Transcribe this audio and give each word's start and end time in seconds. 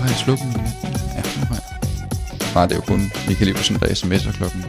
Har 0.00 0.08
jeg 0.08 0.16
slukket 0.16 0.44
den? 0.44 0.52
Ja, 1.16 1.22
nu 1.40 1.44
har 1.50 1.54
jeg. 1.54 1.64
Nej, 2.54 2.66
det 2.66 2.72
er 2.72 2.76
jo 2.76 2.82
kun 2.82 3.00
Michael 3.28 3.48
Iversen, 3.48 3.76
der 3.76 3.86
sms'er 3.86 4.32
klokken 4.36 4.60
23.57. 4.60 4.66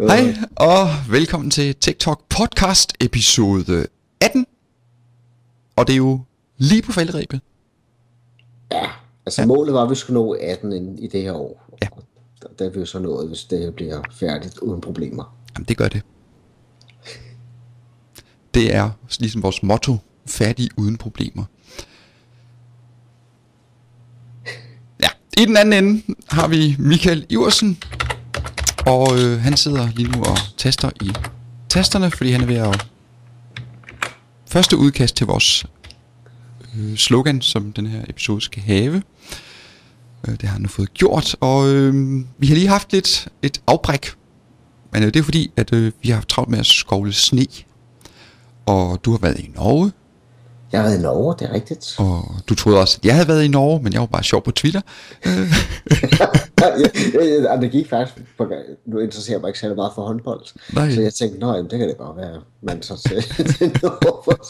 Hej, 0.08 0.34
og 0.56 0.88
velkommen 1.10 1.50
til 1.50 1.74
TikTok 1.74 2.22
podcast 2.28 2.92
episode 3.00 3.86
18. 4.20 4.46
Og 5.76 5.86
det 5.86 5.92
er 5.92 5.96
jo 5.96 6.20
lige 6.56 6.82
på 6.82 6.92
faldrebet. 6.92 7.40
Ja, 8.72 8.86
altså 9.26 9.42
ja. 9.42 9.46
målet 9.46 9.74
var, 9.74 9.82
at 9.82 9.90
vi 9.90 9.94
skulle 9.94 10.20
nå 10.20 10.36
18 10.40 10.98
i 10.98 11.06
det 11.06 11.22
her 11.22 11.32
år. 11.32 11.76
Ja. 11.82 11.86
Der 12.58 12.66
er 12.66 12.70
vi 12.70 12.80
jo 12.80 12.86
så 12.86 12.98
nået, 12.98 13.28
hvis 13.28 13.44
det 13.44 13.74
bliver 13.74 14.02
færdigt 14.12 14.58
uden 14.58 14.80
problemer. 14.80 15.36
Jamen, 15.54 15.66
det 15.68 15.76
gør 15.76 15.88
det. 15.88 16.02
Det 18.54 18.74
er 18.74 18.90
ligesom 19.20 19.42
vores 19.42 19.62
motto, 19.62 19.96
fattig 20.26 20.68
uden 20.76 20.96
problemer. 20.96 21.44
Ja, 25.02 25.08
i 25.38 25.44
den 25.44 25.56
anden 25.56 25.84
ende 25.84 26.02
har 26.28 26.48
vi 26.48 26.76
Michael 26.78 27.26
Iversen, 27.28 27.78
og 28.86 29.18
øh, 29.18 29.40
han 29.40 29.56
sidder 29.56 29.88
lige 29.94 30.08
nu 30.08 30.22
og 30.22 30.38
taster 30.56 30.90
i 31.02 31.12
tasterne, 31.68 32.10
fordi 32.10 32.30
han 32.30 32.40
er 32.40 32.46
ved 32.46 32.56
at 32.56 32.86
første 34.46 34.76
udkast 34.76 35.16
til 35.16 35.26
vores 35.26 35.66
øh, 36.78 36.96
slogan, 36.96 37.40
som 37.40 37.72
den 37.72 37.86
her 37.86 38.04
episode 38.08 38.40
skal 38.40 38.62
have. 38.62 39.02
Øh, 40.28 40.32
det 40.32 40.42
har 40.42 40.52
han 40.52 40.62
nu 40.62 40.68
fået 40.68 40.94
gjort, 40.94 41.36
og 41.40 41.68
øh, 41.68 42.24
vi 42.38 42.46
har 42.46 42.54
lige 42.54 42.68
haft 42.68 42.92
lidt 42.92 43.28
et 43.42 43.60
afbræk, 43.66 44.14
men 44.92 45.02
øh, 45.02 45.14
det 45.14 45.20
er 45.20 45.24
fordi, 45.24 45.50
at 45.56 45.72
øh, 45.72 45.92
vi 46.02 46.08
har 46.08 46.14
haft 46.14 46.28
travlt 46.28 46.50
med 46.50 46.58
at 46.58 46.66
skovle 46.66 47.12
sne 47.12 47.46
og 48.66 49.04
du 49.04 49.10
har 49.10 49.18
været 49.18 49.38
i 49.38 49.50
Norge. 49.54 49.92
Jeg 50.72 50.80
har 50.80 50.88
været 50.88 50.98
i 50.98 51.02
Norge, 51.02 51.34
det 51.38 51.48
er 51.48 51.52
rigtigt. 51.52 51.94
Og 51.98 52.24
du 52.48 52.54
troede 52.54 52.80
også, 52.80 52.98
at 53.00 53.06
jeg 53.06 53.14
havde 53.14 53.28
været 53.28 53.44
i 53.44 53.48
Norge, 53.48 53.82
men 53.82 53.92
jeg 53.92 54.00
var 54.00 54.06
bare 54.06 54.22
sjov 54.22 54.42
på 54.42 54.50
Twitter. 54.50 54.80
ja, 57.50 57.60
det 57.60 57.70
gik 57.72 57.88
faktisk 57.88 58.26
på 58.38 58.52
Nu 58.86 58.98
interesserer 58.98 59.34
jeg 59.34 59.40
mig 59.40 59.48
ikke 59.48 59.58
særlig 59.58 59.76
meget 59.76 59.92
for 59.94 60.02
håndbold. 60.06 60.74
Nej. 60.74 60.90
Så 60.90 61.00
jeg 61.00 61.14
tænkte, 61.14 61.38
nej, 61.38 61.56
det 61.56 61.70
kan 61.70 61.88
det 61.88 61.98
godt 61.98 62.16
være, 62.16 62.40
man 62.62 62.82
så 62.82 63.02
til, 63.08 63.22
til 63.54 63.78
Norge 63.82 64.22
for 64.24 64.40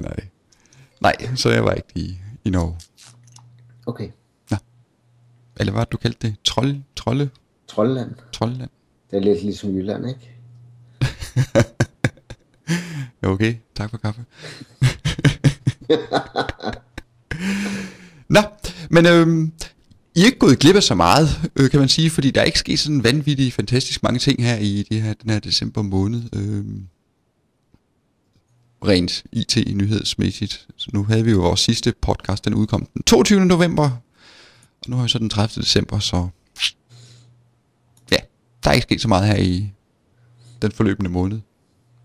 nej. 0.00 0.28
Nej, 1.00 1.14
så 1.36 1.50
jeg 1.50 1.64
var 1.64 1.72
ikke 1.72 1.88
i, 1.94 2.18
i 2.44 2.50
Norge. 2.50 2.76
Okay. 3.86 4.08
Ja. 4.50 4.56
Eller 5.60 5.72
hvad 5.72 5.84
du 5.92 5.96
kaldte 5.96 6.28
det? 6.28 6.36
Troll, 6.44 6.82
trolde? 6.96 7.28
Trolleland. 7.68 8.10
Trolleland. 8.32 8.70
Det 9.10 9.16
er 9.16 9.20
lidt 9.20 9.42
ligesom 9.42 9.70
Jylland, 9.70 10.08
ikke? 10.08 10.35
okay, 13.32 13.54
tak 13.76 13.90
for 13.90 13.96
kaffe. 13.96 14.24
Nå, 18.28 18.40
men 18.90 19.06
øhm, 19.06 19.52
I 20.14 20.20
er 20.20 20.24
ikke 20.24 20.38
gået 20.38 20.58
glip 20.58 20.76
af 20.76 20.82
så 20.82 20.94
meget, 20.94 21.50
øh, 21.56 21.70
kan 21.70 21.80
man 21.80 21.88
sige, 21.88 22.10
fordi 22.10 22.30
der 22.30 22.40
er 22.40 22.44
ikke 22.44 22.58
sket 22.58 22.78
sådan 22.78 23.04
vanvittigt 23.04 23.54
fantastisk 23.54 24.02
mange 24.02 24.18
ting 24.18 24.44
her 24.44 24.56
i 24.56 24.86
det 24.90 25.02
her, 25.02 25.14
den 25.14 25.30
her 25.30 25.38
december 25.38 25.82
måned. 25.82 26.22
Øhm, 26.32 26.86
rent 28.84 29.24
IT-nyhedsmæssigt. 29.32 30.66
Så 30.76 30.90
nu 30.92 31.04
havde 31.04 31.24
vi 31.24 31.30
jo 31.30 31.40
vores 31.40 31.60
sidste 31.60 31.94
podcast, 32.02 32.44
den 32.44 32.54
udkom 32.54 32.86
den 32.94 33.02
22. 33.02 33.44
november, 33.46 33.90
og 34.80 34.90
nu 34.90 34.96
har 34.96 35.02
vi 35.02 35.08
så 35.08 35.18
den 35.18 35.30
30. 35.30 35.62
december, 35.62 35.98
så 35.98 36.28
ja, 38.10 38.16
der 38.64 38.70
er 38.70 38.74
ikke 38.74 38.82
sket 38.82 39.00
så 39.00 39.08
meget 39.08 39.26
her 39.26 39.36
i 39.36 39.70
den 40.62 40.72
forløbende 40.72 41.10
måned. 41.10 41.40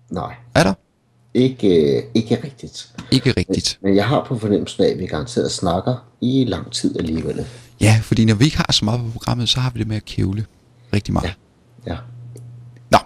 Nej. 0.09 0.35
Er 0.55 0.63
der? 0.63 0.73
Ikke, 1.33 1.97
øh, 1.97 2.03
ikke 2.13 2.39
rigtigt. 2.43 2.91
Ikke 3.11 3.33
rigtigt. 3.37 3.77
Men, 3.81 3.89
men 3.89 3.97
jeg 3.97 4.07
har 4.07 4.25
på 4.27 4.37
fornemmelsen 4.37 4.83
af, 4.83 4.87
at 4.87 4.99
vi 4.99 5.05
garanteret 5.05 5.51
snakker 5.51 6.05
i 6.21 6.45
lang 6.47 6.71
tid 6.71 6.99
alligevel. 6.99 7.45
Ja, 7.81 7.99
fordi 8.03 8.25
når 8.25 8.35
vi 8.35 8.45
ikke 8.45 8.57
har 8.57 8.71
så 8.71 8.85
meget 8.85 9.01
på 9.01 9.07
programmet, 9.11 9.49
så 9.49 9.59
har 9.59 9.69
vi 9.69 9.79
det 9.79 9.87
med 9.87 9.95
at 9.95 10.05
kævle 10.05 10.45
rigtig 10.93 11.13
meget. 11.13 11.33
Ja. 11.87 11.91
ja. 11.91 11.97
Nå. 12.91 12.97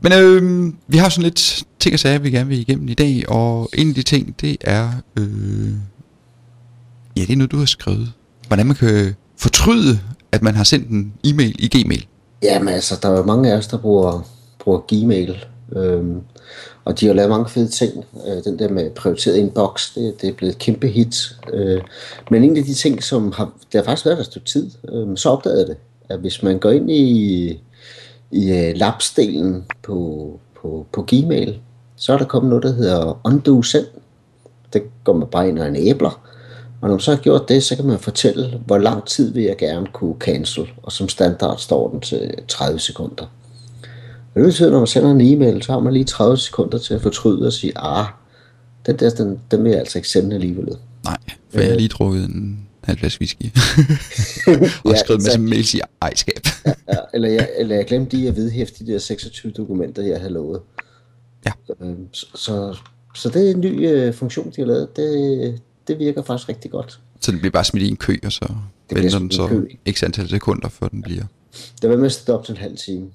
Men 0.00 0.12
øh, 0.12 0.72
vi 0.86 0.96
har 0.96 1.08
sådan 1.08 1.22
lidt 1.22 1.64
ting 1.78 1.92
og 1.92 1.98
sager, 1.98 2.18
vi 2.18 2.30
gerne 2.30 2.48
vil 2.48 2.58
igennem 2.58 2.88
i 2.88 2.94
dag, 2.94 3.28
og 3.28 3.68
en 3.74 3.88
af 3.88 3.94
de 3.94 4.02
ting, 4.02 4.40
det 4.40 4.56
er... 4.60 4.92
Øh, 5.18 5.72
ja, 7.16 7.20
det 7.20 7.30
er 7.30 7.36
noget, 7.36 7.52
du 7.52 7.58
har 7.58 7.66
skrevet. 7.66 8.12
Hvordan 8.46 8.66
man 8.66 8.76
kan 8.76 9.14
fortryde, 9.36 10.00
at 10.32 10.42
man 10.42 10.54
har 10.54 10.64
sendt 10.64 10.88
en 10.88 11.12
e-mail 11.24 11.56
i 11.58 11.68
Gmail. 11.68 12.06
Jamen 12.42 12.68
altså, 12.68 12.98
der 13.02 13.08
er 13.08 13.16
jo 13.16 13.22
mange 13.22 13.52
af 13.52 13.56
os, 13.56 13.66
der 13.66 13.78
bruger, 13.78 14.28
bruger 14.58 14.80
Gmail. 14.88 15.44
Øhm, 15.72 16.20
og 16.84 17.00
de 17.00 17.06
har 17.06 17.14
lavet 17.14 17.30
mange 17.30 17.48
fede 17.48 17.68
ting. 17.68 18.04
Øh, 18.26 18.44
den 18.44 18.58
der 18.58 18.68
med 18.68 18.90
prioriteret 18.90 19.36
inbox, 19.36 19.94
det, 19.94 20.22
det 20.22 20.28
er 20.28 20.32
blevet 20.32 20.52
et 20.52 20.58
kæmpe 20.58 20.88
hit. 20.88 21.16
Øh, 21.52 21.80
men 22.30 22.44
en 22.44 22.56
af 22.56 22.64
de 22.64 22.74
ting, 22.74 23.02
som 23.02 23.32
har, 23.32 23.52
det 23.72 23.78
har 23.78 23.84
faktisk 23.84 24.06
været 24.06 24.18
der 24.18 24.40
et 24.40 24.44
tid, 24.46 24.70
øh, 24.88 25.16
så 25.16 25.30
opdagede 25.30 25.60
jeg 25.60 25.66
det, 25.66 25.76
at 26.08 26.18
hvis 26.18 26.42
man 26.42 26.58
går 26.58 26.70
ind 26.70 26.90
i, 26.90 27.48
i 28.30 28.52
uh, 28.52 28.76
labsdelen 28.76 29.64
på, 29.82 30.30
på, 30.62 30.86
på 30.92 31.04
Gmail, 31.08 31.60
så 31.96 32.12
er 32.12 32.18
der 32.18 32.24
kommet 32.24 32.48
noget, 32.48 32.62
der 32.62 32.72
hedder 32.72 33.20
undo 33.24 33.62
send. 33.62 33.86
Det 34.72 34.82
går 35.04 35.12
man 35.12 35.28
bare 35.28 35.48
ind 35.48 35.58
og 35.58 35.68
en 35.68 35.76
æbler. 35.76 36.27
Og 36.80 36.88
når 36.88 36.94
man 36.94 37.00
så 37.00 37.14
har 37.14 37.22
gjort 37.22 37.48
det, 37.48 37.62
så 37.62 37.76
kan 37.76 37.84
man 37.84 37.98
fortælle, 37.98 38.60
hvor 38.66 38.78
lang 38.78 39.04
tid 39.04 39.32
vil 39.32 39.42
jeg 39.42 39.56
gerne 39.56 39.86
kunne 39.92 40.14
cancel. 40.20 40.68
Og 40.82 40.92
som 40.92 41.08
standard 41.08 41.58
står 41.58 41.90
den 41.90 42.00
til 42.00 42.34
30 42.48 42.78
sekunder. 42.78 43.24
Og 44.34 44.40
det 44.40 44.44
betyder, 44.44 44.70
når 44.70 44.78
man 44.78 44.86
sender 44.86 45.10
en 45.10 45.20
e-mail, 45.20 45.62
så 45.62 45.72
har 45.72 45.80
man 45.80 45.92
lige 45.92 46.04
30 46.04 46.36
sekunder 46.36 46.78
til 46.78 46.94
at 46.94 47.02
fortryde 47.02 47.46
og 47.46 47.52
sige, 47.52 47.72
ah, 47.76 48.06
den 48.86 48.96
der, 48.96 49.10
den, 49.10 49.40
den 49.50 49.64
vil 49.64 49.70
jeg 49.70 49.78
altså 49.78 49.98
ikke 49.98 50.08
sende 50.08 50.34
alligevel. 50.34 50.76
Nej, 51.04 51.18
for 51.50 51.60
jeg 51.60 51.68
har 51.68 51.76
lige 51.76 51.88
drukket 51.88 52.24
en 52.24 52.68
halv 52.84 52.98
flaske 52.98 53.20
whisky. 53.20 53.42
og 54.84 54.92
ja, 54.92 54.98
skrevet 54.98 55.20
en 55.20 55.24
masse 55.24 55.40
mails 55.40 55.74
i 55.74 55.80
ejskab. 56.02 56.40
ja, 56.66 56.72
ja, 56.88 56.98
eller, 57.14 57.28
jeg, 57.28 57.48
eller 57.58 57.76
jeg 57.76 57.86
glemte 57.86 58.16
lige 58.16 58.28
at 58.28 58.36
vedhæfte 58.36 58.86
de 58.86 58.92
der 58.92 58.98
26 58.98 59.52
dokumenter, 59.52 60.02
jeg 60.02 60.18
havde 60.18 60.32
lovet. 60.32 60.60
Ja. 61.46 61.52
Øhm, 61.80 62.06
så, 62.12 62.26
så, 62.34 62.76
så 63.14 63.28
det 63.28 63.46
er 63.46 63.54
en 63.54 63.60
ny 63.60 63.88
øh, 63.88 64.14
funktion, 64.14 64.52
de 64.56 64.60
har 64.60 64.66
lavet. 64.66 64.96
Det, 64.96 65.60
det 65.88 65.98
virker 65.98 66.22
faktisk 66.22 66.48
rigtig 66.48 66.70
godt. 66.70 67.00
Så 67.20 67.30
den 67.30 67.40
bliver 67.40 67.52
bare 67.52 67.64
smidt 67.64 67.84
i 67.84 67.88
en 67.88 67.96
kø, 67.96 68.16
og 68.24 68.32
så 68.32 68.54
det 68.90 68.98
venter 68.98 69.18
den 69.18 69.30
så 69.30 69.66
ikke 69.84 70.04
antal 70.04 70.28
sekunder, 70.28 70.68
før 70.68 70.88
den 70.88 71.02
bliver... 71.02 71.24
Det 71.82 71.90
var 71.90 71.96
mest 71.96 72.30
op 72.30 72.44
til 72.44 72.52
en 72.52 72.58
halv 72.58 72.76
time 72.76 73.10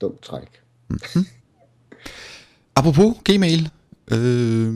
dumt 0.00 0.22
træk. 0.22 0.48
Mm-hmm. 0.88 1.26
Apropos 2.76 3.16
Gmail, 3.24 3.70
øh, 4.10 4.74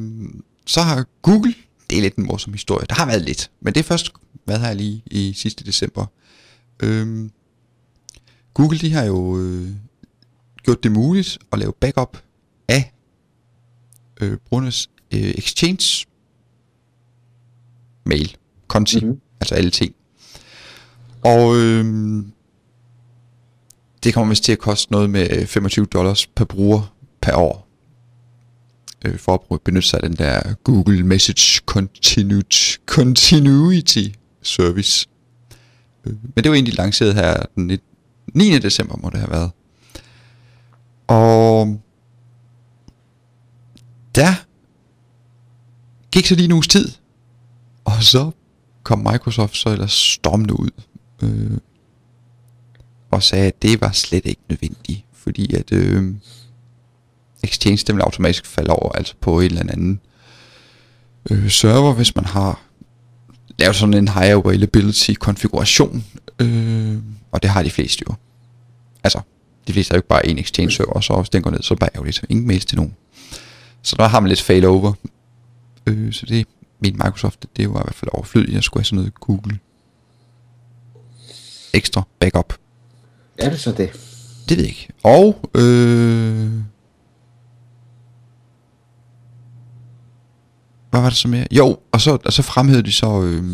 så 0.66 0.80
har 0.80 1.06
Google, 1.22 1.54
det 1.90 1.98
er 1.98 2.02
lidt 2.02 2.16
en 2.16 2.26
morsom 2.26 2.52
historie, 2.52 2.86
der 2.88 2.94
har 2.94 3.06
været 3.06 3.22
lidt, 3.22 3.50
men 3.60 3.74
det 3.74 3.80
er 3.80 3.84
først 3.84 4.12
været 4.46 4.60
her 4.60 4.72
lige 4.72 5.02
i 5.06 5.32
sidste 5.32 5.64
december. 5.64 6.06
Øh, 6.82 7.30
Google 8.54 8.78
de 8.78 8.92
har 8.92 9.04
jo 9.04 9.38
øh, 9.38 9.68
gjort 10.62 10.82
det 10.82 10.92
muligt 10.92 11.38
at 11.52 11.58
lave 11.58 11.72
backup 11.72 12.22
af 12.68 12.92
øh, 14.20 14.36
brugernes 14.48 14.90
øh, 15.14 15.20
Exchange 15.20 16.06
mail, 18.04 18.36
konti, 18.66 19.00
mm-hmm. 19.00 19.20
altså 19.40 19.54
alle 19.54 19.70
ting. 19.70 19.94
Og 21.24 21.56
øh, 21.56 21.84
det 24.04 24.14
kommer 24.14 24.28
vist 24.28 24.44
til 24.44 24.52
at 24.52 24.58
koste 24.58 24.92
noget 24.92 25.10
med 25.10 25.46
25 25.46 25.86
dollars 25.86 26.26
per 26.26 26.44
bruger 26.44 26.94
per 27.20 27.36
år. 27.36 27.68
Øh, 29.04 29.18
for 29.18 29.46
at 29.52 29.60
benytte 29.60 29.88
sig 29.88 30.00
af 30.02 30.08
den 30.08 30.18
der 30.18 30.54
Google 30.64 31.02
Message 31.02 31.60
Continuity, 31.66 32.76
Continuity 32.86 34.08
Service. 34.42 35.06
Øh, 36.04 36.12
men 36.34 36.44
det 36.44 36.48
var 36.48 36.54
egentlig 36.54 36.74
lanceret 36.74 37.14
her 37.14 37.42
den 37.54 37.78
9. 38.34 38.58
december 38.58 38.96
må 38.96 39.10
det 39.10 39.20
have 39.20 39.30
været. 39.30 39.50
Og 41.06 41.80
der 44.14 44.34
gik 46.12 46.26
så 46.26 46.34
lige 46.34 46.44
en 46.44 46.52
uges 46.52 46.68
tid, 46.68 46.88
og 47.96 48.02
så 48.02 48.30
kom 48.82 48.98
Microsoft 48.98 49.56
så 49.56 49.68
ellers 49.68 49.92
stormende 49.92 50.60
ud 50.60 50.70
øh, 51.22 51.58
og 53.10 53.22
sagde, 53.22 53.46
at 53.46 53.62
det 53.62 53.80
var 53.80 53.92
slet 53.92 54.26
ikke 54.26 54.42
nødvendigt, 54.48 55.04
fordi 55.12 55.54
at 55.54 55.72
øh, 55.72 56.14
Exchange 57.42 57.84
den 57.86 57.96
vil 57.96 58.02
automatisk 58.02 58.46
falde 58.46 58.70
over, 58.70 58.92
altså 58.92 59.14
på 59.20 59.40
en 59.40 59.46
eller 59.46 59.72
anden 59.72 60.00
øh, 61.30 61.50
server, 61.50 61.92
hvis 61.92 62.16
man 62.16 62.24
har 62.24 62.62
lavet 63.58 63.76
sådan 63.76 63.94
en 63.94 64.08
high 64.08 64.30
availability 64.30 65.12
konfiguration, 65.12 66.04
øh, 66.38 66.96
og 67.32 67.42
det 67.42 67.50
har 67.50 67.62
de 67.62 67.70
fleste 67.70 68.04
jo. 68.08 68.14
Altså, 69.04 69.20
de 69.66 69.72
fleste 69.72 69.92
har 69.92 69.96
jo 69.96 69.98
ikke 69.98 70.08
bare 70.08 70.26
en 70.26 70.38
Exchange 70.38 70.70
server, 70.70 71.00
så 71.00 71.16
hvis 71.16 71.28
den 71.28 71.42
går 71.42 71.50
ned, 71.50 71.62
så 71.62 71.74
er 71.74 71.76
det 71.76 71.80
bare 71.80 71.90
ærgerligt, 71.94 72.24
ingen 72.28 72.46
mails 72.46 72.64
til 72.64 72.76
nogen. 72.76 72.94
Så 73.82 73.96
der 73.98 74.08
har 74.08 74.20
man 74.20 74.28
lidt 74.28 74.42
failover. 74.42 74.92
Øh, 75.86 76.12
så 76.12 76.26
det 76.26 76.46
min 76.84 77.00
Microsoft, 77.04 77.46
det 77.56 77.68
var 77.68 77.80
i 77.80 77.84
hvert 77.84 77.94
fald 77.94 78.10
overflødigt, 78.12 78.54
jeg 78.54 78.62
skulle 78.62 78.80
have 78.80 78.84
sådan 78.84 78.96
noget 78.96 79.14
Google 79.14 79.58
ekstra 81.72 82.02
backup. 82.18 82.54
Er 83.38 83.50
det 83.50 83.60
så 83.60 83.72
det? 83.72 83.90
Det 84.48 84.56
ved 84.56 84.64
jeg 84.64 84.68
ikke. 84.68 84.88
Og 85.02 85.50
øh, 85.54 86.52
hvad 90.90 91.00
var 91.00 91.08
det 91.08 91.18
så 91.18 91.28
mere? 91.28 91.46
Jo, 91.50 91.78
og 91.92 92.00
så, 92.00 92.18
og 92.24 92.32
så 92.32 92.42
fremhævede 92.42 92.86
de 92.86 92.92
så, 92.92 93.22
øh, 93.22 93.44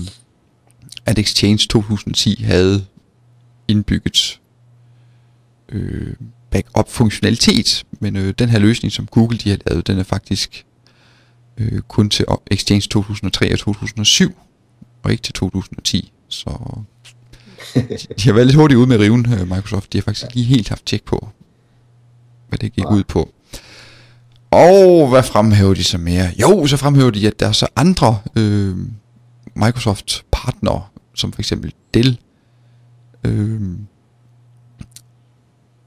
at 1.06 1.18
Exchange 1.18 1.66
2010 1.70 2.42
havde 2.42 2.86
indbygget 3.68 4.40
øh, 5.68 6.14
backup-funktionalitet, 6.50 7.86
men 8.00 8.16
øh, 8.16 8.34
den 8.38 8.48
her 8.48 8.58
løsning, 8.58 8.92
som 8.92 9.06
Google 9.06 9.38
de 9.38 9.50
har 9.50 9.58
lavet, 9.66 9.86
den 9.86 9.98
er 9.98 10.02
faktisk 10.02 10.66
øh, 11.60 11.82
kun 11.88 12.10
til 12.10 12.24
Exchange 12.50 12.88
2003 12.88 13.52
og 13.52 13.58
2007, 13.58 14.34
og 15.02 15.10
ikke 15.10 15.22
til 15.22 15.34
2010. 15.34 16.12
Så 16.28 16.50
de, 18.18 18.28
har 18.28 18.32
været 18.32 18.46
lidt 18.46 18.56
hurtigt 18.56 18.78
ude 18.78 18.86
med 18.86 18.96
riven, 18.96 19.32
øh, 19.32 19.40
Microsoft. 19.40 19.92
De 19.92 19.98
har 19.98 20.02
faktisk 20.02 20.34
lige 20.34 20.46
helt 20.46 20.68
haft 20.68 20.86
tjek 20.86 21.04
på, 21.04 21.28
hvad 22.48 22.58
det 22.58 22.72
gik 22.72 22.90
ud 22.90 23.04
på. 23.04 23.34
Og 24.50 25.08
hvad 25.08 25.22
fremhæver 25.22 25.74
de 25.74 25.84
så 25.84 25.98
mere? 25.98 26.32
Jo, 26.40 26.66
så 26.66 26.76
fremhæver 26.76 27.10
de, 27.10 27.26
at 27.26 27.40
der 27.40 27.48
er 27.48 27.52
så 27.52 27.66
andre 27.76 28.18
øh, 28.36 28.76
Microsoft-partnere, 29.54 30.82
som 31.14 31.32
for 31.32 31.40
eksempel 31.40 31.72
Dell, 31.94 32.18
øh, 33.24 33.60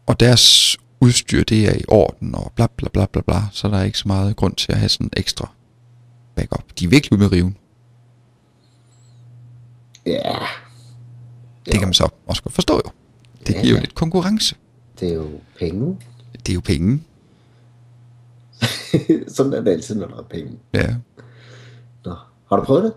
og 0.07 0.19
deres 0.19 0.77
udstyr, 0.99 1.43
det 1.43 1.67
er 1.67 1.73
i 1.73 1.83
orden, 1.87 2.35
og 2.35 2.51
bla 2.55 2.67
bla 2.77 2.89
bla 2.93 3.05
bla 3.05 3.21
bla, 3.21 3.41
så 3.51 3.67
der 3.67 3.77
er 3.77 3.83
ikke 3.83 3.97
så 3.97 4.07
meget 4.07 4.35
grund 4.35 4.55
til 4.55 4.71
at 4.71 4.77
have 4.77 4.89
sådan 4.89 5.09
ekstra 5.17 5.51
backup. 6.35 6.63
De 6.79 6.85
er 6.85 6.89
virkelig 6.89 7.13
ude 7.13 7.19
med 7.21 7.31
riven. 7.31 7.57
Ja. 10.05 10.35
Det 11.65 11.73
kan 11.73 11.81
man 11.87 11.93
så 11.93 12.09
også 12.27 12.43
godt 12.43 12.53
forstå 12.53 12.73
jo. 12.85 12.91
Det 13.47 13.53
Ja, 13.55 13.61
giver 13.61 13.69
jo 13.71 13.75
ja. 13.75 13.81
lidt 13.81 13.95
konkurrence. 13.95 14.55
Det 14.99 15.09
er 15.09 15.13
jo 15.13 15.27
penge. 15.59 15.97
Det 16.33 16.49
er 16.49 16.53
jo 16.53 16.61
penge. 16.61 17.03
Sådan 19.35 19.53
er 19.53 19.61
det 19.61 19.71
altid, 19.71 19.95
når 19.95 20.07
der 20.07 20.17
er 20.17 20.21
penge. 20.23 20.51
Ja. 20.73 20.95
Nå, 22.05 22.15
har 22.49 22.55
du 22.55 22.63
prøvet 22.63 22.83
det? 22.83 22.93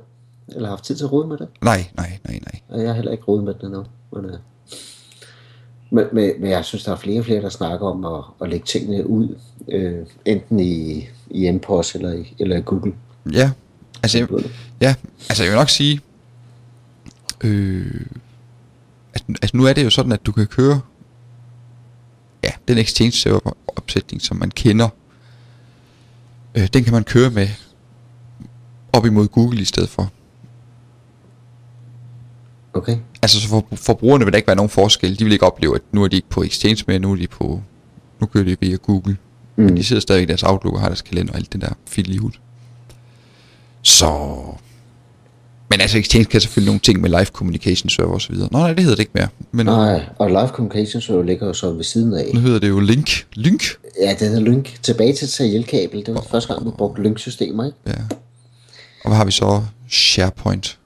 Eller 0.57 0.69
haft 0.69 0.85
tid 0.85 0.97
til 0.97 1.05
at 1.05 1.13
rode 1.13 1.29
med 1.29 1.39
det? 1.39 1.49
Nej, 1.63 1.87
nej, 1.97 2.19
nej, 2.25 2.41
nej. 2.43 2.61
Og 2.69 2.79
Jeg 2.81 2.89
har 2.89 2.95
heller 2.95 3.13
ikke 3.13 3.25
rodet 3.25 3.45
med 3.45 3.55
det 3.55 3.63
endnu. 3.63 3.85
Men, 4.13 4.25
øh, 4.25 4.39
men, 5.91 6.05
men, 6.13 6.33
men 6.41 6.51
jeg 6.51 6.65
synes, 6.65 6.85
der 6.85 6.93
er 6.93 6.97
flere 6.97 7.19
og 7.21 7.25
flere, 7.25 7.43
der 7.43 7.49
snakker 7.49 7.87
om 7.87 8.05
at, 8.05 8.25
at 8.43 8.49
lægge 8.51 8.67
tingene 8.67 9.07
ud. 9.07 9.39
Øh, 9.69 10.07
enten 10.25 10.61
i, 10.61 11.05
i 11.31 11.51
MPOS 11.51 11.95
eller 11.95 12.13
i, 12.13 12.35
eller 12.39 12.57
i 12.57 12.61
Google. 12.61 12.95
Ja, 13.33 13.51
altså 14.03 14.19
jeg, 14.19 14.29
ja, 14.81 14.95
altså 15.29 15.43
jeg 15.43 15.53
vil 15.53 15.59
nok 15.59 15.71
sige, 15.71 16.01
øh, 17.45 18.07
at, 19.15 19.25
altså 19.29 19.57
nu 19.57 19.65
er 19.65 19.73
det 19.73 19.85
jo 19.85 19.91
sådan, 19.91 20.13
at 20.13 20.27
du 20.27 20.33
kan 20.33 20.47
køre, 20.47 20.81
ja, 22.45 22.51
den 22.69 22.79
Exchange 22.79 23.13
server 23.13 23.57
opsætning, 23.67 24.23
som 24.23 24.37
man 24.37 24.51
kender, 24.51 24.89
øh, 26.55 26.69
den 26.73 26.85
kan 26.85 26.93
man 26.93 27.05
køre 27.05 27.31
med 27.31 27.49
op 28.93 29.07
imod 29.07 29.29
Google 29.29 29.61
i 29.61 29.65
stedet 29.65 29.89
for. 29.89 30.13
Okay. 32.75 32.97
Altså 33.23 33.41
så 33.41 33.49
for, 33.49 33.67
for 33.73 33.95
brugerne 33.95 34.25
vil 34.25 34.33
der 34.33 34.37
ikke 34.37 34.47
være 34.47 34.57
nogen 34.57 34.71
forskel. 34.71 35.19
De 35.19 35.25
vil 35.25 35.33
ikke 35.33 35.47
opleve, 35.47 35.75
at 35.75 35.83
nu 35.93 36.05
er 36.05 36.09
de 36.09 36.17
ikke 36.17 36.29
på 36.29 36.43
Exchange 36.43 36.85
mere, 36.87 36.99
nu 36.99 37.13
er 37.13 37.17
de 37.17 37.27
på, 37.27 37.63
nu 38.21 38.27
kører 38.27 38.45
de 38.45 38.57
via 38.61 38.77
Google. 38.77 39.17
Mm. 39.57 39.65
Men 39.65 39.77
de 39.77 39.85
sidder 39.85 40.01
stadig 40.01 40.23
i 40.23 40.27
deres 40.27 40.43
Outlook 40.43 40.75
og 40.75 40.81
har 40.81 40.89
deres 40.89 41.03
kalender 41.03 41.33
og 41.33 41.39
alt 41.39 41.53
det 41.53 41.61
der 41.61 41.73
fiddlyhut. 41.87 42.41
Så... 43.87 44.39
Men 45.71 45.81
altså 45.81 45.99
Exchange 45.99 46.25
kan 46.25 46.41
selvfølgelig 46.41 46.67
nogle 46.69 46.81
ting 46.81 47.01
med 47.01 47.11
live 47.11 47.25
communication 47.25 47.89
server 47.91 48.13
og 48.15 48.21
videre. 48.29 48.49
Nå 48.53 48.59
nej, 48.59 48.73
det 48.73 48.81
hedder 48.83 48.97
det 48.97 49.03
ikke 49.03 49.13
mere. 49.15 49.29
Men 49.53 49.67
Nej, 49.67 50.05
og 50.19 50.29
Live 50.29 50.49
Communication 50.49 51.01
Server 51.03 51.23
ligger 51.23 51.47
jo 51.47 51.53
så 51.53 51.73
ved 51.73 51.85
siden 51.85 52.15
af. 52.15 52.31
nu 52.35 52.41
hedder 52.41 52.59
det 52.59 52.69
jo 52.69 52.81
Link. 52.81 53.27
Link? 53.33 53.63
Ja, 54.01 54.11
det 54.11 54.29
hedder 54.29 54.41
Lynk. 54.41 54.79
Tilbage 54.83 55.13
til 55.13 55.29
serielkabel. 55.29 56.07
Det 56.07 56.15
var 56.15 56.21
første 56.31 56.55
gang, 56.55 56.67
vi 56.67 56.71
brugte 56.79 57.03
Lynk-systemer, 57.03 57.65
ikke? 57.65 57.79
Ja. 57.87 57.93
Og 59.05 59.11
hvad 59.11 59.17
har 59.17 59.25
vi 59.25 59.31
så? 59.31 59.63
SharePoint. 59.89 60.79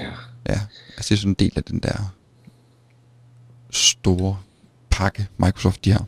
Ja. 0.00 0.04
Ja, 0.48 0.60
altså 0.96 1.08
det 1.08 1.10
er 1.10 1.16
sådan 1.16 1.30
en 1.30 1.34
del 1.38 1.52
af 1.56 1.64
den 1.64 1.78
der 1.78 2.12
store 3.70 4.36
pakke, 4.90 5.26
Microsoft 5.38 5.84
de 5.84 5.92
har. 5.92 6.04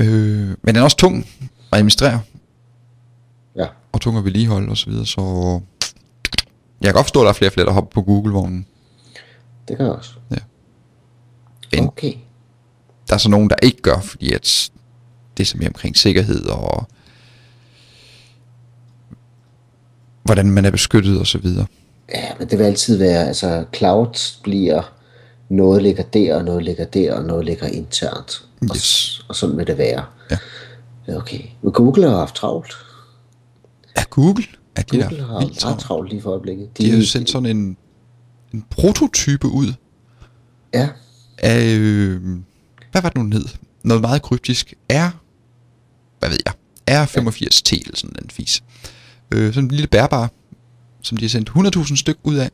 Øh, 0.00 0.06
men 0.48 0.56
den 0.66 0.76
er 0.76 0.82
også 0.82 0.96
tung 0.96 1.26
at 1.72 1.78
administrere, 1.78 2.20
Ja. 3.56 3.66
Og 3.92 4.00
tung 4.00 4.18
at 4.18 4.24
vedligeholde 4.24 4.68
og 4.70 4.76
så 4.76 4.90
videre, 4.90 5.06
så 5.06 5.20
jeg 6.80 6.86
kan 6.88 6.94
godt 6.94 7.06
forstå, 7.06 7.20
at 7.20 7.24
der 7.24 7.28
er 7.28 7.34
flere 7.34 7.48
og 7.48 7.52
flere, 7.52 7.66
der 7.66 7.72
hopper 7.72 7.90
på 7.90 8.02
Google-vognen. 8.02 8.66
Det 9.68 9.76
kan 9.76 9.86
jeg 9.86 9.94
også. 9.94 10.10
Ja. 10.30 10.36
Men 11.72 11.86
Okay. 11.88 12.12
der 13.08 13.14
er 13.14 13.18
så 13.18 13.28
nogen, 13.28 13.50
der 13.50 13.56
ikke 13.62 13.82
gør, 13.82 14.00
fordi 14.00 14.32
at 14.32 14.70
det 15.36 15.42
er 15.42 15.46
så 15.46 15.58
mere 15.58 15.68
omkring 15.68 15.96
sikkerhed 15.96 16.44
og 16.46 16.86
hvordan 20.24 20.50
man 20.50 20.64
er 20.64 20.70
beskyttet 20.70 21.20
og 21.20 21.26
så 21.26 21.38
videre. 21.38 21.66
Ja, 22.14 22.24
men 22.38 22.48
det 22.50 22.58
vil 22.58 22.64
altid 22.64 22.96
være, 22.96 23.26
altså 23.28 23.64
cloud 23.74 24.40
bliver, 24.42 24.92
noget 25.48 25.82
ligger 25.82 26.02
der, 26.02 26.36
og 26.36 26.44
noget 26.44 26.64
ligger 26.64 26.84
der, 26.84 27.14
og 27.14 27.24
noget 27.24 27.44
ligger 27.44 27.66
internt. 27.66 28.44
Og, 28.70 28.76
Yes. 28.76 29.24
og 29.28 29.36
sådan 29.36 29.56
vil 29.56 29.66
det 29.66 29.78
være. 29.78 30.04
Ja, 30.30 31.16
Okay. 31.16 31.40
Men 31.62 31.72
Google 31.72 32.08
har 32.10 32.16
haft 32.18 32.34
travlt. 32.34 32.72
Er 33.94 34.04
Google? 34.10 34.44
Er 34.76 34.82
de 34.82 34.98
Google 34.98 35.16
der 35.16 35.26
har 35.26 35.38
vildt 35.38 35.58
travlt? 35.58 35.80
travlt 35.80 36.10
lige 36.10 36.22
for 36.22 36.30
øjeblikket. 36.30 36.78
De 36.78 36.90
har 36.90 36.96
jo 36.96 37.04
sendt 37.04 37.30
sådan 37.30 37.56
en, 37.56 37.76
en 38.54 38.64
prototype 38.70 39.48
ud 39.48 39.72
Ja, 40.74 40.88
af, 41.38 41.74
øh, 41.76 42.22
hvad 42.92 43.02
var 43.02 43.08
det 43.08 43.16
nu 43.16 43.22
den 43.22 43.32
hed? 43.32 43.44
Noget 43.82 44.00
meget 44.00 44.22
kryptisk. 44.22 44.74
R, 44.92 45.08
hvad 46.18 46.28
ved 46.28 46.38
jeg, 46.46 46.54
R85T 46.90 47.72
eller 47.84 47.96
sådan 47.96 48.16
en 48.22 48.30
fis. 48.30 48.62
Øh, 49.34 49.54
sådan 49.54 49.64
en 49.64 49.70
lille 49.70 49.86
bærbar, 49.86 50.30
som 51.02 51.16
de 51.16 51.24
har 51.24 51.28
sendt 51.28 51.50
100.000 51.76 51.96
styk 51.96 52.18
ud 52.22 52.34
af 52.36 52.50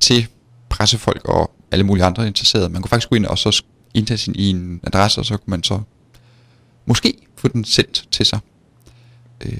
til 0.00 0.28
pressefolk 0.68 1.24
og 1.24 1.50
alle 1.70 1.84
mulige 1.84 2.04
andre 2.04 2.26
interesserede. 2.26 2.68
Man 2.68 2.82
kunne 2.82 2.88
faktisk 2.88 3.08
gå 3.08 3.16
ind 3.16 3.26
og 3.26 3.38
så 3.38 3.62
indtage 3.94 4.18
sin 4.18 4.34
i 4.34 4.50
en 4.50 4.80
adresse, 4.82 5.20
og 5.20 5.24
så 5.26 5.36
kunne 5.36 5.50
man 5.50 5.62
så 5.62 5.80
måske 6.86 7.14
få 7.36 7.48
den 7.48 7.64
sendt 7.64 8.08
til 8.10 8.26
sig. 8.26 8.38
Øh, 9.44 9.52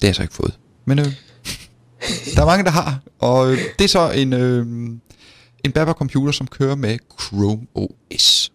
det 0.00 0.02
har 0.02 0.08
jeg 0.08 0.14
så 0.14 0.22
ikke 0.22 0.34
fået. 0.34 0.58
Men 0.84 0.98
øh, 0.98 1.06
der 2.34 2.42
er 2.42 2.46
mange, 2.46 2.64
der 2.64 2.70
har. 2.70 3.00
Og 3.18 3.52
øh, 3.52 3.58
det 3.78 3.84
er 3.84 3.88
så 3.88 4.10
en, 4.10 4.32
øh, 4.32 4.66
en 5.64 5.72
bærbar 5.74 5.92
computer, 5.92 6.32
som 6.32 6.46
kører 6.46 6.74
med 6.74 6.98
Chrome 7.20 7.66
OS. 7.74 8.52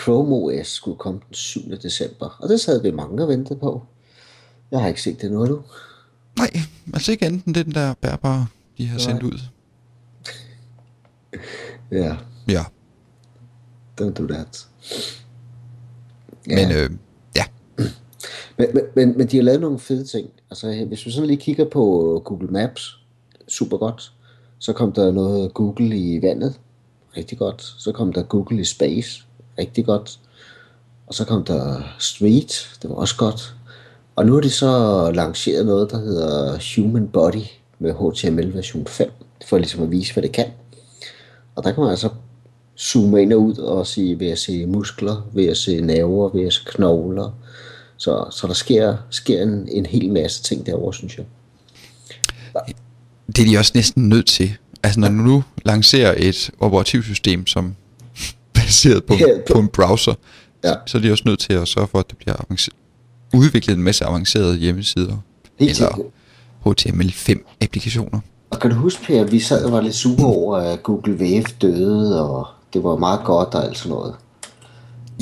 Chrome 0.00 0.34
OS 0.34 0.66
skulle 0.68 0.98
komme 0.98 1.20
den 1.28 1.34
7. 1.34 1.60
december, 1.82 2.36
og 2.42 2.48
det 2.48 2.60
sad 2.60 2.82
vi 2.82 2.90
mange 2.90 3.22
og 3.22 3.28
ventede 3.28 3.58
på. 3.58 3.82
Jeg 4.70 4.80
har 4.80 4.88
ikke 4.88 5.02
set 5.02 5.22
det 5.22 5.32
nu, 5.32 5.46
du. 5.46 5.62
Nej, 6.38 6.50
altså 6.94 7.12
ikke 7.12 7.26
enten 7.26 7.54
den 7.54 7.74
der 7.74 7.94
bærbare, 7.94 8.46
de 8.78 8.86
har 8.86 8.98
sendt 8.98 9.22
ud. 9.22 9.38
Ja, 11.90 12.16
Ja, 12.48 12.64
don't 14.00 14.12
do 14.12 14.26
that. 14.26 14.66
ja. 16.48 16.54
men 16.54 16.76
øh, 16.76 16.90
ja. 16.90 16.96
Men, 18.74 18.84
men, 18.94 19.18
men, 19.18 19.26
de 19.26 19.36
har 19.36 19.44
lavet 19.44 19.60
nogle 19.60 19.78
fede 19.78 20.04
ting. 20.04 20.30
Altså, 20.50 20.84
hvis 20.88 21.06
vi 21.06 21.10
sådan 21.10 21.26
lige 21.26 21.40
kigger 21.40 21.64
på 21.64 22.14
øh, 22.14 22.20
Google 22.24 22.48
Maps, 22.48 22.98
super 23.48 23.76
godt. 23.76 24.12
Så 24.58 24.72
kom 24.72 24.92
der 24.92 25.12
noget 25.12 25.54
Google 25.54 25.96
i 25.98 26.22
vandet, 26.22 26.60
rigtig 27.16 27.38
godt. 27.38 27.62
Så 27.78 27.92
kom 27.92 28.12
der 28.12 28.22
Google 28.22 28.60
i 28.60 28.64
Space, 28.64 29.24
rigtig 29.58 29.84
godt. 29.84 30.18
Og 31.06 31.14
så 31.14 31.24
kom 31.24 31.44
der 31.44 31.82
Street, 31.98 32.78
det 32.82 32.90
var 32.90 32.96
også 32.96 33.16
godt. 33.16 33.54
Og 34.16 34.26
nu 34.26 34.32
har 34.34 34.40
de 34.40 34.50
så 34.50 35.10
lanceret 35.14 35.66
noget, 35.66 35.90
der 35.90 35.98
hedder 35.98 36.58
Human 36.76 37.08
Body 37.08 37.44
med 37.78 37.92
HTML 37.92 38.54
version 38.54 38.86
5, 38.86 39.10
for 39.46 39.58
ligesom 39.58 39.82
at 39.82 39.90
vise, 39.90 40.12
hvad 40.12 40.22
det 40.22 40.32
kan. 40.32 40.46
Og 41.54 41.64
der 41.64 41.72
kan 41.72 41.80
man 41.82 41.90
altså 41.90 42.08
zoome 42.78 43.22
ind 43.22 43.32
og 43.32 43.40
ud 43.40 43.58
og 43.58 43.86
sige, 43.86 44.18
vil 44.18 44.28
jeg 44.28 44.38
se 44.38 44.66
muskler, 44.66 45.28
vil 45.32 45.44
jeg 45.44 45.56
se 45.56 45.80
nerver, 45.80 46.28
vil 46.28 46.42
jeg 46.42 46.52
se 46.52 46.60
knogler. 46.66 47.30
Så, 48.02 48.24
så 48.30 48.46
der 48.46 48.52
sker, 48.54 48.96
sker 49.10 49.42
en, 49.42 49.68
en 49.68 49.86
hel 49.86 50.12
masse 50.12 50.42
ting 50.42 50.66
derovre, 50.66 50.94
synes 50.94 51.16
jeg. 51.18 51.24
Det 53.36 53.38
er 53.38 53.46
de 53.50 53.58
også 53.58 53.72
næsten 53.74 54.08
nødt 54.08 54.26
til. 54.26 54.52
Altså 54.82 55.00
når 55.00 55.08
du 55.08 55.14
nu 55.14 55.44
lancerer 55.64 56.14
et 56.16 56.50
operativsystem, 56.60 57.46
som 57.46 57.74
baseret 58.54 59.04
på, 59.04 59.14
Ja, 59.14 59.26
på- 59.46 59.52
på 59.52 59.58
en 59.60 59.68
browser, 59.68 60.14
Ja. 60.64 60.74
så 60.86 60.98
er 60.98 61.02
de 61.02 61.12
også 61.12 61.22
nødt 61.26 61.40
til 61.40 61.52
at 61.52 61.68
sørge 61.68 61.86
for, 61.88 61.98
at 61.98 62.10
det 62.10 62.18
bliver 62.18 62.36
avanceret, 62.46 62.76
udviklet 63.34 63.76
en 63.76 63.82
masse 63.82 64.04
avancerede 64.04 64.56
hjemmesider. 64.58 65.16
Helt 65.58 65.80
eller 65.80 65.94
sikkert. 65.94 66.12
HTML5-applikationer. 66.66 68.18
Og 68.50 68.60
kan 68.60 68.70
du 68.70 68.76
huske, 68.76 69.02
Per, 69.06 69.20
at 69.24 69.32
vi 69.32 69.40
sad 69.40 69.64
og 69.64 69.72
var 69.72 69.80
lidt 69.80 69.94
sure 69.94 70.24
over, 70.26 70.56
at 70.56 70.82
Google 70.82 71.14
Wave 71.14 71.44
døde, 71.62 72.30
og 72.30 72.46
det 72.72 72.84
var 72.84 72.96
meget 72.96 73.20
godt 73.24 73.54
og 73.54 73.64
alt 73.64 73.78
sådan 73.78 73.90
noget. 73.90 74.14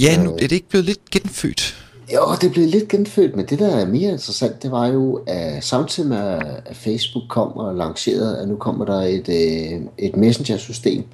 Ja, 0.01 0.23
nu 0.25 0.33
er 0.33 0.37
det 0.39 0.53
ikke 0.53 0.69
blevet 0.69 0.85
lidt 0.87 1.11
genfødt. 1.11 1.80
Jo, 2.15 2.21
det 2.41 2.53
blev 2.53 2.67
lidt 2.67 2.89
genfødt, 2.89 3.37
men 3.37 3.47
det 3.47 3.59
der 3.59 3.77
er 3.77 3.87
mere 3.87 4.11
interessant, 4.11 4.63
det 4.63 4.71
var 4.71 4.87
jo, 4.87 5.23
at 5.27 5.65
samtidig 5.65 6.09
med, 6.09 6.19
at 6.67 6.77
Facebook 6.77 7.25
kom 7.29 7.53
og 7.53 7.75
lancerede, 7.75 8.39
at 8.39 8.49
nu 8.49 8.57
kommer 8.57 8.85
der 8.85 9.01
et, 9.01 9.29
øh, 9.29 9.81
et 9.99 10.17
messenger-system, 10.17 11.05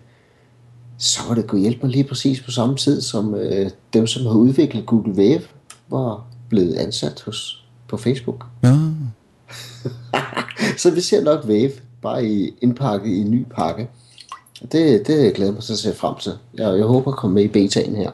så 0.99 1.21
var 1.29 1.35
det 1.35 1.47
kunne 1.47 1.61
hjælpe 1.61 1.81
mig 1.83 1.91
lige 1.91 2.05
præcis 2.05 2.41
på 2.41 2.51
samme 2.51 2.77
tid, 2.77 3.01
som 3.01 3.35
øh, 3.35 3.71
dem, 3.93 4.07
som 4.07 4.27
har 4.27 4.35
udviklet 4.35 4.87
Google 4.87 5.13
Wave, 5.13 5.43
var 5.89 6.27
blevet 6.49 6.75
ansat 6.75 7.23
hos, 7.27 7.65
på 7.89 7.97
Facebook. 7.97 8.45
Ja. 8.63 8.77
så 10.83 10.91
vi 10.91 11.01
ser 11.01 11.23
nok 11.23 11.45
Wave, 11.45 11.73
bare 12.03 12.27
i 12.27 12.55
indpakket 12.61 13.11
i 13.11 13.21
en 13.21 13.31
ny 13.31 13.47
pakke. 13.57 13.89
Det, 14.73 15.07
det 15.07 15.35
glæder 15.35 15.53
mig 15.53 15.63
så 15.63 15.73
at 15.73 15.79
se 15.79 15.95
frem 15.95 16.15
til. 16.21 16.33
Jeg, 16.55 16.79
jeg 16.79 16.87
håber 16.87 17.11
at 17.13 17.19
komme 17.19 17.35
med 17.35 17.45
i 17.45 17.49
betaen 17.49 17.97
her. 17.97 18.11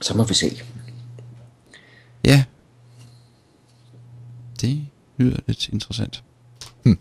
Så 0.00 0.16
må 0.16 0.24
vi 0.24 0.34
se. 0.34 0.62
Ja. 2.24 2.44
Det 4.60 4.86
lyder 5.18 5.36
lidt 5.46 5.68
interessant. 5.68 6.22
Hm. 6.84 6.98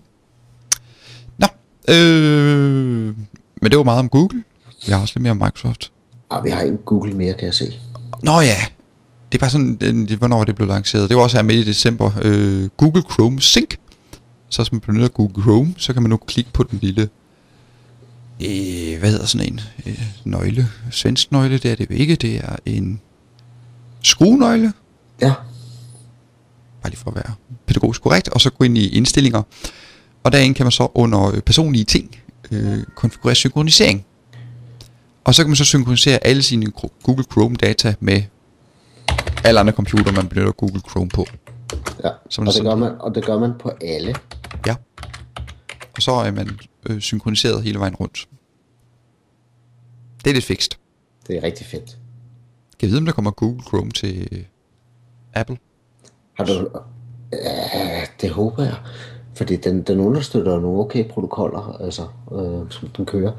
Nå, 1.37 1.47
øh, 1.93 3.17
men 3.61 3.71
det 3.71 3.77
var 3.77 3.83
meget 3.83 3.99
om 3.99 4.09
Google. 4.09 4.43
Vi 4.85 4.91
har 4.91 5.01
også 5.01 5.13
lidt 5.15 5.21
mere 5.23 5.31
om 5.31 5.37
Microsoft. 5.37 5.91
Og 6.29 6.43
vi 6.43 6.49
har 6.49 6.61
en 6.61 6.77
Google 6.85 7.13
mere, 7.13 7.33
kan 7.33 7.45
jeg 7.45 7.53
se. 7.53 7.79
Nå 8.23 8.39
ja, 8.41 8.55
det 9.31 9.37
er 9.37 9.39
bare 9.39 9.49
sådan, 9.49 9.75
det, 9.75 10.09
det- 10.09 10.17
hvornår 10.17 10.43
det 10.43 10.55
blev 10.55 10.67
lanceret. 10.67 11.09
Det 11.09 11.17
var 11.17 11.23
også 11.23 11.37
her 11.37 11.43
midt 11.43 11.59
i 11.67 11.69
december. 11.69 12.11
Øh, 12.21 12.69
Google 12.77 13.03
Chrome 13.11 13.41
Sync. 13.41 13.75
Så 14.49 14.61
hvis 14.63 14.71
man 14.71 14.81
benytter 14.81 15.07
Google 15.07 15.41
Chrome, 15.43 15.73
så 15.77 15.93
kan 15.93 16.01
man 16.01 16.09
nu 16.09 16.17
klikke 16.17 16.51
på 16.53 16.63
den 16.63 16.79
lille, 16.81 17.01
øh, 18.41 18.99
hvad 18.99 19.11
hedder 19.11 19.25
sådan 19.25 19.47
en, 19.53 19.59
øh, 19.85 20.01
nøgle. 20.25 20.67
Svensk 20.91 21.31
nøgle, 21.31 21.57
det 21.57 21.71
er 21.71 21.75
det 21.75 21.91
ikke. 21.91 22.15
Det 22.15 22.35
er 22.37 22.55
en 22.65 23.01
skruenøgle. 24.01 24.73
Ja, 25.21 25.33
bare 26.83 26.89
lige 26.89 26.99
for 26.99 27.09
at 27.09 27.15
være 27.15 27.33
pædagogisk 27.65 28.01
korrekt, 28.01 28.29
og 28.29 28.41
så 28.41 28.49
gå 28.49 28.63
ind 28.63 28.77
i 28.77 28.89
indstillinger. 28.89 29.41
Og 30.23 30.31
derinde 30.31 30.55
kan 30.55 30.65
man 30.65 30.71
så 30.71 30.87
under 30.93 31.31
øh, 31.35 31.41
personlige 31.41 31.83
ting 31.85 32.15
øh, 32.51 32.83
konfigurere 32.95 33.35
synkronisering. 33.35 34.05
Og 35.23 35.35
så 35.35 35.43
kan 35.43 35.49
man 35.49 35.55
så 35.55 35.65
synkronisere 35.65 36.19
alle 36.27 36.43
sine 36.43 36.71
Google 37.03 37.23
Chrome 37.31 37.55
data 37.55 37.95
med 37.99 38.23
alle 39.43 39.59
andre 39.59 39.73
computer, 39.73 40.11
man 40.11 40.27
benytter 40.27 40.51
Google 40.51 40.81
Chrome 40.89 41.09
på. 41.09 41.25
ja. 42.03 42.09
Som 42.29 42.47
og, 42.47 42.53
det 42.53 42.63
gør 42.63 42.75
man, 42.75 42.91
og 42.99 43.15
det 43.15 43.25
gør 43.25 43.39
man 43.39 43.51
på 43.59 43.71
alle. 43.81 44.15
Ja. 44.67 44.75
Og 45.95 46.01
så 46.01 46.11
er 46.11 46.31
man 46.31 46.59
øh, 46.89 46.99
synkroniseret 47.01 47.63
hele 47.63 47.79
vejen 47.79 47.95
rundt. 47.95 48.27
Det 50.23 50.29
er 50.29 50.33
lidt 50.33 50.45
fikst. 50.45 50.79
Det 51.27 51.37
er 51.37 51.43
rigtig 51.43 51.65
fedt. 51.65 51.85
Kan 52.79 52.81
jeg 52.81 52.89
vide, 52.89 52.97
om 52.97 53.05
der 53.05 53.13
kommer 53.13 53.31
Google 53.31 53.63
Chrome 53.67 53.91
til 53.91 54.27
øh, 54.31 54.43
Apple? 55.33 55.57
Har 56.33 56.45
du... 56.45 56.69
Ja, 57.33 58.01
det 58.21 58.29
håber 58.29 58.63
jeg. 58.63 58.75
Fordi 59.35 59.55
den, 59.55 59.81
den 59.81 59.99
understøtter 59.99 60.59
nogle 60.59 60.79
okay 60.79 61.09
protokoller, 61.09 61.77
altså, 61.81 62.01
øh, 62.31 62.71
som 62.71 62.89
den 62.97 63.05
kører. 63.05 63.31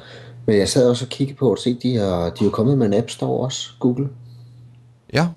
Men 0.46 0.56
jeg 0.56 0.68
sad 0.68 0.88
også 0.88 1.04
og 1.04 1.08
kiggede 1.08 1.38
på 1.38 1.52
at 1.52 1.58
se, 1.58 1.74
de 1.74 1.96
er, 1.96 2.30
de 2.30 2.40
er 2.40 2.44
jo 2.44 2.50
kommet 2.50 2.78
med 2.78 2.86
en 2.86 2.94
App 2.94 3.10
Store 3.10 3.44
også, 3.44 3.70
Google. 3.80 4.08
Ja. 5.12 5.28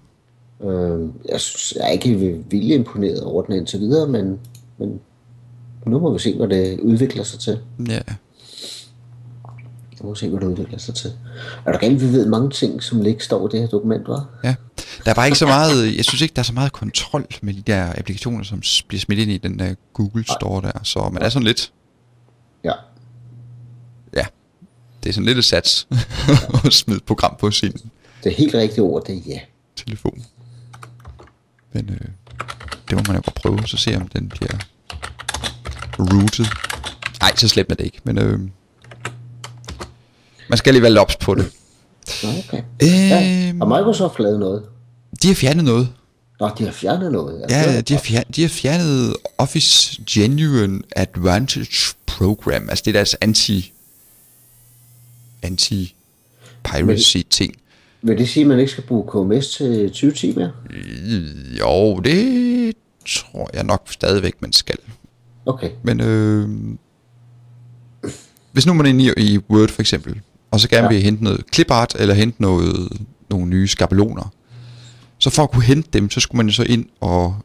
Øh, 0.63 1.09
jeg, 1.29 1.39
synes, 1.39 1.73
jeg 1.75 1.87
er 1.87 1.91
ikke 1.91 2.15
vildt 2.15 2.53
imponeret 2.53 3.23
over 3.23 3.41
den 3.41 3.55
indtil 3.55 3.79
videre, 3.79 4.07
men, 4.07 4.39
men 4.77 4.99
nu 5.85 5.99
må 5.99 6.13
vi 6.13 6.19
se, 6.19 6.37
hvad 6.37 6.47
det 6.47 6.79
udvikler 6.79 7.23
sig 7.23 7.39
til. 7.39 7.59
Ja. 7.89 7.99
Nu 10.01 10.07
må 10.07 10.13
vi 10.13 10.19
se, 10.19 10.29
hvad 10.29 10.39
det 10.39 10.47
udvikler 10.47 10.79
sig 10.79 10.95
til. 10.95 11.11
Er 11.65 11.71
der 11.71 11.81
rent, 11.81 12.01
vi 12.01 12.13
ved 12.13 12.25
mange 12.25 12.49
ting, 12.49 12.83
som 12.83 13.05
ikke 13.05 13.25
står 13.25 13.47
i 13.47 13.51
det 13.51 13.59
her 13.59 13.67
dokument, 13.67 14.07
var? 14.07 14.29
Ja. 14.43 14.55
Der 15.07 15.11
er 15.11 15.15
bare 15.15 15.27
ikke 15.27 15.37
så 15.37 15.45
meget, 15.45 15.97
jeg 15.97 16.05
synes 16.05 16.21
ikke, 16.21 16.33
der 16.33 16.39
er 16.39 16.43
så 16.43 16.53
meget 16.53 16.71
kontrol 16.71 17.25
med 17.41 17.53
de 17.53 17.61
der 17.61 17.93
applikationer, 17.97 18.43
som 18.43 18.61
bliver 18.87 18.99
smidt 18.99 19.19
ind 19.19 19.31
i 19.31 19.37
den 19.37 19.59
der 19.59 19.75
Google 19.93 20.25
Store 20.39 20.61
der. 20.61 20.71
Så 20.83 21.09
man 21.13 21.21
er 21.21 21.29
sådan 21.29 21.45
lidt, 21.45 21.71
Ja. 22.63 22.71
ja, 24.13 24.25
det 25.03 25.09
er 25.09 25.13
sådan 25.13 25.25
lidt 25.25 25.37
et 25.37 25.45
sats 25.45 25.87
at 26.65 26.73
smide 26.73 26.97
et 26.97 27.03
program 27.03 27.35
på 27.39 27.51
sin 27.51 27.73
Det 28.23 28.33
helt 28.33 28.53
rigtige 28.53 28.81
ord, 28.81 29.05
det 29.05 29.17
er 29.17 29.21
ja. 29.27 29.39
telefon. 29.75 30.25
Men 31.73 31.89
øh, 31.89 32.07
det 32.89 32.95
må 32.97 33.03
man 33.07 33.15
jo 33.15 33.21
godt 33.25 33.35
prøve, 33.35 33.67
så 33.67 33.77
se 33.77 33.95
om 33.95 34.07
den 34.07 34.29
bliver 34.29 34.57
routed. 35.99 36.45
Nej, 37.21 37.35
så 37.35 37.47
slemt 37.47 37.71
er 37.71 37.75
det 37.75 37.85
ikke, 37.85 38.01
men 38.03 38.17
øh, 38.17 38.39
man 40.49 40.57
skal 40.57 40.73
lidt 40.73 40.97
ops 40.97 41.15
på 41.15 41.35
det. 41.35 41.51
Okay. 42.23 42.63
Øh, 42.83 43.57
Har 43.57 43.65
Microsoft 43.77 44.19
lavet 44.19 44.39
noget? 44.39 44.63
De 45.23 45.27
har 45.27 45.35
fjernet 45.35 45.63
noget. 45.63 45.89
Nå, 46.39 46.49
de 46.59 46.63
har 46.63 46.71
fjernet 46.71 47.11
noget. 47.11 47.45
Ja, 47.49 47.77
det 47.77 47.87
de 47.87 47.93
har, 47.93 48.01
fjernet, 48.01 48.35
de 48.35 48.41
har 48.41 48.49
fjernet 48.49 49.15
Office 49.37 50.01
Genuine 50.09 50.81
Advantage 50.95 51.95
Program. 52.05 52.69
Altså 52.69 52.81
det 52.85 52.91
er 52.91 52.97
deres 52.99 53.15
anti 53.21 53.73
anti 55.43 55.95
piracy 56.63 57.17
ting. 57.29 57.53
Vil 58.01 58.17
det 58.17 58.29
sige, 58.29 58.41
at 58.41 58.47
man 58.47 58.59
ikke 58.59 58.71
skal 58.71 58.83
bruge 58.83 59.03
KMS 59.37 59.47
til 59.49 59.87
2010 59.89 60.35
mere? 60.35 60.51
Jo, 61.59 61.99
det 61.99 62.73
tror 63.07 63.49
jeg 63.53 63.63
nok 63.63 63.87
stadigvæk, 63.89 64.41
man 64.41 64.53
skal. 64.53 64.77
Okay. 65.45 65.69
Men 65.83 66.01
øh, 66.01 66.49
hvis 68.51 68.65
nu 68.65 68.73
man 68.73 68.85
er 68.85 68.89
inde 68.89 69.03
i, 69.17 69.33
i 69.33 69.37
Word 69.49 69.69
for 69.69 69.81
eksempel, 69.81 70.21
og 70.51 70.59
så 70.59 70.69
gerne 70.69 70.87
Ja. 70.87 70.93
vil 70.93 71.01
hente 71.03 71.23
noget 71.23 71.43
clipart, 71.53 71.95
eller 71.99 72.13
hente 72.13 72.41
noget, 72.41 72.89
nogle 73.29 73.45
nye 73.45 73.67
skabeloner, 73.67 74.33
så 75.19 75.29
for 75.29 75.43
at 75.43 75.51
kunne 75.51 75.63
hente 75.63 75.89
dem, 75.93 76.09
så 76.09 76.19
skulle 76.19 76.37
man 76.37 76.47
jo 76.47 76.53
så 76.53 76.63
ind 76.63 76.85
og 76.99 77.35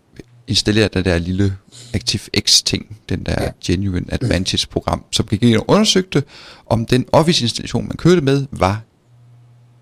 installere 0.47 0.89
det 0.95 1.05
der 1.05 1.19
lille 1.19 1.57
ActiveX 1.93 2.63
ting, 2.63 2.97
den 3.09 3.27
der 3.27 3.33
Ja. 3.39 3.45
ja. 3.45 3.51
Genuine 3.65 4.07
Advantage 4.15 4.67
program, 4.69 5.05
som 5.13 5.27
gik 5.27 5.43
ind 5.43 5.57
og 5.57 5.65
undersøgte, 5.69 6.23
om 6.67 6.87
den 6.87 7.07
Office 7.13 7.43
installation, 7.45 7.89
man 7.89 7.97
kørte 7.97 8.21
med, 8.21 8.47
var 8.51 8.81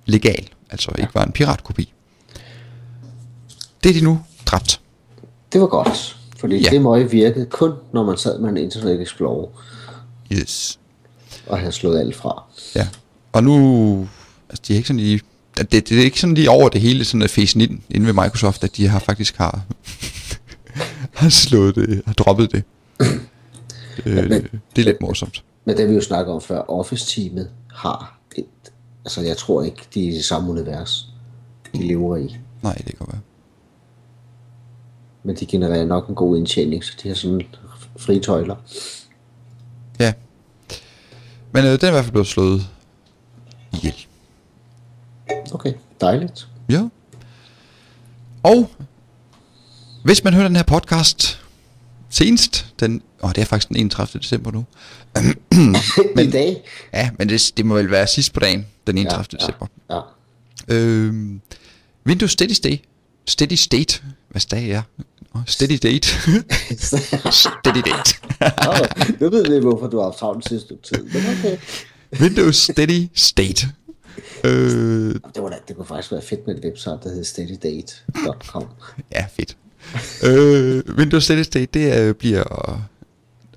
legal, 0.07 0.49
altså 0.71 0.91
ikke 0.99 1.15
var 1.15 1.25
en 1.25 1.33
piratkopi. 1.33 1.93
Det 3.85 3.89
er 3.91 3.93
de 3.95 4.01
nu 4.05 4.21
dræbt. 4.47 4.81
Det 5.53 5.61
var 5.61 5.67
godt. 5.67 6.17
Fordi 6.39 6.57
Ja. 6.57 6.63
ja. 6.63 6.71
det 6.71 6.83
møg 6.83 7.13
virkede 7.13 7.47
kun, 7.47 7.73
når 7.93 8.05
man 8.05 8.19
sad 8.19 8.39
med 8.39 8.49
en 8.51 8.57
Internet 8.57 9.01
Explorer 9.03 9.49
Yes. 10.33 10.79
og 11.47 11.59
havde 11.59 11.73
slået 11.73 11.99
alt 12.01 12.17
fra. 12.17 12.43
Ja. 12.75 12.89
Og 13.33 13.45
nu, 13.45 14.09
altså 14.49 14.63
de 14.69 14.73
er 14.73 14.77
ikke 14.77 14.87
sådan 14.89 15.01
lige, 15.01 15.21
det, 15.63 15.89
det 15.89 15.99
er 15.99 16.05
ikke 16.05 16.21
sådan 16.21 16.35
lige 16.35 16.51
over 16.51 16.69
det 16.69 16.81
hele, 16.81 17.05
sådan 17.05 17.23
at 17.23 17.31
facen 17.31 17.61
ind, 17.61 17.81
inde 17.91 18.07
ved 18.07 18.13
Microsoft, 18.13 18.65
at 18.65 18.77
de 18.77 18.89
har 18.89 18.99
faktisk 18.99 19.37
har, 19.37 19.65
har 21.21 21.29
slået 21.29 21.75
det, 21.75 22.03
har 22.07 22.13
droppet 22.13 22.53
det. 22.53 22.63
øh, 24.07 24.15
men- 24.17 24.31
det, 24.31 24.51
det 24.77 24.83
er 24.83 24.87
lidt 24.87 25.01
morsomt. 25.01 25.45
Men 25.65 25.77
det 25.77 25.89
vi 25.89 25.95
jo 25.95 26.01
snakker 26.01 26.33
om 26.33 26.41
før, 26.41 26.71
Office-teamet 26.71 27.51
har 27.75 28.19
et... 28.37 28.45
Altså, 29.05 29.21
jeg 29.21 29.37
tror 29.37 29.63
ikke, 29.63 29.83
de 29.95 30.05
er 30.05 30.13
i 30.13 30.15
det 30.15 30.25
samme 30.25 30.51
univers, 30.51 31.07
de 31.75 31.87
lever 31.87 32.17
i. 32.17 32.37
Nej, 32.63 32.75
det 32.75 32.99
kan 32.99 33.07
være. 33.13 33.21
Men 35.23 35.37
de 35.37 35.47
genererer 35.47 35.87
nok 35.87 36.09
en 36.09 36.15
god 36.15 36.37
indtjening, 36.39 36.85
så 36.85 36.93
de 37.03 37.09
har 37.09 37.15
sådan 37.15 37.43
frie 37.99 38.21
tøjler. 38.21 38.57
Ja. 39.99 40.13
Men 41.53 41.65
øh, 41.65 41.71
den 41.71 41.85
er 41.85 41.89
i 41.89 41.91
hvert 41.91 42.05
fald 42.05 42.13
blevet 42.13 42.27
slået 42.27 42.67
ihjel. 43.73 44.07
Okay, 45.53 45.73
dejligt. 46.01 46.49
Ja. 46.69 46.89
Og 48.43 48.71
hvis 50.05 50.25
man 50.25 50.35
hører 50.35 50.49
den 50.49 50.57
her 50.57 50.63
podcast 50.63 51.41
senest, 52.11 52.75
den, 52.81 53.03
åh, 53.23 53.31
det 53.31 53.39
er 53.39 53.45
faktisk 53.45 53.69
den 53.69 53.77
31. 53.77 54.21
december 54.21 54.51
nu. 54.51 54.65
Men, 56.17 56.29
I 56.29 56.31
dag? 56.31 56.63
Ja, 56.93 57.11
men 57.19 57.29
det, 57.29 57.53
det 57.57 57.67
må 57.67 57.75
vel 57.75 57.91
være 57.91 58.07
sidst 58.07 58.33
på 58.33 58.41
dagen, 58.41 58.67
den 58.87 58.99
31. 58.99 59.27
Ja, 59.33 59.37
december. 59.37 59.67
Ja. 59.91 60.01
Øhm, 60.69 61.41
Windows 62.07 62.33
Steady 62.33 62.53
State. 62.53 62.79
Steady 63.27 63.55
State. 63.55 64.03
Hvad 64.29 64.41
dag 64.51 64.71
er? 64.71 64.83
Nå, 65.35 65.41
Steady 65.47 65.79
Date. 65.83 66.09
Steady 67.41 67.83
Date. 67.87 68.15
Nå, 68.41 68.73
nu 69.21 69.31
ved 69.31 69.51
vi, 69.55 69.61
hvorfor 69.61 69.87
du 69.87 69.97
har 69.97 70.05
haft 70.05 70.19
travlt 70.19 70.49
sidste 70.49 70.75
tid. 70.83 71.03
Men 71.03 71.23
okay. 71.39 71.57
Windows 72.21 72.57
Steady 72.57 73.09
State. 73.15 73.67
Øh, 74.45 75.15
Det, 75.35 75.43
var 75.43 75.49
da, 75.49 75.57
det 75.69 75.77
kunne 75.77 75.87
faktisk 75.87 76.13
være 76.13 76.23
fedt 76.23 76.47
med 76.47 76.55
et 76.59 76.65
website, 76.65 76.91
der 77.03 77.09
hedder 77.09 77.25
steadydate.com. 77.25 78.65
ja, 79.13 79.27
fedt. 79.37 79.57
øh, 80.25 80.83
Windows 80.99 81.25
Steady 81.25 81.43
State, 81.43 81.67
det 81.75 81.93
er, 81.99 82.13
bliver 82.13 82.43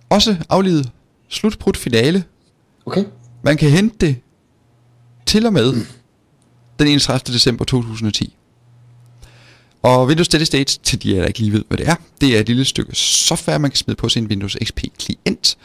også 0.09 0.35
aflevet 0.49 0.89
slutbrudt 1.29 1.77
finale. 1.77 2.23
Okay? 2.85 3.05
Man 3.43 3.57
kan 3.57 3.69
hente 3.69 3.95
det 4.05 4.15
til 5.25 5.45
og 5.45 5.53
med 5.53 5.73
den 6.79 6.87
31. 6.87 7.33
december 7.33 7.65
2010. 7.65 8.37
Og 9.81 10.07
Windows 10.07 10.25
Steady 10.25 10.43
State, 10.43 10.79
til 10.83 11.03
de, 11.03 11.09
der 11.15 11.25
ikke 11.25 11.39
lige 11.39 11.51
ved, 11.53 11.63
hvad 11.67 11.77
det 11.77 11.87
er, 11.87 11.95
det 12.21 12.35
er 12.35 12.39
et 12.39 12.47
lille 12.47 12.65
stykke 12.65 12.95
software, 12.95 13.59
man 13.59 13.71
kan 13.71 13.77
smide 13.77 13.95
på 13.95 14.09
sin 14.09 14.27
Windows 14.27 14.57
XP 14.63 14.79
klient. 14.99 15.57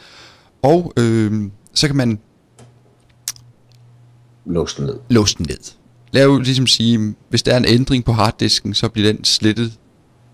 Og 0.61 0.93
øh, 0.97 1.43
så 1.73 1.87
kan 1.87 1.95
man 1.95 2.19
Lås 4.49 4.73
den 4.73 4.85
ned. 4.85 4.95
låse 5.09 5.37
den 5.37 5.45
ned. 5.49 5.57
Lave 6.11 6.43
ligesom 6.43 6.67
sige, 6.67 7.15
hvis 7.29 7.43
der 7.43 7.53
er 7.53 7.57
en 7.57 7.65
ændring 7.67 8.05
på 8.05 8.11
harddisken, 8.11 8.73
så 8.73 8.89
bliver 8.89 9.13
den 9.13 9.23
slettet, 9.23 9.73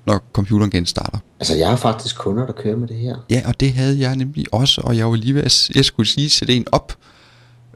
når 0.05 0.23
computeren 0.33 0.71
genstarter. 0.71 1.17
Altså, 1.39 1.55
jeg 1.55 1.69
har 1.69 1.75
faktisk 1.75 2.17
kunder, 2.17 2.45
der 2.45 2.53
kører 2.53 2.75
med 2.77 2.87
det 2.87 2.95
her. 2.97 3.15
Ja, 3.29 3.41
og 3.45 3.59
det 3.59 3.73
havde 3.73 3.99
jeg 3.99 4.15
nemlig 4.15 4.45
også, 4.51 4.81
og 4.81 4.97
jeg 4.97 5.09
var 5.09 5.15
lige 5.15 5.35
ved 5.35 5.43
at, 5.43 5.69
jeg 5.75 5.85
skulle 5.85 6.09
lige 6.15 6.29
sætte 6.29 6.53
en 6.53 6.65
op, 6.71 6.97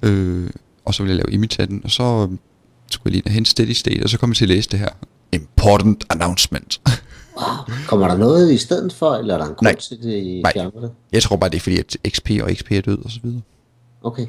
øh, 0.04 0.50
og 0.86 0.94
så 0.94 1.04
ville 1.04 1.16
jeg 1.16 1.24
lave 1.26 1.34
imitaten, 1.34 1.82
og 1.84 1.92
så 1.92 2.04
øh, 2.32 2.38
skulle 2.92 3.16
jeg 3.16 3.24
lige 3.26 3.34
hente 3.34 3.50
steady 3.52 3.72
state, 3.72 4.04
og 4.04 4.10
så 4.10 4.18
kom 4.18 4.30
jeg 4.30 4.36
til 4.36 4.46
at 4.46 4.50
læse 4.50 4.70
det 4.70 4.80
her. 4.80 4.90
Important 5.32 6.04
announcement. 6.10 6.82
Wow. 7.38 7.76
Kommer 7.88 8.08
der 8.08 8.18
noget 8.18 8.52
i 8.52 8.58
stedet 8.58 8.94
for, 8.94 9.16
eller 9.16 9.34
er 9.34 9.38
der 9.38 9.46
en 9.46 9.56
grund 9.56 9.68
Nej. 9.68 9.76
til, 9.76 9.96
at 9.96 10.04
de 10.04 10.42
Nej. 10.42 10.52
det? 10.82 10.92
Jeg 11.12 11.24
tror 11.24 11.36
bare, 11.36 11.50
det 11.50 11.56
er 11.58 11.62
fordi, 11.62 11.78
at 11.80 11.98
XP 12.10 12.30
og 12.44 12.50
XP 12.54 12.72
er 12.72 12.82
død 12.82 12.98
og 13.06 13.12
så 13.12 13.20
videre. 13.24 13.42
Okay. 14.04 14.28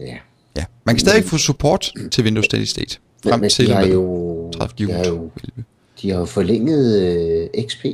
Ja. 0.00 0.16
Ja. 0.56 0.64
Man 0.84 0.94
kan 0.94 1.00
stadig 1.00 1.24
få 1.24 1.38
support 1.38 1.92
til 2.10 2.24
Windows 2.24 2.44
Steady 2.44 2.64
State. 2.64 2.98
Men, 3.24 3.30
Frem 3.30 3.40
men 3.40 3.50
til 3.50 3.66
de 3.66 3.72
har 3.72 3.86
jo, 3.86 4.52
30. 4.52 4.86
de 4.86 4.92
har 4.92 5.04
jo, 5.04 5.30
de 6.02 6.10
har 6.10 6.18
jo 6.18 6.24
forlænget 6.24 7.02
øh, 7.02 7.64
XP. 7.66 7.84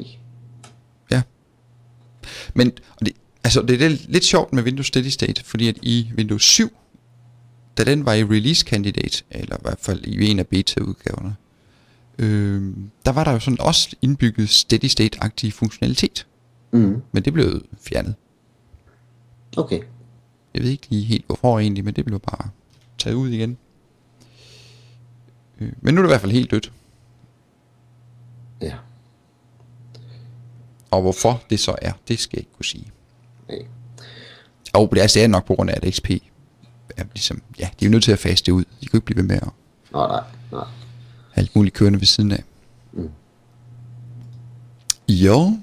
Ja. 1.10 1.22
Men 2.54 2.72
det, 3.04 3.12
altså, 3.44 3.62
det 3.62 3.82
er 3.82 3.88
lidt, 3.88 4.12
lidt 4.12 4.24
sjovt 4.24 4.52
med 4.52 4.62
Windows 4.62 4.86
Steady 4.86 5.08
State, 5.08 5.44
fordi 5.44 5.68
at 5.68 5.76
i 5.82 6.10
Windows 6.16 6.42
7, 6.42 6.72
da 7.78 7.84
den 7.84 8.06
var 8.06 8.14
i 8.14 8.24
release 8.24 8.66
candidate, 8.66 9.22
eller 9.30 9.56
i 9.56 9.60
hvert 9.62 9.78
fald 9.80 10.04
i 10.04 10.30
en 10.30 10.38
af 10.38 10.46
beta-udgaverne, 10.46 11.36
øh, 12.18 12.62
der 13.06 13.12
var 13.12 13.24
der 13.24 13.32
jo 13.32 13.38
sådan 13.38 13.60
også 13.60 13.96
indbygget 14.02 14.50
Steady 14.50 14.84
State-agtig 14.84 15.52
funktionalitet. 15.52 16.26
Mm. 16.72 17.02
Men 17.12 17.24
det 17.24 17.32
blev 17.32 17.62
fjernet. 17.80 18.14
Okay. 19.56 19.80
Jeg 20.54 20.62
ved 20.62 20.70
ikke 20.70 20.86
lige 20.90 21.04
helt 21.04 21.26
hvorfor 21.26 21.58
egentlig, 21.58 21.84
men 21.84 21.94
det 21.94 22.04
blev 22.04 22.20
bare 22.20 22.50
taget 22.98 23.14
ud 23.14 23.28
igen. 23.28 23.58
Øh, 25.60 25.72
men 25.80 25.94
nu 25.94 26.00
er 26.00 26.02
det 26.02 26.08
i 26.08 26.12
hvert 26.12 26.20
fald 26.20 26.32
helt 26.32 26.50
dødt. 26.50 26.72
Ja. 28.60 28.74
Og 30.90 31.02
hvorfor 31.02 31.42
det 31.50 31.60
så 31.60 31.74
er, 31.82 31.92
det 32.08 32.18
skal 32.18 32.36
jeg 32.36 32.40
ikke 32.40 32.52
kunne 32.52 32.64
sige. 32.64 32.90
Nej. 33.48 33.58
Og 34.72 34.90
det 34.94 35.02
er 35.02 35.06
stadig 35.06 35.28
nok 35.28 35.46
på 35.46 35.54
grund 35.54 35.70
af, 35.70 35.78
at 35.82 35.94
XP 35.94 36.10
er 36.96 37.04
ligesom, 37.12 37.42
ja, 37.58 37.68
de 37.80 37.84
er 37.84 37.88
jo 37.88 37.90
nødt 37.90 38.04
til 38.04 38.12
at 38.12 38.18
faste 38.18 38.46
det 38.46 38.52
ud. 38.52 38.64
De 38.64 38.86
kan 38.86 38.90
jo 38.92 38.96
ikke 38.96 39.04
blive 39.04 39.16
ved 39.16 39.24
med 39.24 39.36
at 39.36 39.48
nej. 39.92 40.06
Nej. 40.06 40.20
have 40.50 40.66
alt 41.36 41.56
muligt 41.56 41.74
kørende 41.74 42.00
ved 42.00 42.06
siden 42.06 42.32
af. 42.32 42.44
Mm. 42.92 43.10
Jo. 45.08 45.58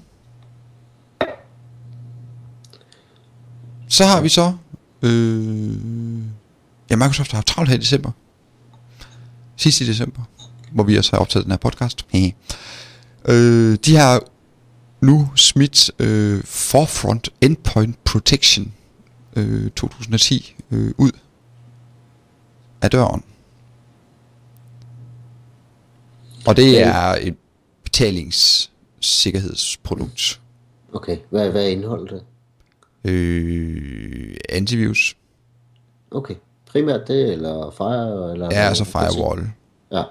Så 3.88 4.04
har 4.04 4.20
vi 4.20 4.28
så, 4.28 4.56
øh, 5.02 6.22
ja, 6.90 6.96
Microsoft 6.96 7.30
har 7.30 7.36
haft 7.36 7.46
travlt 7.46 7.70
her 7.70 7.76
i 7.76 7.80
december. 7.80 8.10
Sidst 9.56 9.80
i 9.80 9.86
december, 9.86 10.22
hvor 10.72 10.84
vi 10.84 10.96
også 10.96 11.12
har 11.12 11.18
optaget 11.18 11.44
den 11.44 11.52
her 11.52 11.58
podcast. 11.58 12.06
øh, 13.28 13.78
de 13.84 13.96
har 13.96 14.22
nu 15.00 15.28
smidt 15.36 15.90
øh, 15.98 16.44
Forefront 16.44 17.28
Endpoint 17.40 18.04
Protection 18.04 18.72
øh, 19.36 19.70
2010 19.70 20.56
øh, 20.70 20.94
ud 20.98 21.10
af 22.82 22.90
døren. 22.90 23.22
Og 26.46 26.56
det 26.56 26.82
er 26.82 27.16
et 27.20 27.36
betalingssikkerhedsprodukt. 27.84 30.40
Okay. 30.92 31.18
Hvad, 31.30 31.50
hvad 31.50 31.70
indeholder 31.70 32.14
det? 32.14 32.22
Øh, 33.08 34.36
antivirus. 34.48 35.16
Okay. 36.10 36.34
Primært 36.66 37.08
det, 37.08 37.32
eller 37.32 37.70
Fire, 37.70 38.32
eller... 38.32 38.48
Ja, 38.50 38.60
altså 38.60 38.84
firewall. 38.84 39.50
Ja. 39.92 40.02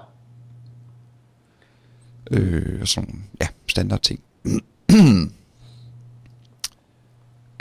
Øh, 2.30 2.80
og 2.80 2.88
sådan, 2.88 3.24
ja, 3.42 3.46
standard 3.68 4.00
ting. 4.00 4.20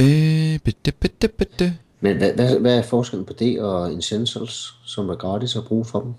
øh, 0.02 0.60
bitte, 0.60 0.92
bitte, 0.92 1.28
bitte. 1.28 1.78
Men 2.00 2.18
hvad, 2.18 2.34
hvad, 2.34 2.60
hvad 2.60 2.78
er 2.78 2.82
forskellen 2.82 3.26
på 3.26 3.34
det 3.34 3.62
og 3.62 3.98
Essentials, 3.98 4.76
som 4.84 5.10
er 5.10 5.16
gratis 5.16 5.56
at 5.56 5.64
bruge 5.66 5.86
for 5.86 6.00
dem? 6.00 6.14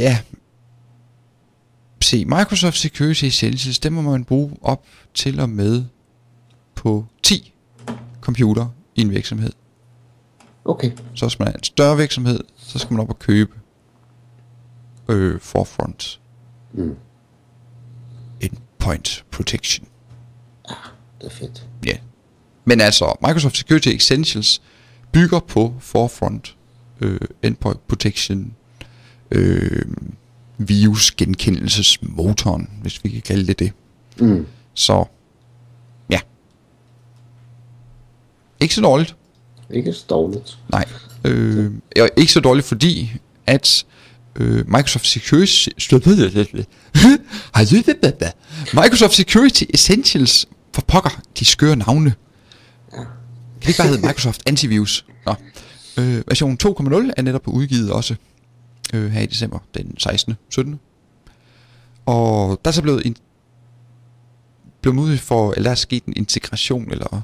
Ja. 0.00 0.18
Se, 2.12 2.24
Microsoft 2.24 2.76
Security 2.76 3.24
Essentials, 3.24 3.78
dem 3.78 3.92
må 3.92 4.02
man 4.02 4.24
bruge 4.24 4.56
op 4.62 4.86
til 5.14 5.40
og 5.40 5.48
med 5.48 5.84
på 6.74 7.06
10 7.22 7.54
computer 8.20 8.68
i 8.94 9.00
en 9.00 9.10
virksomhed. 9.10 9.52
Okay. 10.64 10.92
Så 11.14 11.26
hvis 11.26 11.38
man 11.38 11.48
er 11.48 11.52
en 11.52 11.62
større 11.62 11.96
virksomhed, 11.96 12.40
så 12.56 12.78
skal 12.78 12.92
man 12.92 13.00
op 13.00 13.08
og 13.08 13.18
købe 13.18 13.52
øh, 15.08 15.40
Forefront 15.40 16.20
Mm. 16.72 16.96
Endpoint 18.40 19.24
Protection. 19.30 19.88
Det 21.20 21.26
er 21.26 21.30
fedt. 21.30 21.66
Ja. 21.86 21.96
Men 22.64 22.80
altså, 22.80 23.18
Microsoft 23.26 23.56
Security 23.56 23.88
Essentials 23.88 24.62
bygger 25.12 25.40
på 25.40 25.74
Forefront 25.80 26.56
øh, 27.00 27.20
Endpoint 27.42 27.88
Protection 27.88 28.54
øh, 29.30 29.86
virus 30.68 31.10
genkendelsesmotoren, 31.10 32.70
hvis 32.82 33.04
vi 33.04 33.08
kan 33.08 33.22
kalde 33.22 33.46
det 33.46 33.58
det. 33.58 33.72
Mm. 34.18 34.46
Så, 34.74 35.04
ja. 36.10 36.20
Ikke 38.60 38.74
så 38.74 38.80
dårligt. 38.80 39.16
Ikke 39.70 39.92
så 39.92 40.04
dårligt. 40.10 40.58
Nej. 40.70 40.84
Øh, 41.24 41.72
og 42.00 42.08
ikke 42.16 42.32
så 42.32 42.40
dårligt, 42.40 42.66
fordi 42.66 43.12
at 43.46 43.84
øh, 44.36 44.68
Microsoft 44.68 45.06
Security... 45.06 45.68
Microsoft 48.82 49.14
Security 49.14 49.64
Essentials 49.74 50.46
for 50.74 50.82
pokker, 50.82 51.22
de 51.38 51.44
skøre 51.44 51.76
navne. 51.76 52.14
Kan 52.92 53.04
det 53.60 53.68
ikke 53.68 53.78
bare 53.78 53.88
hedde 53.88 54.06
Microsoft 54.06 54.42
Antivirus? 54.46 55.06
Nå. 55.26 55.34
Øh, 55.98 56.22
version 56.28 56.58
2.0 56.64 57.10
er 57.16 57.22
netop 57.22 57.48
udgivet 57.48 57.92
også 57.92 58.14
øh, 58.92 59.10
her 59.10 59.20
i 59.20 59.26
december, 59.26 59.58
den 59.74 59.98
16. 59.98 60.34
17. 60.48 60.80
Og 62.06 62.60
der 62.64 62.68
er 62.70 62.72
så 62.72 62.82
blevet 62.82 63.06
en 63.06 63.16
blevet 64.80 64.96
muligt 64.96 65.20
for, 65.20 65.52
eller 65.52 65.62
der 65.62 65.70
er 65.70 65.74
sket 65.74 66.04
en 66.04 66.12
integration, 66.16 66.90
eller 66.92 67.20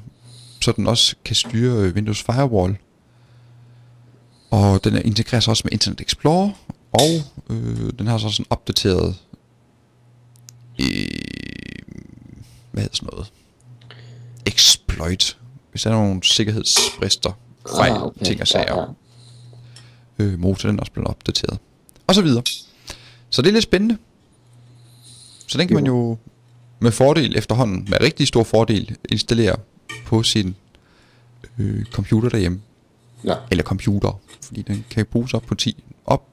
så 0.61 0.71
den 0.71 0.87
også 0.87 1.15
kan 1.25 1.35
styre 1.35 1.83
øh, 1.87 1.95
Windows 1.95 2.23
Firewall. 2.23 2.77
Og 4.51 4.83
den 4.83 4.95
er 4.95 5.01
integreres 5.01 5.47
også 5.47 5.61
med 5.65 5.71
Internet 5.73 6.01
Explorer, 6.01 6.51
og 6.91 7.09
øh, 7.49 7.91
den 7.99 8.07
har 8.07 8.17
så 8.17 8.29
sådan 8.29 8.45
opdateret 8.49 9.15
øh, 10.81 11.07
hvad 12.71 12.83
hedder 12.83 12.95
sådan 12.95 13.09
noget? 13.11 13.31
Exploit. 14.45 15.37
Hvis 15.71 15.81
der 15.83 15.89
er 15.89 15.93
nogle 15.93 16.23
sikkerhedsbrister, 16.23 17.31
fejl, 17.77 17.91
Ah, 17.91 18.03
okay. 18.03 18.25
ting 18.25 18.35
og 18.35 18.39
Ja, 18.39 18.45
sager. 18.45 18.75
ja. 18.81 18.85
Øh, 20.19 20.39
motor 20.39 20.69
den 20.69 20.79
også 20.79 20.91
blevet 20.91 21.07
opdateret. 21.07 21.59
Og 22.07 22.15
så 22.15 22.21
videre. 22.21 22.43
Så 23.29 23.41
det 23.41 23.47
er 23.49 23.53
lidt 23.53 23.63
spændende. 23.63 23.97
Så 25.47 25.57
den 25.57 25.67
kan 25.67 25.75
man 25.75 25.85
jo 25.85 26.17
med 26.79 26.91
fordel 26.91 27.37
efterhånden, 27.37 27.87
med 27.89 28.01
rigtig 28.01 28.27
stor 28.27 28.43
fordel, 28.43 28.95
installere 29.09 29.55
på 30.05 30.23
sin 30.23 30.55
øh, 31.57 31.85
computer 31.85 32.29
derhjemme. 32.29 32.61
ja. 33.25 33.35
Eller 33.51 33.63
computer, 33.63 34.19
fordi 34.41 34.61
den 34.61 34.85
kan 34.89 35.05
bruges 35.05 35.33
op 35.33 35.43
på 35.43 35.55
10, 35.55 35.83
op 36.05 36.27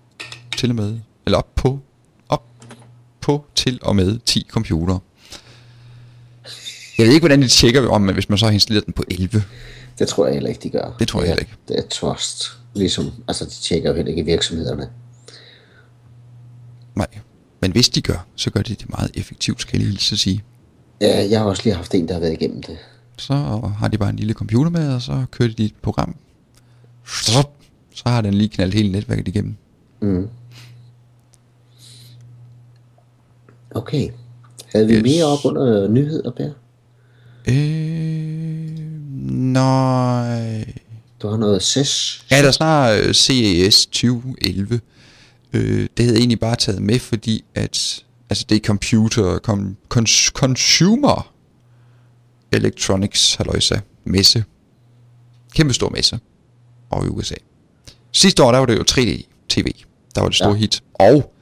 til 0.56 0.68
og 0.70 0.74
med, 0.76 0.98
eller 1.26 1.38
op 1.38 1.54
på, 1.54 1.80
op 2.28 2.44
på 3.20 3.44
til 3.54 3.78
og 3.82 3.96
med 3.96 4.18
10 4.18 4.46
computer. 4.50 4.98
Jeg 6.98 7.06
ved 7.06 7.12
ikke, 7.14 7.22
hvordan 7.22 7.42
de 7.42 7.48
tjekker, 7.48 7.88
om 7.88 8.12
hvis 8.12 8.28
man 8.28 8.38
så 8.38 8.44
har 8.46 8.52
installeret 8.52 8.86
den 8.86 8.92
på 8.94 9.04
11. 9.10 9.44
Det 9.98 10.08
tror 10.08 10.26
jeg 10.26 10.34
heller 10.34 10.48
ikke, 10.50 10.60
de 10.62 10.70
gør. 10.70 10.96
Det 10.98 11.08
tror 11.08 11.20
jeg 11.20 11.24
er- 11.26 11.30
heller 11.30 11.40
ikke. 11.42 11.52
Det 11.68 11.78
er 11.78 11.88
trust. 11.88 12.58
Ligesom, 12.76 13.12
altså 13.28 13.44
de 13.44 13.50
tjekker 13.50 13.90
jo 13.90 13.96
heller 13.96 14.10
ikke 14.10 14.22
i 14.22 14.24
virksomhederne. 14.24 14.88
Nej. 16.94 17.08
Men 17.60 17.72
hvis 17.72 17.88
de 17.88 18.02
gør, 18.02 18.26
så 18.36 18.50
gør 18.50 18.62
de 18.62 18.74
det 18.74 18.88
meget 18.88 19.10
effektivt, 19.14 19.60
skal 19.60 19.80
jeg 19.80 19.88
lige 19.88 20.00
så 20.00 20.16
sige. 20.16 20.42
Ja, 21.00 21.26
jeg 21.30 21.40
har 21.40 21.46
også 21.46 21.62
lige 21.64 21.74
haft 21.74 21.94
en, 21.94 22.08
der 22.08 22.14
har 22.14 22.20
været 22.20 22.32
igennem 22.32 22.62
det. 22.62 22.78
Så 23.18 23.34
har 23.78 23.88
de 23.88 23.98
bare 23.98 24.10
en 24.10 24.16
lille 24.16 24.34
computer 24.34 24.70
med, 24.70 24.94
og 24.94 25.02
så 25.02 25.24
kører 25.30 25.48
de 25.48 25.64
et 25.64 25.74
program. 25.82 26.16
Så, 27.06 27.46
så 27.94 28.02
har 28.06 28.20
den 28.20 28.34
lige 28.34 28.48
knaldt 28.48 28.74
hele 28.74 28.92
netværket 28.92 29.28
igennem. 29.28 29.56
Mm. 30.00 30.28
Okay. 33.70 34.10
Havde 34.72 34.86
vi 34.86 34.94
yes. 34.94 35.02
mere 35.02 35.24
op 35.24 35.44
under 35.44 35.88
nyheder, 35.88 36.30
Per? 36.30 36.50
Øh, 37.48 38.78
nej. 39.52 40.64
Du 41.22 41.28
har 41.28 41.36
noget 41.36 41.62
SES. 41.62 42.24
Ja, 42.30 42.40
der 42.42 42.46
er 42.48 42.50
snart 42.52 42.98
øh, 43.00 43.14
CES 43.14 43.86
2011. 43.86 44.80
Øh, 45.52 45.62
det 45.80 45.88
havde 45.98 46.12
jeg 46.14 46.18
egentlig 46.18 46.40
bare 46.40 46.56
taget 46.56 46.82
med, 46.82 46.98
fordi 46.98 47.44
at 47.54 48.04
altså 48.30 48.44
det 48.48 48.56
er 48.56 48.60
computer, 48.66 49.38
com, 49.38 49.76
cons, 49.88 50.10
consumer 50.34 51.32
electronics, 52.52 53.34
halløjsa, 53.34 53.78
messe. 54.04 54.44
Kæmpe 55.54 55.74
stor 55.74 55.88
messe 55.88 56.18
over 56.90 57.04
i 57.04 57.08
USA. 57.08 57.34
Sidste 58.12 58.42
år, 58.44 58.52
der 58.52 58.58
var 58.58 58.66
det 58.66 58.76
jo 58.76 58.84
3D 58.90 59.22
TV, 59.48 59.66
der 60.14 60.20
var 60.20 60.28
det 60.28 60.36
store 60.36 60.48
ja. 60.48 60.54
Ja. 60.54 60.60
hit. 60.60 60.82
Og 60.94 61.32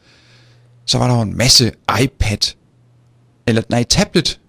så 0.86 0.98
var 0.98 1.08
der 1.08 1.14
jo 1.14 1.22
en 1.22 1.36
masse 1.36 1.72
iPad, 2.02 2.54
eller 3.46 3.62
nej, 3.68 3.82
tablet 3.82 4.40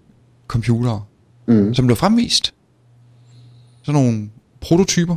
computere, 0.48 1.04
Mm. 1.48 1.74
som 1.74 1.86
blev 1.86 1.96
fremvist. 1.96 2.54
Sådan 3.82 4.02
nogle 4.02 4.30
prototyper. 4.60 5.16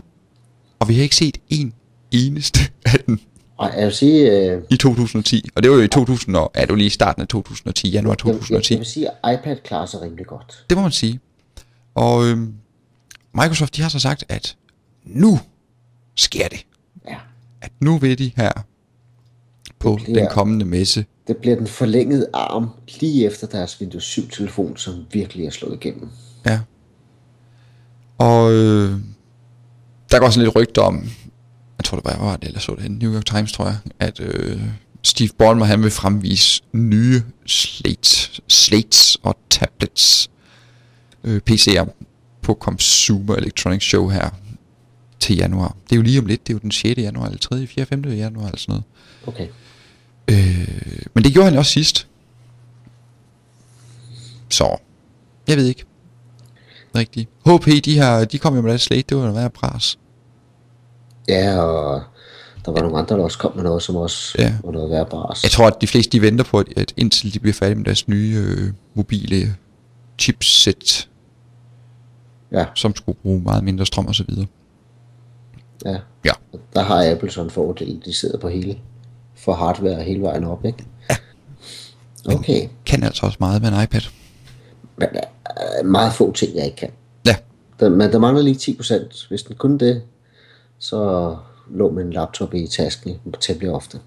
Og 0.80 0.90
vi 0.90 0.94
har 0.96 1.04
ikke 1.04 1.16
set 1.16 1.38
en 1.50 1.74
eneste 2.12 2.60
af 2.86 3.00
dem. 3.08 3.20
Og 3.58 3.72
jeg 3.78 3.86
vil 3.86 3.94
sige... 3.94 4.52
Øh, 4.52 4.62
i 4.70 4.78
2010. 4.78 5.50
Og 5.56 5.64
det 5.64 5.72
var 5.72 5.78
jo 5.78 5.84
i 5.84 5.88
2000, 5.88 6.36
og 6.36 6.52
er 6.54 6.66
du 6.66 6.76
lige 6.76 6.88
i 6.88 6.90
starten 6.90 7.22
af 7.22 7.28
2010, 7.28 7.90
januar 7.90 8.12
jeg, 8.12 8.26
jeg, 8.28 8.34
2010. 8.36 8.74
jeg 8.74 8.80
vil 8.80 8.86
sige, 8.88 9.08
at 9.24 9.40
iPad 9.40 9.56
klarer 9.64 9.86
sig 9.86 10.02
rimelig 10.02 10.26
godt. 10.26 10.66
Det 10.70 10.78
må 10.78 10.82
man 10.82 10.92
sige. 10.92 11.20
Og 11.96 12.26
øhm, 12.28 12.54
Microsoft, 13.34 13.76
de 13.76 13.82
har 13.82 13.90
så 13.90 14.00
sagt, 14.00 14.24
at 14.30 14.56
nu 15.06 15.40
sker 16.16 16.48
det. 16.48 16.66
Ja. 17.08 17.16
At 17.62 17.72
nu 17.82 17.98
vil 17.98 18.18
de 18.18 18.32
her 18.36 18.52
på 19.80 19.96
Det 20.00 20.04
bliver- 20.04 20.20
den 20.20 20.28
kommende 20.32 20.66
messe. 20.66 21.06
Det 21.28 21.38
bliver 21.38 21.56
den 21.56 21.68
forlængede 21.68 22.28
arm 22.34 22.70
lige 23.02 23.26
efter 23.26 23.48
deres 23.48 23.78
Windows 23.82 24.18
7-telefon, 24.20 24.78
som 24.78 25.06
virkelig 25.12 25.46
er 25.46 25.50
slået 25.50 25.76
igennem. 25.76 26.10
Ja. 26.46 26.60
Og 28.18 28.54
øh, 28.54 28.92
der 30.12 30.20
går 30.20 30.30
sådan 30.30 30.44
lidt 30.44 30.56
rygter 30.56 30.82
om, 30.82 31.10
jeg 31.78 31.86
tror 31.86 31.98
det 31.98 32.06
var, 32.06 32.16
hvad 32.16 32.26
var 32.26 32.38
det, 32.38 32.48
eller 32.48 32.60
så 32.60 32.76
det 32.76 32.86
i 32.86 32.88
New 32.88 33.14
York 33.16 33.26
Times, 33.26 33.52
tror 33.52 33.66
jeg, 33.66 33.78
at 34.00 34.20
øh, 34.20 34.62
Steve 35.04 35.30
Ballmer, 35.38 35.66
han 35.66 35.84
vil 35.84 35.92
fremvise 35.92 36.62
nye 36.74 37.24
slates, 37.46 38.42
slates 38.48 39.18
og 39.24 39.38
tablets, 39.50 40.30
øh, 41.24 41.42
PC'er 41.50 41.90
på 42.42 42.54
Consumer 42.54 43.36
Electronics 43.36 43.86
Show 43.86 44.08
her 44.08 44.30
til 45.20 45.36
januar. 45.36 45.76
Det 45.84 45.92
er 45.92 45.96
jo 45.96 46.02
lige 46.02 46.20
om 46.20 46.26
lidt, 46.26 46.48
det 46.48 46.54
er 46.54 46.56
jo 46.56 46.60
den 46.60 46.72
6. 46.72 46.98
januar, 46.98 47.26
eller 47.26 47.40
3., 47.40 47.68
4., 47.68 47.86
5. 47.86 48.04
januar, 48.04 48.46
eller 48.46 48.58
sådan 48.58 48.72
noget. 48.72 48.84
Okay. 49.28 49.48
Øh, 50.28 51.06
men 51.14 51.24
det 51.24 51.34
gjorde 51.34 51.50
han 51.50 51.58
også 51.58 51.72
sidst. 51.72 52.08
Så, 54.50 54.78
jeg 55.48 55.58
ved 55.58 55.66
ikke. 55.66 55.84
Rigtigt. 56.96 57.30
HP, 57.46 57.86
de, 57.86 57.98
har, 57.98 58.26
de 58.26 58.40
kom 58.40 58.56
jo 58.56 58.62
med 58.62 58.70
deres 58.70 58.82
slate, 58.82 59.02
det 59.10 59.18
var 59.18 59.26
jo 59.26 59.34
værd 59.34 59.54
bras. 59.54 59.99
Ja, 61.30 61.60
og 61.62 62.02
der 62.66 62.72
var 62.72 62.82
nogle 62.82 62.98
andre, 62.98 63.18
der 63.18 63.24
også 63.24 63.38
kom 63.38 63.56
med 63.56 63.64
noget, 63.64 63.84
som 63.84 63.96
også 63.96 64.36
Ja. 64.40 64.54
var 64.64 64.72
noget 64.72 64.90
værd 64.90 65.10
bras. 65.10 65.44
Jeg 65.44 65.52
tror, 65.52 65.68
at 65.68 65.82
de 65.82 65.88
fleste 65.88 66.12
de 66.12 66.22
venter 66.22 66.44
på, 66.44 66.64
at, 66.78 66.94
indtil 66.98 67.34
de 67.34 67.40
bliver 67.40 67.54
færdige 67.54 67.76
med 67.76 67.86
deres 67.86 68.08
nye 68.08 68.36
øh, 68.48 68.74
mobile 68.94 69.56
chipset, 70.20 71.10
Ja, 72.52 72.66
som 72.76 72.96
skulle 72.96 73.18
bruge 73.22 73.42
meget 73.42 73.64
mindre 73.64 73.86
strøm 73.86 74.06
og 74.08 74.16
så 74.16 74.24
videre. 74.28 74.46
ja. 75.86 75.98
Ja. 76.26 76.32
Der 76.74 76.82
har 76.84 77.12
Apple 77.12 77.32
sådan 77.32 77.48
en 77.48 77.52
fordel, 77.52 78.02
de 78.06 78.14
sidder 78.14 78.38
på 78.38 78.48
hele, 78.48 78.78
for 79.36 79.54
hardware 79.54 80.04
hele 80.04 80.22
vejen 80.22 80.44
op, 80.44 80.66
ikke? 80.66 80.86
Ja. 81.10 81.16
Okay, 82.36 82.68
Kan 82.86 83.04
altså 83.04 83.26
også 83.26 83.38
meget 83.40 83.62
med 83.62 83.70
en 83.72 83.84
iPad. 83.84 84.02
men 84.98 85.08
der 85.14 85.22
er 85.46 85.84
meget 85.84 86.14
få 86.14 86.32
ting, 86.32 86.56
jeg 86.56 86.66
ikke 86.66 86.78
kan. 86.78 86.90
Ja, 87.26 87.36
Der, 87.80 87.90
men 87.90 88.12
der 88.12 88.20
mangler 88.20 88.44
lige 88.44 88.56
10%. 88.80 89.28
Hvis 89.30 89.44
den 89.44 89.56
kunne 89.56 89.80
det, 89.80 90.02
så 90.80 91.38
lå 91.70 91.92
min 91.92 92.14
laptop 92.14 92.54
i 92.54 92.68
tasken 92.68 93.20
temmelig 93.40 93.72
ofte. 93.72 94.00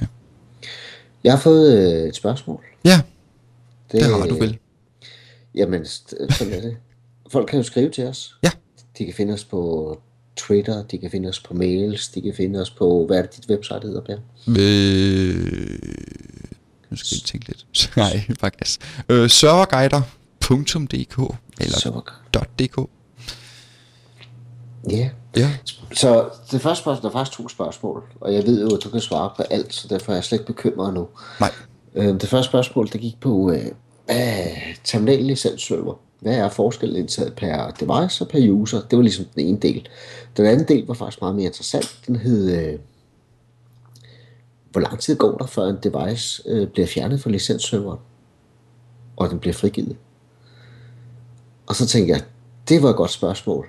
Ja. 0.00 0.06
Jeg 1.24 1.32
har 1.32 1.38
fået 1.38 1.78
øh, 1.78 2.08
et 2.08 2.16
spørgsmål. 2.16 2.64
ja 2.84 3.00
det 3.92 4.02
har 4.04 4.26
du 4.26 4.34
vel. 4.34 4.58
Jamen, 5.54 5.86
sådan 5.86 6.52
er 6.52 6.60
det. 6.60 6.76
Folk 7.30 7.48
kan 7.48 7.56
jo 7.58 7.62
skrive 7.62 7.90
til 7.90 8.04
os. 8.04 8.34
Ja. 8.42 8.50
De 8.98 9.04
kan 9.04 9.14
finde 9.14 9.34
os 9.34 9.44
på 9.44 10.00
Twitter, 10.36 10.82
de 10.82 10.98
kan 10.98 11.10
finde 11.10 11.28
os 11.28 11.40
på 11.40 11.54
mails, 11.54 12.08
de 12.08 12.22
kan 12.22 12.34
finde 12.34 12.60
os 12.60 12.70
på, 12.70 13.06
hvad 13.06 13.18
er 13.18 13.22
det 13.22 13.36
dit 13.36 13.50
website 13.50 13.80
hedder, 13.82 14.00
Per? 14.00 14.16
Øh, 14.48 15.78
nu 16.90 16.96
skal 16.96 17.16
jeg 17.16 17.22
tænke 17.24 17.46
lidt. 17.48 17.66
Nej, 17.96 18.24
faktisk. 18.40 18.80
Øh, 19.08 19.30
serverguider.dk 19.30 21.18
eller 21.60 22.02
.dk. 22.58 22.88
ja. 24.90 25.10
Ja. 25.36 25.50
Så 25.92 26.28
det 26.50 26.60
første 26.60 26.82
spørgsmål, 26.82 27.02
der 27.02 27.08
er 27.08 27.20
faktisk 27.20 27.38
to 27.38 27.48
spørgsmål, 27.48 28.02
og 28.20 28.34
jeg 28.34 28.46
ved 28.46 28.60
jo, 28.68 28.76
at 28.76 28.84
du 28.84 28.90
kan 28.90 29.00
svare 29.00 29.30
på 29.36 29.42
alt, 29.42 29.74
så 29.74 29.88
derfor 29.88 30.12
er 30.12 30.16
jeg 30.16 30.24
slet 30.24 30.40
ikke 30.40 30.52
bekymret 30.52 30.94
nu. 30.94 31.08
Nej. 31.40 31.52
Øh, 31.94 32.20
det 32.20 32.28
første 32.28 32.48
spørgsmål, 32.48 32.88
der 32.92 32.98
gik 32.98 33.20
på 33.20 33.50
øh, 33.50 33.66
øh, 34.10 34.76
terminal 34.84 35.24
licensserver. 35.24 35.94
Hvad 36.20 36.36
er 36.36 36.48
forskellen 36.48 36.96
indtaget 36.96 37.34
per 37.34 37.70
device 37.70 38.24
og 38.24 38.28
per 38.28 38.50
user? 38.50 38.80
Det 38.90 38.96
var 38.96 39.02
ligesom 39.02 39.24
den 39.34 39.46
ene 39.46 39.58
del. 39.58 39.88
Den 40.36 40.46
anden 40.46 40.68
del 40.68 40.86
var 40.86 40.94
faktisk 40.94 41.20
meget 41.20 41.36
mere 41.36 41.46
interessant. 41.46 41.98
Den 42.06 42.16
hed, 42.16 42.50
øh, 42.50 42.78
hvor 44.70 44.80
lang 44.80 44.98
tid 44.98 45.16
går 45.16 45.38
der, 45.38 45.46
før 45.46 45.64
en 45.64 45.76
device 45.82 46.42
øh, 46.46 46.68
bliver 46.68 46.86
fjernet 46.86 47.20
fra 47.20 47.30
licensserveren, 47.30 47.98
og 49.16 49.30
den 49.30 49.38
bliver 49.38 49.54
frigivet? 49.54 49.96
Og 51.66 51.76
så 51.76 51.86
tænkte 51.86 52.12
jeg, 52.12 52.22
det 52.68 52.82
var 52.82 52.90
et 52.90 52.96
godt 52.96 53.10
spørgsmål. 53.10 53.66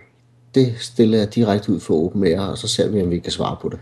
Det 0.56 0.76
stiller 0.80 1.18
jeg 1.18 1.36
direkte 1.36 1.72
ud 1.72 1.80
for 1.80 1.94
OpenAI, 1.94 2.34
og 2.36 2.58
så 2.58 2.68
ser 2.68 2.90
vi, 2.90 3.02
om 3.02 3.10
vi 3.10 3.20
kan 3.20 3.32
svare 3.32 3.58
på 3.62 3.70
det. 3.70 3.80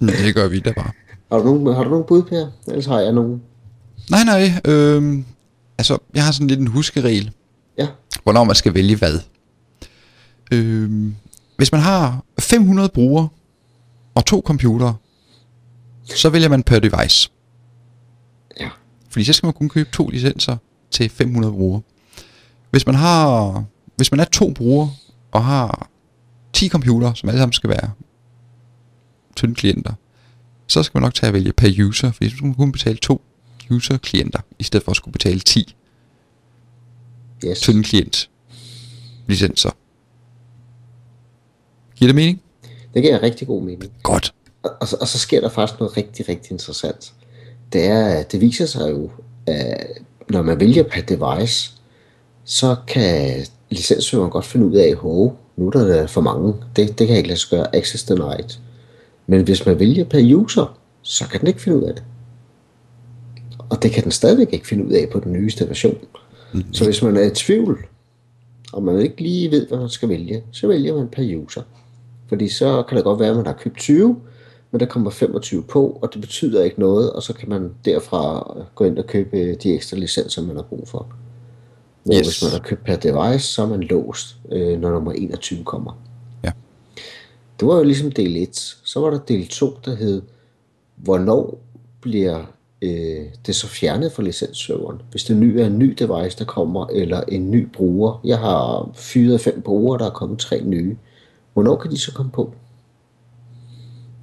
Det 0.00 0.34
gør 0.34 0.48
vi 0.48 0.60
da 0.60 0.72
bare. 0.72 0.90
Har 1.32 1.38
du 1.38 1.44
nogen, 1.44 1.74
har 1.76 1.84
du 1.84 1.90
nogen 1.90 2.04
bud, 2.08 2.22
Per? 2.22 2.46
Ellers 2.68 2.86
har 2.86 3.00
jeg 3.00 3.12
nogen. 3.12 3.42
Nej, 4.10 4.24
nej. 4.24 4.50
Øh, 4.64 5.18
altså, 5.78 5.98
jeg 6.14 6.24
har 6.24 6.32
sådan 6.32 6.46
lidt 6.46 6.60
en 6.60 6.66
huskeregel. 6.66 7.30
Ja, 7.78 7.86
hvornår 8.22 8.44
man 8.44 8.54
skal 8.54 8.74
vælge 8.74 8.96
hvad. 8.96 9.18
Øh, 10.52 11.12
hvis 11.56 11.72
man 11.72 11.80
har 11.80 12.24
500 12.40 12.88
brugere 12.88 13.28
og 14.14 14.26
to 14.26 14.42
computere, 14.44 14.96
så 16.04 16.30
vælger 16.30 16.48
man 16.48 16.62
per 16.62 16.78
device. 16.78 17.30
ja. 18.60 18.68
Fordi 19.10 19.24
så 19.24 19.32
skal 19.32 19.46
man 19.46 19.52
kun 19.54 19.68
købe 19.68 19.88
to 19.92 20.08
licenser 20.08 20.56
til 20.90 21.08
500 21.10 21.52
brugere. 21.52 21.82
Hvis 22.70 22.86
man 22.86 22.94
har, 22.94 23.64
hvis 23.96 24.10
man 24.10 24.20
er 24.20 24.24
to 24.24 24.52
brugere 24.52 24.90
og 25.32 25.44
har 25.44 25.90
10 26.52 26.68
computere, 26.68 27.16
som 27.16 27.28
alle 27.28 27.38
sammen 27.38 27.52
skal 27.52 27.70
være 27.70 27.90
tynde 29.36 29.54
klienter, 29.54 29.92
så 30.66 30.82
skal 30.82 30.98
man 30.98 31.02
nok 31.02 31.14
tage 31.14 31.28
at 31.28 31.34
vælge 31.34 31.52
per 31.52 31.84
user, 31.88 32.12
fordi 32.12 32.30
så 32.30 32.36
skal 32.36 32.46
man 32.46 32.54
kun 32.54 32.72
betale 32.72 32.96
to 32.96 33.22
user 33.70 33.96
klienter, 33.96 34.40
i 34.58 34.62
stedet 34.64 34.84
for 34.84 34.90
at 34.90 34.96
skulle 34.96 35.12
betale 35.12 35.40
10 35.40 35.76
Yes. 37.46 37.60
tynde 37.60 37.84
klient 37.84 38.30
licenser. 39.26 39.70
Giver 41.96 42.08
det 42.08 42.14
mening? 42.14 42.42
Det 42.94 43.02
giver 43.02 43.22
rigtig 43.22 43.46
god 43.46 43.62
mening. 43.62 43.92
Godt. 44.02 44.34
Og, 44.62 44.70
og, 44.80 44.88
så, 44.88 44.96
og 45.00 45.08
så 45.08 45.18
sker 45.18 45.40
der 45.40 45.48
faktisk 45.48 45.80
noget 45.80 45.96
rigtig, 45.96 46.28
rigtig 46.28 46.52
interessant. 46.52 47.12
Det 47.72 47.84
er, 47.86 48.06
at 48.06 48.32
det 48.32 48.40
viser 48.40 48.66
sig 48.66 48.90
jo, 48.90 49.10
at 49.46 49.86
når 50.30 50.42
man 50.42 50.60
vælger 50.60 50.82
per 50.82 51.00
device, 51.02 51.72
så 52.44 52.76
kan 52.88 53.46
licenssøgeren 53.70 54.30
godt 54.30 54.44
finde 54.44 54.66
ud 54.66 54.74
af, 54.74 54.86
at 54.86 55.04
nu 55.56 55.66
er 55.66 55.70
der 55.70 56.06
for 56.06 56.20
mange. 56.20 56.54
Det, 56.76 56.88
det 56.88 56.96
kan 56.96 57.08
jeg 57.08 57.16
ikke 57.16 57.28
lade 57.28 57.40
sig 57.40 57.50
gøre. 57.50 57.76
Access 57.76 58.04
denied. 58.04 58.58
Men 59.26 59.42
hvis 59.42 59.66
man 59.66 59.78
vælger 59.78 60.04
per 60.04 60.34
user, 60.36 60.78
så 61.02 61.28
kan 61.28 61.40
den 61.40 61.48
ikke 61.48 61.60
finde 61.62 61.78
ud 61.78 61.82
af 61.82 61.94
det. 61.94 62.04
Og 63.68 63.82
det 63.82 63.90
kan 63.90 64.04
den 64.04 64.12
stadigvæk 64.12 64.52
ikke 64.52 64.66
finde 64.66 64.84
ud 64.86 64.92
af 64.92 65.08
på 65.12 65.20
den 65.20 65.32
nyeste 65.32 65.68
version. 65.68 65.98
Så 66.72 66.84
hvis 66.84 67.02
man 67.02 67.16
er 67.16 67.22
i 67.22 67.30
tvivl, 67.30 67.86
og 68.72 68.82
man 68.82 69.00
ikke 69.00 69.22
lige 69.22 69.50
ved, 69.50 69.68
hvad 69.68 69.78
man 69.78 69.88
skal 69.88 70.08
vælge, 70.08 70.42
så 70.52 70.68
vælger 70.68 70.94
man 70.96 71.08
per 71.08 71.36
user. 71.36 71.62
Fordi 72.28 72.48
så 72.48 72.82
kan 72.82 72.96
det 72.96 73.04
godt 73.04 73.20
være, 73.20 73.30
at 73.30 73.36
man 73.36 73.46
har 73.46 73.52
købt 73.52 73.78
20, 73.78 74.16
men 74.70 74.80
der 74.80 74.86
kommer 74.86 75.10
25 75.10 75.62
på, 75.62 75.98
og 76.02 76.12
det 76.12 76.20
betyder 76.20 76.64
ikke 76.64 76.80
noget, 76.80 77.12
og 77.12 77.22
så 77.22 77.32
kan 77.32 77.48
man 77.48 77.70
derfra 77.84 78.52
gå 78.74 78.84
ind 78.84 78.98
og 78.98 79.06
købe 79.06 79.54
de 79.54 79.74
ekstra 79.74 79.96
licenser, 79.96 80.42
man 80.42 80.56
har 80.56 80.62
brug 80.62 80.88
for. 80.88 81.08
Yes. 82.14 82.26
hvis 82.26 82.42
man 82.42 82.52
har 82.52 82.58
købt 82.58 82.84
per 82.84 82.96
device, 82.96 83.46
så 83.46 83.62
er 83.62 83.66
man 83.66 83.80
låst, 83.82 84.36
øh, 84.52 84.80
når 84.80 84.90
nummer 84.90 85.12
21 85.12 85.64
kommer. 85.64 85.98
Ja. 86.44 86.50
Det 87.60 87.68
var 87.68 87.76
jo 87.76 87.82
ligesom 87.82 88.12
del 88.12 88.36
1. 88.36 88.56
Så 88.84 89.00
var 89.00 89.10
der 89.10 89.18
del 89.18 89.48
2, 89.48 89.78
der 89.84 89.94
hed, 89.96 90.22
hvornår 90.96 91.58
bliver 92.00 92.44
øh, 92.82 93.24
det 93.46 93.54
så 93.56 93.66
fjernet 93.66 94.12
fra 94.12 94.22
licensserveren? 94.22 95.02
Hvis 95.10 95.24
det 95.24 95.36
ny 95.36 95.56
er 95.56 95.66
en 95.66 95.78
ny 95.78 95.96
device, 95.98 96.38
der 96.38 96.44
kommer, 96.44 96.86
eller 96.86 97.20
en 97.28 97.50
ny 97.50 97.68
bruger. 97.72 98.20
Jeg 98.24 98.38
har 98.38 98.90
fyret 98.94 99.40
fem 99.40 99.62
brugere, 99.62 99.98
der 99.98 100.06
er 100.06 100.10
kommet 100.10 100.38
tre 100.38 100.60
nye. 100.64 100.96
Hvornår 101.52 101.76
kan 101.76 101.90
de 101.90 101.98
så 101.98 102.12
komme 102.12 102.32
på? 102.32 102.52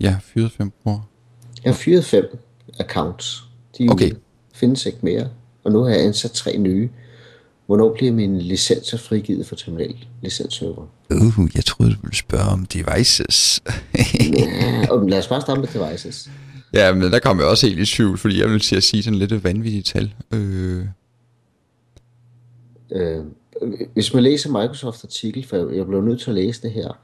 Ja, 0.02 0.18
fyret 0.22 0.52
fem 0.52 0.72
brugere. 0.84 1.04
Jeg 1.64 1.72
har 1.72 1.78
fyret 1.78 2.06
fem 2.06 2.38
accounts. 2.80 3.44
De 3.78 3.88
Okay. 3.92 4.12
findes 4.54 4.86
ikke 4.86 4.98
mere. 5.02 5.30
Og 5.64 5.72
nu 5.72 5.80
har 5.84 5.90
jeg 5.90 6.06
ansat 6.06 6.32
tre 6.32 6.58
nye. 6.58 6.90
Hvornår 7.66 7.94
bliver 7.94 8.12
mine 8.14 8.42
licenser 8.42 8.98
frigivet 8.98 9.48
for 9.48 9.56
terminal 9.56 9.96
licensserver? 10.22 10.88
Uh, 11.10 11.50
jeg 11.56 11.66
troede, 11.66 11.92
du 11.94 11.98
ville 12.02 12.16
spørge 12.16 12.44
om 12.50 12.66
devices. 12.66 13.62
Ja, 14.38 14.86
og 14.92 15.10
lad 15.10 15.20
os 15.20 15.28
bare 15.28 15.42
starte 15.42 15.60
med 15.62 15.68
devices. 15.68 16.30
ja, 16.74 16.94
men 16.94 17.02
der 17.12 17.20
kom 17.20 17.40
jeg 17.40 17.48
også 17.48 17.68
helt 17.68 17.80
i 17.80 17.96
tvivl, 17.96 18.18
fordi 18.18 18.40
jeg 18.40 18.48
ville 18.48 18.60
til 18.60 18.76
at 18.76 18.84
sige 18.84 19.04
sådan 19.04 19.20
lidt 19.20 19.32
et 19.32 19.44
vanvittigt 19.44 19.86
tal. 19.86 20.14
Øh, 20.32 20.86
Øh, 22.96 23.20
hvis 23.94 24.14
man 24.14 24.24
læser 24.24 24.50
Microsoft 24.50 25.04
artikel, 25.04 25.46
for 25.48 25.72
jeg 25.76 25.86
blev 25.88 26.02
nødt 26.02 26.22
til 26.22 26.30
at 26.30 26.36
læse 26.36 26.62
det 26.62 26.72
her, 26.72 26.98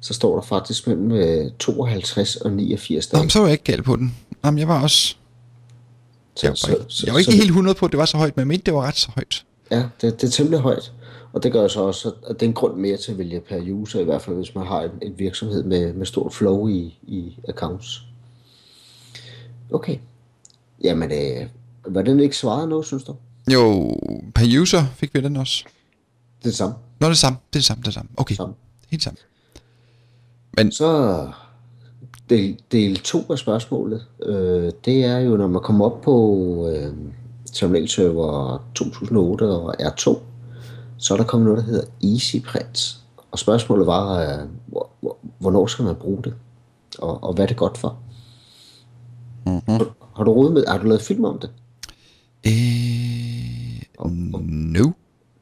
så 0.00 0.14
står 0.14 0.34
der 0.34 0.42
faktisk 0.42 0.86
mellem 0.86 1.12
øh, 1.12 1.50
52 1.58 2.36
og 2.36 2.52
89 2.52 3.06
dage. 3.06 3.22
Nå, 3.22 3.28
så 3.28 3.38
var 3.38 3.46
jeg 3.46 3.52
ikke 3.52 3.64
galt 3.64 3.84
på 3.84 3.96
den. 3.96 4.14
Jamen, 4.44 4.58
jeg 4.58 4.68
var 4.68 4.82
også... 4.82 5.14
Så- 6.34 6.46
Jeg 6.46 6.50
var, 6.50 6.54
så- 6.54 6.70
ikke, 6.72 6.84
jeg 7.06 7.12
var 7.12 7.18
ikke 7.18 7.30
så- 7.32 7.36
helt 7.36 7.48
100 7.48 7.74
på, 7.74 7.86
at 7.86 7.92
det 7.92 7.98
var 7.98 8.04
så 8.04 8.16
højt, 8.16 8.36
men 8.36 8.40
jeg 8.40 8.46
mente, 8.48 8.64
det 8.66 8.74
var 8.74 8.80
ret 8.82 8.96
så 8.96 9.10
højt. 9.14 9.44
Ja, 9.70 9.84
det, 10.00 10.20
det 10.20 10.26
er 10.26 10.30
temmelig 10.30 10.60
højt. 10.60 10.92
Og 11.32 11.42
det 11.42 11.52
gør 11.52 11.68
så 11.68 11.80
også, 11.80 12.12
at 12.26 12.40
det 12.40 12.46
er 12.46 12.48
en 12.50 12.54
grund 12.54 12.76
mere 12.76 12.96
til 12.96 13.12
at 13.12 13.18
vælge 13.18 13.40
per 13.40 13.72
user, 13.72 14.00
i 14.00 14.04
hvert 14.04 14.22
fald 14.22 14.36
hvis 14.36 14.54
man 14.54 14.66
har 14.66 14.82
en, 14.82 14.90
en 15.02 15.18
virksomhed 15.18 15.62
med, 15.62 15.92
med 15.92 16.06
stort 16.06 16.32
flow 16.34 16.68
i, 16.68 16.98
i 17.02 17.38
accounts. 17.48 18.02
Okay. 19.72 19.96
Jamen, 20.84 21.10
øh, 21.12 21.46
var 21.94 22.02
den 22.02 22.20
ikke 22.20 22.36
svaret 22.36 22.68
noget, 22.68 22.86
synes 22.86 23.04
du? 23.04 23.14
Jo, 23.52 23.90
per 24.34 24.60
user 24.60 24.84
fik 24.94 25.14
vi 25.14 25.20
den 25.20 25.36
også. 25.36 25.64
Det 26.38 26.44
er 26.44 26.48
det 26.48 26.56
samme. 26.56 26.74
Nå, 26.74 26.78
det 26.98 27.04
er 27.04 27.08
det 27.08 27.18
samme, 27.18 27.38
det 27.52 27.56
er 27.56 27.60
det 27.60 27.64
samme, 27.64 27.80
det 27.80 27.86
er 27.86 27.90
det 27.90 27.94
samme. 27.94 28.10
Okay, 28.16 28.34
Samme. 28.34 28.54
helt 28.90 29.02
sammen. 29.02 29.18
Men 30.56 30.72
Så 30.72 31.28
del, 32.30 32.60
del 32.72 32.96
to 32.98 33.32
af 33.32 33.38
spørgsmålet, 33.38 34.06
øh, 34.22 34.72
det 34.84 35.04
er 35.04 35.18
jo, 35.18 35.36
når 35.36 35.46
man 35.46 35.62
kommer 35.62 35.84
op 35.84 36.00
på 36.00 36.14
øh, 36.74 36.94
terminalserver 37.52 38.58
2008 38.74 39.42
og 39.42 39.74
R2, 39.80 40.18
så 40.98 41.14
er 41.14 41.18
der 41.18 41.24
kommet 41.24 41.46
noget, 41.46 41.64
der 41.64 41.70
hedder 41.72 41.86
EasyPrint. 42.02 42.96
Og 43.30 43.38
spørgsmålet 43.38 43.86
var, 43.86 44.20
øh, 44.20 44.48
hvor, 44.66 44.90
hvor, 45.00 45.16
hvornår 45.38 45.66
skal 45.66 45.84
man 45.84 45.94
bruge 45.94 46.22
det? 46.24 46.34
Og, 46.98 47.24
og 47.24 47.34
hvad 47.34 47.44
er 47.44 47.48
det 47.48 47.56
godt 47.56 47.78
for? 47.78 47.98
Mhm. 49.46 49.60
Har, 49.66 49.86
har 50.16 50.24
du 50.24 50.32
råd 50.32 50.52
med, 50.52 50.64
har 50.68 50.78
du 50.78 50.86
lavet 50.86 51.02
film 51.02 51.24
om 51.24 51.38
det? 51.38 51.50
øh, 52.46 54.10
no. 54.72 54.90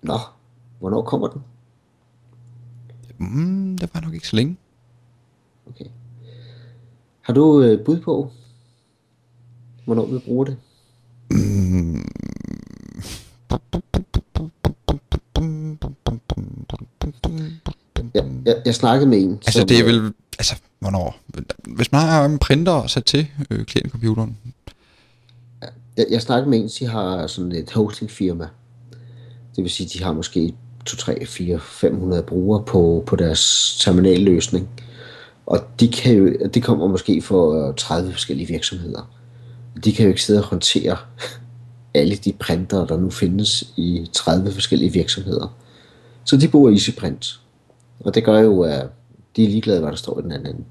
Nå, 0.03 0.19
hvornår 0.79 1.03
kommer 1.03 1.29
den? 1.29 1.43
Mm, 3.19 3.79
det 3.79 3.91
var 3.95 4.01
nok 4.01 4.15
ikke 4.15 4.29
så 4.29 4.37
længe. 4.37 4.57
Okay. 5.69 5.85
Har 7.21 7.33
du 7.33 7.63
øh, 7.63 7.85
bud 7.85 8.01
på, 8.01 8.31
hvornår 9.85 10.07
vi 10.07 10.19
bruger 10.19 10.45
det? 10.45 10.57
Jeg, 18.15 18.25
jeg, 18.47 18.57
jeg 18.65 18.75
snakkede 18.75 19.11
med 19.11 19.19
en. 19.19 19.33
Altså 19.33 19.59
som, 19.59 19.69
det 19.69 19.79
er 19.79 19.87
øh, 19.87 19.93
vel, 19.93 20.13
altså 20.39 20.55
hvornår? 20.79 21.17
Hvis 21.67 21.93
man 21.93 22.01
har 22.01 22.25
en 22.25 22.39
printer 22.39 22.87
sat 22.87 23.05
til 23.05 23.27
øh, 23.51 23.65
klientcomputeren. 23.65 24.37
Jeg, 25.97 26.07
jeg 26.11 26.23
snakkede 26.23 26.51
med 26.51 26.59
en, 26.59 26.69
de 26.79 26.87
har 26.87 27.27
sådan 27.27 27.53
et 27.53 27.73
hostingfirma. 27.73 28.49
Det 29.57 29.65
vil 29.65 29.71
sige, 29.71 29.99
de 29.99 30.05
har 30.05 30.13
måske 30.13 30.55
2, 30.87 30.97
3, 30.97 31.27
4, 31.27 31.61
500 31.61 32.23
brugere 32.23 32.65
på, 32.65 33.05
på 33.07 33.17
deres 33.17 33.77
terminalløsning. 33.81 34.69
Og 35.47 35.61
de, 35.81 35.89
kan 35.89 36.15
jo, 36.15 36.49
de 36.55 36.61
kommer 36.61 36.87
måske 36.87 37.23
for 37.23 37.73
30 37.73 38.13
forskellige 38.13 38.49
virksomheder. 38.49 39.11
De 39.85 39.93
kan 39.93 40.05
jo 40.05 40.09
ikke 40.09 40.23
sidde 40.23 40.41
og 40.41 40.47
håndtere 40.47 40.97
alle 41.95 42.17
de 42.17 42.33
printere, 42.33 42.87
der 42.89 43.01
nu 43.01 43.11
findes 43.11 43.65
i 43.77 44.11
30 44.13 44.53
forskellige 44.53 44.93
virksomheder. 44.93 45.57
Så 46.25 46.37
de 46.37 46.49
bruger 46.49 46.71
EasyPrint. 46.71 47.41
Og 48.01 48.15
det 48.15 48.25
gør 48.25 48.41
jo, 48.41 48.61
at 48.61 48.87
de 49.37 49.45
er 49.45 49.49
ligeglade, 49.49 49.81
hvad 49.81 49.91
der 49.91 49.97
står 49.97 50.19
i 50.19 50.23
den 50.23 50.33
anden 50.33 50.55
ende. 50.55 50.65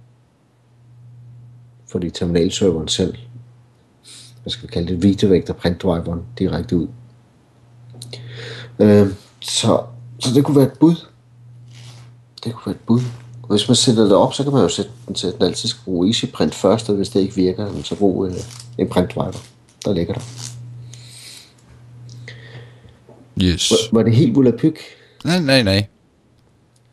Fordi 1.88 2.10
terminalserveren 2.10 2.88
selv 2.88 3.16
hvad 4.48 4.52
skal 4.52 4.68
vi 4.68 4.74
kalde 4.74 4.88
det, 4.88 5.04
videovægter 5.04 5.54
printdriveren 5.54 6.22
direkte 6.40 6.78
ud. 6.78 6.88
Øh, 8.80 9.08
så, 9.42 9.84
så 10.20 10.34
det 10.34 10.46
kunne 10.46 10.58
være 10.58 10.66
et 10.66 10.80
bud. 10.80 10.96
Det 12.44 12.54
kunne 12.54 12.66
være 12.66 12.76
et 12.76 12.86
bud. 12.88 13.02
Og 13.44 13.50
hvis 13.50 13.70
man 13.70 13.76
sætter 13.76 14.04
det 14.04 14.16
op, 14.16 14.34
så 14.34 14.44
kan 14.44 14.52
man 14.52 14.62
jo 14.62 14.68
sætte 14.70 14.92
den 15.08 15.16
til, 15.16 15.28
at 15.28 15.34
den 15.34 15.44
altid 15.44 15.70
skal 15.70 15.84
bruge 15.84 16.08
Easy 16.08 16.26
Print 16.34 16.56
først, 16.56 16.90
og 16.90 16.96
hvis 16.96 17.10
det 17.10 17.20
ikke 17.20 17.36
virker, 17.36 17.82
så 17.84 17.96
brug 17.96 18.26
øh, 18.26 18.34
en 18.78 18.90
printdriver, 18.90 19.32
der 19.86 19.94
ligger 19.94 20.14
der. 20.14 20.22
Yes. 23.42 23.72
Var, 23.72 23.98
var 23.98 24.04
det 24.04 24.16
helt 24.16 24.36
volapyk? 24.36 24.80
Nej, 25.24 25.40
nej, 25.40 25.64
nej. 25.64 25.88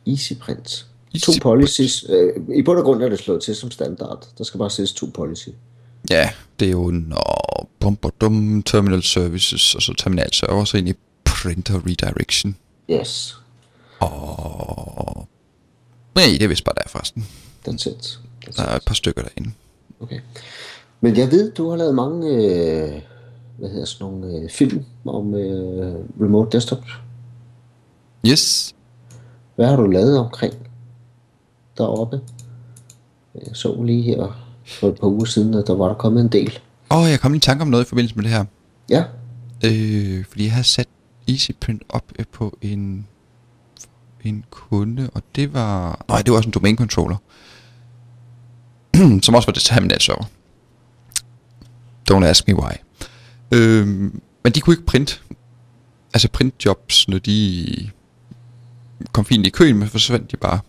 Easy 0.07 0.33
Print. 0.41 0.87
Easy 1.15 1.25
To 1.25 1.33
policies. 1.43 2.05
Øh, 2.09 2.57
I 2.57 2.63
bund 2.63 2.79
og 2.79 2.85
grund 2.85 3.03
er 3.03 3.09
det 3.09 3.19
slået 3.19 3.43
til 3.43 3.57
som 3.57 3.71
standard. 3.71 4.29
Der 4.39 4.45
skal 4.45 4.59
bare 4.59 4.71
sættes 4.71 4.93
to 4.93 5.07
policy. 5.15 5.49
Ja, 6.11 6.31
det 6.61 6.67
er 6.67 6.73
jo 6.73 6.89
en 6.89 7.15
bum, 7.81 7.97
bum, 7.97 8.63
terminal 8.63 9.03
services, 9.03 9.75
og 9.75 9.83
så 9.83 9.95
terminal 9.99 10.33
server, 10.33 10.65
så 10.65 10.77
ind 10.77 10.89
i 10.89 10.95
printer 11.25 11.81
redirection. 11.87 12.57
Yes. 12.91 13.37
Og... 13.99 15.29
Nej, 16.15 16.25
det 16.25 16.43
er 16.43 16.49
vist 16.49 16.65
bare 16.65 16.75
der 16.75 16.89
forresten. 16.89 17.27
It. 17.67 17.69
That's 17.69 18.57
Der 18.57 18.63
er 18.63 18.77
et 18.77 18.85
par 18.87 18.95
stykker 18.95 19.23
derinde. 19.23 19.51
Okay. 20.01 20.21
Men 21.01 21.17
jeg 21.17 21.31
ved, 21.31 21.53
du 21.53 21.71
har 21.71 21.77
lavet 21.77 21.95
mange 21.95 22.29
øh, 22.29 23.01
hvad 23.59 23.71
hedder 23.71 23.85
sådan 23.85 24.07
nogle 24.07 24.39
øh, 24.39 24.51
film 24.51 24.85
om 25.05 25.35
øh, 25.35 25.95
remote 26.21 26.57
desktop. 26.57 26.83
Yes. 28.27 28.75
Hvad 29.57 29.67
har 29.67 29.77
du 29.77 29.87
lavet 29.87 30.19
omkring 30.19 30.55
deroppe? 31.79 32.21
Jeg 33.35 33.57
så 33.57 33.83
lige 33.83 34.03
her 34.03 34.47
for 34.67 34.89
et 34.89 35.01
par 35.01 35.07
uger 35.07 35.25
siden, 35.25 35.55
at 35.55 35.67
der 35.67 35.75
var 35.75 35.89
der 35.89 35.95
kommet 35.95 36.21
en 36.21 36.29
del. 36.29 36.59
Åh, 36.91 36.99
oh, 36.99 37.11
jeg 37.11 37.21
kom 37.21 37.33
lige 37.33 37.39
i 37.39 37.41
tanke 37.41 37.63
om 37.63 37.69
noget 37.69 37.85
i 37.85 37.89
forbindelse 37.89 38.17
med 38.17 38.25
det 38.25 38.33
her. 38.33 38.45
Ja, 38.91 39.05
Øh, 39.65 40.25
fordi 40.25 40.45
jeg 40.45 40.53
havde 40.53 40.65
sat 40.65 40.89
EasyPrint 41.29 41.83
op 41.89 42.13
øh, 42.19 42.25
på 42.33 42.59
en, 42.63 43.07
en 44.25 44.45
kunde, 44.51 45.11
og 45.15 45.23
det 45.37 45.55
var... 45.55 46.05
Nej, 46.09 46.23
det 46.23 46.31
var 46.31 46.37
også 46.37 46.49
en 46.49 46.53
domain 46.53 46.77
controller. 46.77 47.17
som 49.23 49.35
også 49.35 49.47
var 49.47 49.53
det 49.53 49.63
terminal 49.63 50.01
server. 50.01 50.25
Don't 52.11 52.25
ask 52.25 52.49
me 52.49 52.57
why. 52.57 52.73
Øh, 53.53 53.87
men 54.45 54.53
de 54.55 54.61
kunne 54.61 54.75
ikke 54.75 54.87
print. 54.87 55.23
Altså 56.15 56.29
printjobs, 56.29 57.09
når 57.09 57.19
de 57.19 57.67
kom 59.13 59.25
fint 59.25 59.47
i 59.47 59.51
køen, 59.51 59.79
men 59.79 59.89
forsvandt 59.89 60.31
de 60.33 60.37
bare. 60.37 60.61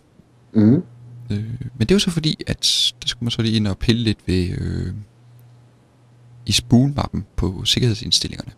mm. 0.52 0.82
Øh, 1.30 1.44
men 1.78 1.88
det 1.88 1.94
var 1.94 1.98
så 1.98 2.10
fordi, 2.10 2.44
at 2.46 2.56
der 3.02 3.08
skulle 3.08 3.24
man 3.26 3.30
så 3.30 3.42
lige 3.42 3.56
ind 3.56 3.66
og 3.66 3.78
pille 3.78 4.02
lidt 4.02 4.18
ved... 4.26 4.48
Øh, 4.58 4.92
i 6.46 6.52
spoolmappen 6.52 7.26
på 7.36 7.64
sikkerhedsindstillingerne. 7.64 8.52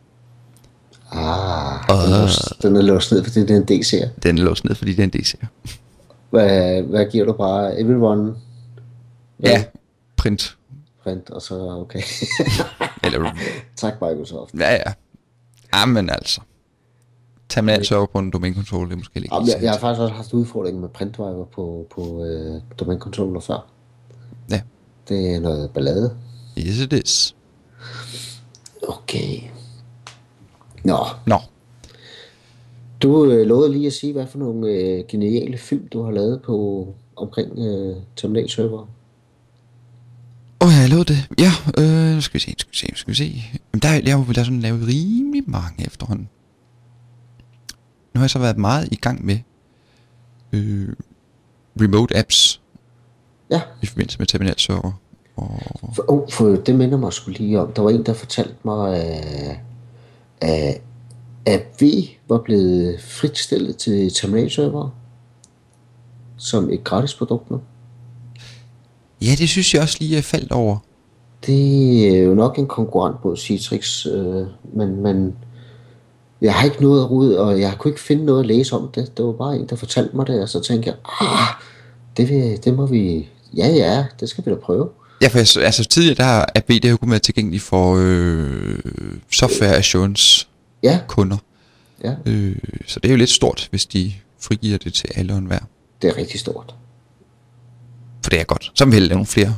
ah, 1.12 1.90
Ah. 1.90 2.04
den, 2.06 2.12
er, 2.12 2.26
låst- 2.26 2.62
den 2.62 2.76
er 2.76 2.82
låst 2.82 3.12
ned, 3.12 3.24
fordi 3.24 3.40
det 3.40 3.50
er 3.50 3.56
en 3.56 3.64
DC. 3.64 4.02
Den 4.22 4.38
er 4.38 4.42
låst 4.42 4.64
ned, 4.64 4.74
fordi 4.74 4.90
det 4.90 4.98
er 4.98 5.04
en 5.04 5.10
DC. 5.10 5.34
Hvad, 6.30 6.82
hvad 6.82 7.06
giver 7.10 7.24
du 7.24 7.32
bare? 7.32 7.80
Everyone 7.80 8.34
Ja, 9.42 9.64
print. 10.16 10.56
print, 11.02 11.30
og 11.30 11.42
så 11.42 11.54
okay. 11.60 12.02
Eller, 13.04 13.30
tak 13.76 13.92
Microsoft. 14.00 14.54
ja, 14.54 14.72
ja. 14.72 14.92
Jamen 15.74 16.10
altså. 16.10 16.40
Terminal 17.48 17.84
server 17.84 18.06
på 18.06 18.18
en 18.18 18.30
domain 18.30 18.54
controller, 18.54 18.86
det 18.88 18.92
er 18.92 18.98
måske 18.98 19.16
ikke 19.16 19.34
Jamen, 19.34 19.48
jeg, 19.48 19.62
jeg 19.62 19.70
har 19.70 19.78
faktisk 19.78 20.00
også 20.00 20.14
haft 20.14 20.32
udfordringer 20.32 20.80
med 20.80 20.88
printdriver 20.88 21.44
på, 21.44 21.86
på 21.94 22.24
øh, 22.24 22.60
domain 22.80 22.98
controller 22.98 23.40
før. 23.40 23.66
Ja. 24.50 24.60
Det 25.08 25.34
er 25.34 25.40
noget 25.40 25.70
ballade. 25.70 26.16
Yes, 26.58 26.80
it 26.80 26.92
is. 26.92 27.36
Okay. 28.88 29.40
Nå, 30.84 30.98
Nå, 31.26 31.38
du 33.02 33.30
øh, 33.30 33.46
lovede 33.46 33.72
lige 33.72 33.86
at 33.86 33.92
sige, 33.92 34.12
hvad 34.12 34.26
for 34.26 34.38
nogle 34.38 34.68
øh, 34.68 35.04
geniale 35.08 35.58
film, 35.58 35.88
du 35.88 36.02
har 36.02 36.10
lavet 36.10 36.42
på 36.42 36.86
omkring 37.16 37.58
øh, 37.58 37.96
terminalserver. 38.16 38.88
Åh, 40.60 40.68
oh, 40.68 40.72
jeg 40.80 40.88
lavede 40.88 41.04
det. 41.04 41.28
Ja, 41.38 41.52
øh, 41.78 42.14
nu 42.14 42.20
skal 42.20 42.34
vi 42.34 42.40
se, 42.40 42.50
nu 42.50 42.58
skal 42.58 42.70
vi 42.72 42.76
se, 42.76 42.86
nu 42.90 42.96
skal 42.96 43.10
vi 43.10 43.16
se. 43.16 43.42
Jamen, 43.72 43.82
der, 43.82 44.08
jeg 44.10 44.18
har 44.18 44.24
jo 44.28 44.34
sådan 44.34 44.60
lavet 44.60 44.88
rimelig 44.88 45.42
mange 45.46 45.86
efterhånden. 45.86 46.28
Nu 48.18 48.20
har 48.20 48.24
jeg 48.24 48.30
så 48.30 48.38
været 48.38 48.58
meget 48.58 48.88
i 48.92 48.96
gang 48.96 49.26
med 49.26 49.38
øh, 50.52 50.88
remote 51.80 52.16
apps 52.16 52.60
Ja, 53.50 53.60
i 53.82 53.86
forbindelse 53.86 54.18
med 54.18 54.26
terminal 54.26 54.58
server. 54.58 54.92
Og, 55.36 55.60
for, 55.94 56.04
oh, 56.08 56.30
for 56.30 56.46
det 56.46 56.74
minder 56.74 56.98
mig 56.98 57.12
sgu 57.12 57.30
lige 57.30 57.60
om. 57.60 57.72
Der 57.72 57.82
var 57.82 57.90
en, 57.90 58.06
der 58.06 58.12
fortalte 58.12 58.54
mig, 58.64 58.96
at, 58.96 59.58
at, 60.40 60.80
at 61.46 61.62
V 61.80 61.84
var 62.28 62.38
blevet 62.38 63.00
fritstillet 63.00 63.76
til 63.76 64.14
terminalserver 64.14 64.90
som 66.36 66.70
et 66.70 66.84
gratis 66.84 67.14
produkt 67.14 67.50
nu. 67.50 67.60
ja, 69.22 69.30
det 69.38 69.48
synes 69.48 69.74
jeg 69.74 69.82
også 69.82 69.96
lige, 70.00 70.14
jeg 70.14 70.24
faldt 70.24 70.52
over. 70.52 70.78
Det 71.46 72.08
er 72.08 72.22
jo 72.22 72.34
nok 72.34 72.58
en 72.58 72.66
konkurrent 72.66 73.24
mod 73.24 73.36
Citrix, 73.36 74.06
øh, 74.06 74.46
men, 74.72 75.02
men 75.02 75.34
jeg 76.40 76.54
har 76.54 76.64
ikke 76.64 76.82
noget 76.82 77.00
at 77.04 77.10
rode, 77.10 77.40
og 77.40 77.60
jeg 77.60 77.74
kunne 77.78 77.90
ikke 77.90 78.00
finde 78.00 78.24
noget 78.24 78.40
at 78.40 78.46
læse 78.46 78.74
om 78.76 78.88
det. 78.94 79.16
Det 79.16 79.24
var 79.24 79.32
bare 79.32 79.56
en, 79.56 79.66
der 79.66 79.76
fortalte 79.76 80.16
mig 80.16 80.26
det, 80.26 80.42
og 80.42 80.48
så 80.48 80.60
tænkte 80.60 80.88
jeg, 80.90 80.96
ah, 81.20 81.46
det, 82.16 82.28
vil, 82.28 82.64
det 82.64 82.74
må 82.74 82.86
vi, 82.86 83.28
ja 83.56 83.66
ja, 83.68 84.04
det 84.20 84.28
skal 84.28 84.46
vi 84.46 84.50
da 84.50 84.56
prøve. 84.56 84.88
Ja, 85.22 85.28
for 85.28 85.38
jeg, 85.58 85.66
altså 85.66 85.84
tidligere 85.84 86.14
der 86.16 86.22
har 86.24 86.48
AB, 86.54 86.68
det 86.68 86.84
har 86.84 86.90
jo 86.90 86.96
kun 86.96 87.10
været 87.10 87.22
tilgængeligt 87.22 87.62
for 87.62 87.96
øh, 88.00 88.78
software 89.32 89.76
assurance 89.76 90.46
Ja, 90.82 91.00
kunder. 91.08 91.36
ja, 92.04 92.14
Øh, 92.26 92.56
så 92.86 93.00
det 93.00 93.08
er 93.08 93.12
jo 93.12 93.18
lidt 93.18 93.30
stort, 93.30 93.66
hvis 93.70 93.86
de 93.86 94.12
frigiver 94.40 94.78
det 94.78 94.94
til 94.94 95.08
alle 95.14 95.32
og 95.32 95.38
enhver. 95.38 95.58
det 96.02 96.10
er 96.10 96.16
rigtig 96.16 96.40
stort. 96.40 96.74
For 98.22 98.30
det 98.30 98.40
er 98.40 98.44
godt. 98.44 98.70
Så 98.74 98.84
vil 98.84 98.94
vi 98.94 99.00
lave 99.00 99.08
nogle 99.08 99.26
flere 99.26 99.54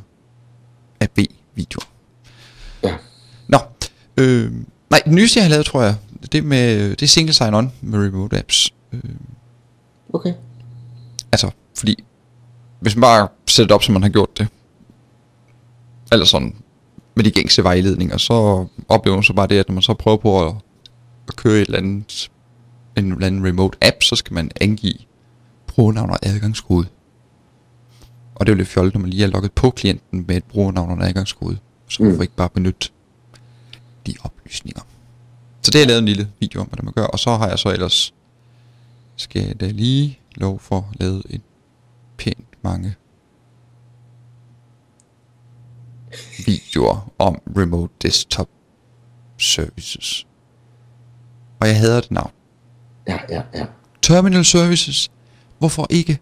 AB-videoer. 1.01 1.85
Ja, 2.83 2.95
Nå, 3.49 3.59
øh, 4.17 4.53
nej, 4.91 5.01
det 5.05 5.13
nyeste 5.13 5.39
jeg 5.39 5.45
har 5.45 5.51
lavet, 5.51 5.67
tror 5.67 5.83
jeg, 5.83 5.95
det, 6.33 6.45
med, 6.45 6.91
det 6.91 7.03
er 7.03 7.07
single 7.07 7.35
sign-on 7.35 7.73
med 7.81 7.99
remote 8.07 8.39
apps. 8.39 8.75
Okay. 10.13 10.33
Altså, 11.33 11.51
fordi 11.79 12.05
hvis 12.81 12.97
man 12.97 13.01
bare 13.01 13.29
sætter 13.47 13.67
det 13.67 13.75
op, 13.75 13.83
som 13.83 13.93
man 13.93 14.03
har 14.03 14.09
gjort 14.11 14.39
det, 14.39 14.49
eller 16.13 16.27
sådan 16.27 16.55
med 17.15 17.25
de 17.25 17.31
gængse 17.31 17.65
vejledninger, 17.65 18.17
så 18.17 18.67
oplever 18.89 19.17
man 19.17 19.25
så 19.25 19.33
bare 19.33 19.47
det, 19.47 19.59
at 19.59 19.69
når 19.69 19.73
man 19.75 19.83
så 19.83 19.95
prøver 19.95 20.17
på 20.17 20.47
at, 20.47 20.55
at 21.29 21.37
køre 21.37 21.55
et 21.55 21.61
eller 21.61 21.79
andet, 21.79 22.31
en 22.97 23.13
eller 23.13 23.27
anden 23.27 23.47
remote 23.47 23.79
app, 23.83 24.03
så 24.03 24.17
skal 24.17 24.35
man 24.35 24.51
angive 24.61 24.95
brugernavn 25.67 26.11
og 26.11 26.19
adgangskode. 26.23 26.87
Og 28.35 28.47
det 28.47 28.53
er 28.53 28.57
jo 28.57 28.59
lidt 28.59 28.69
fjollet, 28.69 28.95
når 28.95 29.01
man 29.01 29.11
lige 29.11 29.21
har 29.21 29.29
logget 29.29 29.53
på 29.53 29.71
klienten 29.71 30.25
med 30.29 30.37
et 30.37 30.45
brugernavn 30.45 31.01
og 31.01 31.09
adgangskode. 31.09 31.59
Så 31.89 31.99
hvorfor 32.03 32.17
Mm. 32.17 32.23
ikke 32.23 32.35
bare 32.35 32.49
benytte 32.49 32.89
de 34.07 34.15
oplysninger. 34.25 34.81
Så 35.63 35.71
det 35.71 35.75
har 35.75 35.81
jeg 35.81 35.89
lavet 35.89 35.99
en 35.99 36.07
lille 36.07 36.29
video 36.41 36.61
om, 36.61 36.67
hvordan 36.67 36.85
man 36.85 36.95
gør. 36.95 37.05
Og 37.05 37.19
så 37.19 37.37
har 37.37 37.49
jeg 37.49 37.59
så 37.59 37.69
ellers, 37.69 38.15
skal 39.17 39.47
jeg 39.47 39.61
da 39.61 39.67
lige 39.67 40.19
lov 40.35 40.59
for 40.59 40.93
lavet 41.01 41.23
et 41.31 41.43
pænt 42.17 42.49
mange 42.63 42.95
videoer 46.47 47.13
om 47.19 47.41
remote 47.57 47.93
desktop 48.03 48.49
services. 49.39 50.27
Og 51.61 51.69
jeg 51.69 51.79
hader 51.79 52.01
det 52.01 52.11
navn. 52.11 52.31
Ja, 53.09 53.19
ja, 53.31 53.43
ja. 53.55 53.67
Terminal 54.03 54.45
services. 54.45 55.11
Hvorfor 55.59 55.87
ikke? 55.91 56.19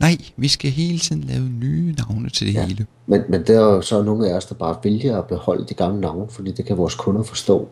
Nej, 0.00 0.16
vi 0.36 0.48
skal 0.48 0.70
hele 0.70 0.98
tiden 0.98 1.24
lave 1.24 1.48
nye 1.48 1.94
navne 1.98 2.30
til 2.30 2.46
det 2.46 2.54
ja. 2.54 2.60
Ja. 2.60 2.66
hele. 2.66 2.86
Men, 3.06 3.22
men 3.28 3.46
der 3.46 3.54
er 3.54 3.74
jo 3.74 3.82
så 3.82 4.02
nogle 4.02 4.30
af 4.30 4.36
os, 4.36 4.46
der 4.46 4.54
bare 4.54 4.76
vælger 4.84 5.18
at 5.18 5.26
beholde 5.26 5.66
de 5.68 5.74
gamle 5.74 6.00
navne, 6.00 6.28
fordi 6.30 6.52
det 6.52 6.64
kan 6.64 6.76
vores 6.76 6.94
kunder 6.94 7.22
forstå. 7.22 7.68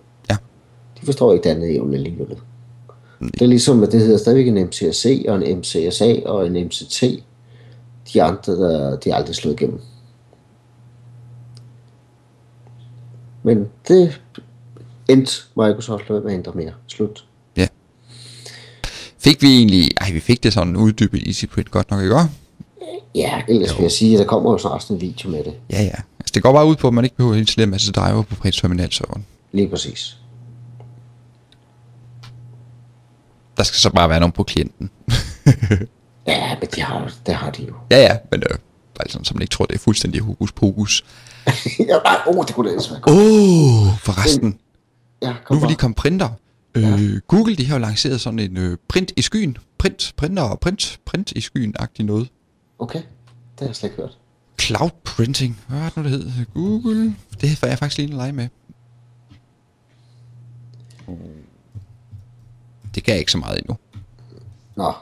De 1.01 1.07
forstår 1.07 1.33
ikke 1.33 1.45
det 1.45 1.51
andet 1.51 1.77
evne 1.77 1.97
alligevel. 1.97 2.37
Det 3.21 3.43
er 3.43 3.47
ligesom, 3.47 3.83
at 3.83 3.93
det 3.93 4.01
hedder 4.01 4.19
stadigvæk 4.19 4.49
en 4.49 4.67
MCSC 4.67 5.25
og 5.29 5.37
en 5.37 5.59
MCSA 5.59 6.21
og 6.25 6.47
en 6.47 6.67
MCT. 6.67 7.03
De 8.13 8.23
andre, 8.23 8.53
der, 8.53 8.97
de 8.97 9.11
er 9.11 9.15
aldrig 9.15 9.35
slået 9.35 9.61
igennem. 9.61 9.81
Men 13.43 13.69
det 13.89 14.21
endte 15.09 15.33
Microsoft 15.57 16.11
med 16.11 16.25
at 16.25 16.33
ændre 16.33 16.53
mere. 16.55 16.73
Slut. 16.87 17.25
Ja. 17.57 17.69
Fik 19.19 19.43
vi 19.43 19.57
egentlig... 19.57 19.91
Ej, 20.01 20.13
vi 20.13 20.21
fik 20.21 20.43
det 20.43 20.53
sådan 20.53 20.77
uddybet 20.77 21.23
i 21.23 21.29
EasyPrint 21.29 21.71
godt 21.71 21.91
nok, 21.91 22.03
ikke? 22.03 22.17
Ja, 23.15 23.43
ellers 23.49 23.77
vil 23.77 23.83
jeg 23.83 23.93
sige, 23.93 24.13
at 24.13 24.19
der 24.19 24.25
kommer 24.25 24.53
jo 24.53 24.59
snart 24.59 24.91
en 24.91 25.01
video 25.01 25.31
med 25.31 25.45
det. 25.45 25.55
Ja, 25.71 25.83
ja. 25.83 25.95
Altså, 26.21 26.33
det 26.35 26.43
går 26.43 26.53
bare 26.53 26.67
ud 26.67 26.77
på, 26.77 26.89
at 26.89 26.95
man 26.95 27.05
ikke 27.05 27.17
behøver 27.17 27.35
at 27.35 27.41
installere 27.41 27.65
en 27.65 27.71
masse 27.71 27.93
driver 27.93 28.23
på 28.23 28.35
print 28.35 28.55
terminalserveren. 28.55 29.27
Lige 29.53 29.69
præcis. 29.69 30.17
Der 33.57 33.63
skal 33.63 33.79
så 33.79 33.91
bare 33.91 34.09
være 34.09 34.21
nogen 34.21 34.33
på 34.33 34.43
klienten. 34.43 34.91
Ja, 36.27 36.57
men 36.61 36.69
det 36.75 36.83
har, 36.83 37.13
det 37.27 37.35
har 37.35 37.51
de 37.51 37.63
jo. 37.63 37.75
ja, 37.91 37.99
ja, 37.99 38.17
men 38.31 38.43
øh, 38.43 38.59
bare 38.95 39.09
sådan, 39.09 39.25
så 39.25 39.35
man 39.35 39.43
ikke 39.43 39.53
tror, 39.53 39.65
det 39.67 39.75
er 39.75 39.79
fuldstændig 39.79 40.21
hokus 40.21 40.53
pokus. 40.53 41.05
ja, 41.79 41.85
nej, 42.05 42.19
oh, 42.27 42.47
det 42.47 42.55
kunne 42.55 42.69
da 42.69 42.73
ellers 42.73 42.91
være 42.91 43.01
godt. 43.01 43.17
Åh, 43.17 43.89
oh, 43.93 43.99
forresten. 43.99 44.59
Ja, 45.23 45.29
Nu 45.29 45.35
kom 45.45 45.57
vil 45.57 45.61
bare. 45.61 45.71
lige 45.71 45.79
komme 45.79 45.95
printer. 45.95 46.29
Øh, 46.75 47.21
Google, 47.29 47.57
de 47.57 47.67
har 47.67 47.75
jo 47.77 47.81
lanceret 47.81 48.21
sådan 48.21 48.39
en 48.39 48.57
øh, 48.57 48.77
print 48.89 49.13
i 49.17 49.23
skyen. 49.23 49.57
Print, 49.79 50.13
printer 50.17 50.43
og 50.43 50.61
print, 50.61 50.99
print 51.07 51.33
i 51.33 51.41
skyen-agtig 51.41 52.05
noget. 52.05 52.29
Okay, 52.79 52.99
det 52.99 53.61
har 53.61 53.67
jeg 53.67 53.77
slet 53.77 53.91
ikke 53.91 54.03
hørt. 54.03 54.19
Cloud 54.61 54.91
printing. 55.05 55.61
Hvad 55.69 55.79
var 55.81 55.89
det 55.89 55.97
nu, 55.97 56.03
det 56.03 56.11
hed? 56.11 56.45
Google. 56.55 57.15
Det 57.41 57.63
var 57.63 57.69
jeg 57.69 57.79
faktisk 57.79 57.99
lige 57.99 58.11
en 58.11 58.17
lege 58.17 58.33
med. 58.33 58.49
Det 62.97 63.09
jeg 63.09 63.19
ikke 63.19 63.33
så 63.33 63.39
meget 63.39 63.59
endnu. 63.59 63.77
Nå, 64.77 64.93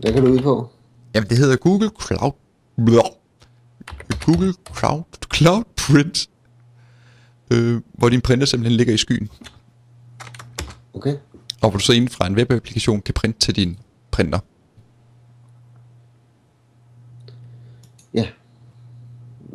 hvad 0.00 0.12
kan 0.12 0.24
du 0.24 0.32
ud 0.32 0.40
på? 0.40 0.70
Jamen, 1.14 1.28
det 1.28 1.38
hedder 1.38 1.56
Google 1.56 1.90
Cloud... 2.06 2.32
Blah. 2.86 3.04
Google 4.26 4.54
Cloud, 4.78 5.02
Cloud 5.34 5.64
Print. 5.76 6.28
Øh, 7.50 7.82
hvor 7.92 8.08
din 8.08 8.20
printer 8.20 8.46
simpelthen 8.46 8.76
ligger 8.76 8.94
i 8.94 8.96
skyen. 8.96 9.28
Okay, 10.94 11.16
Og 11.60 11.70
hvor 11.70 11.78
du 11.78 11.78
så 11.78 11.92
inden 11.92 12.08
fra 12.10 12.26
en 12.26 12.34
webapplikation 12.34 13.00
kan 13.02 13.14
printe 13.14 13.38
til 13.38 13.56
din 13.56 13.78
printer. 14.10 14.38
ja. 18.14 18.26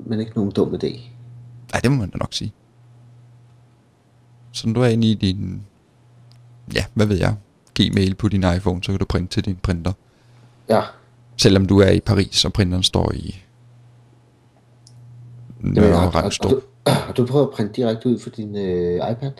Men 0.06 0.20
ikke 0.20 0.32
nogen 0.36 0.52
dum 0.52 0.74
idé. 0.74 1.02
Nej, 1.74 1.80
det 1.84 1.92
må 1.92 1.98
man 1.98 2.10
da 2.10 2.18
nok 2.18 2.34
sige. 2.34 2.54
Så 4.52 4.68
når 4.68 4.74
du 4.74 4.82
er 4.82 4.88
inde 4.88 5.12
i 5.12 5.14
din... 5.14 5.66
Ja, 6.76 6.86
hvad 6.94 7.06
ved 7.06 7.18
jeg? 7.18 7.36
Gmail 7.76 8.16
på 8.16 8.28
din 8.28 8.44
iPhone, 8.56 8.84
så 8.84 8.92
kan 8.92 9.00
du 9.00 9.06
printe 9.06 9.34
til 9.34 9.46
din 9.46 9.56
printer. 9.56 9.94
Ja, 10.70 10.82
Selvom 11.38 11.66
du 11.66 11.80
er 11.80 11.90
i 11.92 12.00
Paris, 12.00 12.46
og 12.46 12.54
printeren 12.54 12.84
står 12.84 13.12
i... 13.14 13.44
Har, 15.64 15.70
Nørre 15.70 15.92
har, 15.96 16.00
har, 16.00 16.10
Randstrup. 16.22 16.52
du, 16.52 16.62
har 16.88 17.14
du 17.14 17.26
prøvet 17.26 17.48
at 17.48 17.54
printe 17.54 17.74
direkte 17.74 18.10
ud 18.10 18.20
for 18.20 18.30
din 18.30 18.56
øh, 18.56 18.96
iPad? 19.12 19.32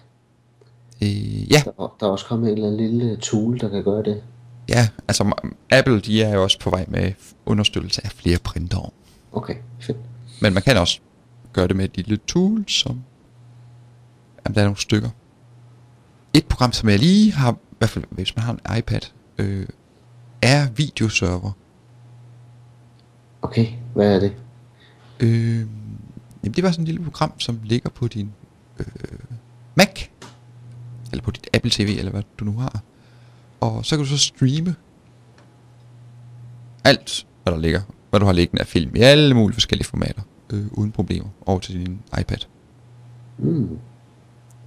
Øh, 1.02 1.52
ja, 1.52 1.62
Der, 1.66 1.72
er- 1.80 1.96
der 2.00 2.06
er 2.08 2.12
også 2.12 2.26
kommet 2.26 2.48
en 2.52 2.54
eller 2.58 2.68
anden 2.68 2.88
lille 3.00 3.18
tool, 3.18 3.60
der 3.60 3.70
kan 3.70 3.84
gøre 3.84 4.04
det. 4.04 4.24
ja, 4.70 4.88
altså 5.08 5.32
Apple, 5.72 6.00
de 6.02 6.24
er 6.24 6.34
jo 6.36 6.44
også 6.44 6.60
på 6.60 6.70
vej 6.70 6.86
med 6.88 7.12
understøttelse 7.46 8.02
af 8.06 8.12
flere 8.12 8.38
printere. 8.44 8.90
Okay, 9.32 9.56
fedt. 9.80 9.98
Men 10.42 10.54
man 10.54 10.64
kan 10.64 10.78
også 10.78 11.00
gøre 11.54 11.68
det 11.68 11.76
med 11.76 11.86
et 11.86 11.98
lille 11.98 12.18
tool, 12.28 12.64
som... 12.68 13.04
Jamen, 14.46 14.56
der 14.56 14.62
er 14.62 14.66
nogle 14.66 14.78
stykker. 14.78 15.10
Et 16.38 16.46
program, 16.46 16.72
som 16.72 16.90
jeg 16.90 17.00
lige 17.00 17.34
har, 17.34 17.52
i 17.52 17.76
hvert 17.78 17.90
fald 17.90 18.06
hvis 18.10 18.36
man 18.36 18.46
har 18.46 18.54
en 18.54 18.78
iPad, 18.78 19.02
øh, 19.38 19.68
er 20.42 20.70
videoserver. 20.70 21.52
Okay, 23.42 23.68
hvad 23.94 24.16
er 24.16 24.20
det? 24.20 24.34
Øh, 25.20 25.60
jamen, 26.44 26.56
det 26.56 26.64
var 26.64 26.72
sådan 26.72 26.84
et 26.84 26.88
lille 26.88 27.04
program, 27.04 27.40
som 27.40 27.60
ligger 27.64 27.90
på 27.90 28.08
din 28.08 28.34
øh, 28.80 28.86
Mac, 29.76 30.08
eller 31.12 31.24
på 31.24 31.32
dit 31.32 31.48
Apple 31.54 31.72
TV, 31.72 31.96
eller 31.98 32.12
hvad 32.12 32.24
du 32.40 32.46
nu 32.46 32.52
har. 32.52 32.82
Og 33.60 33.86
så 33.86 33.96
kan 33.96 34.06
du 34.06 34.10
så 34.10 34.18
streame 34.18 34.76
alt, 36.84 37.28
hvad 37.44 37.54
der 37.54 37.60
ligger, 37.60 37.82
hvad 38.10 38.20
du 38.20 38.26
har 38.26 38.34
liggende 38.34 38.62
af 38.62 38.68
film, 38.68 38.96
i 38.96 39.00
alle 39.00 39.36
mulige 39.36 39.54
forskellige 39.54 39.88
formater, 39.88 40.22
øh, 40.54 40.66
uden 40.72 40.92
problemer, 40.92 41.30
over 41.46 41.60
til 41.60 41.86
din 41.86 42.00
iPad. 42.20 42.38
Mm, 43.38 43.80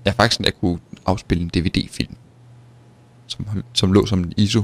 Jeg 0.04 0.12
har 0.12 0.14
faktisk 0.16 0.40
endda 0.40 0.50
kunne 0.50 0.78
afspille 1.06 1.42
en 1.42 1.50
DVD-film, 1.54 2.16
som, 3.26 3.46
som 3.72 3.92
lå 3.92 4.06
som 4.06 4.18
en 4.18 4.32
ISO 4.36 4.62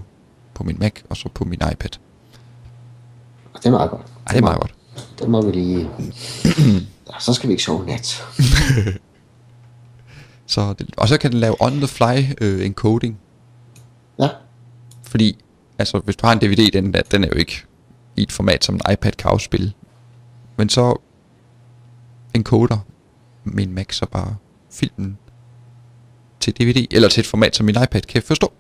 på 0.55 0.65
min 0.65 0.77
Mac, 0.81 0.93
og 1.11 1.17
så 1.17 1.29
på 1.29 1.45
min 1.45 1.61
iPad. 1.73 1.91
det 3.57 3.67
er 3.67 3.71
meget 3.71 3.91
godt. 3.91 4.07
Ej, 4.27 4.33
det 4.33 4.37
er 4.37 4.41
meget 4.41 4.61
godt. 4.61 4.75
Det 5.19 5.29
må 5.29 5.47
vi 5.47 5.53
lige... 5.53 5.91
ja, 7.13 7.19
så 7.21 7.35
skal 7.35 7.49
vi 7.49 7.53
ikke 7.53 7.65
sove 7.65 7.87
nat. 7.87 8.25
Så 10.49 10.73
det, 10.73 10.95
og 10.97 11.09
så 11.09 11.19
kan 11.19 11.33
den 11.33 11.41
lave 11.41 11.57
on-the-fly 11.61 12.35
øh, 12.41 12.67
encoding, 12.67 13.19
Ja, 14.19 14.29
Fordi, 15.03 15.45
altså, 15.79 15.99
hvis 15.99 16.17
du 16.17 16.27
har 16.27 16.33
en 16.33 16.39
DVD, 16.39 16.71
den, 16.73 16.95
den 17.11 17.25
er 17.25 17.29
jo 17.29 17.39
ikke 17.39 17.65
i 18.17 18.23
et 18.23 18.33
format, 18.33 18.65
som 18.65 18.75
en 18.75 18.81
iPad 18.93 19.13
kan 19.13 19.31
afspille. 19.31 19.73
Men 20.57 20.69
så 20.69 21.01
encoder 22.35 22.79
min 23.45 23.73
Mac 23.75 23.95
så 23.95 24.07
bare 24.07 24.37
filmen 24.71 25.19
til 26.53 26.67
DVD, 26.67 26.87
eller 26.91 27.09
til 27.09 27.21
et 27.21 27.27
format, 27.27 27.57
som 27.57 27.67
min 27.67 27.83
iPad 27.83 28.01
kan 28.01 28.23
forstå. 28.23 28.53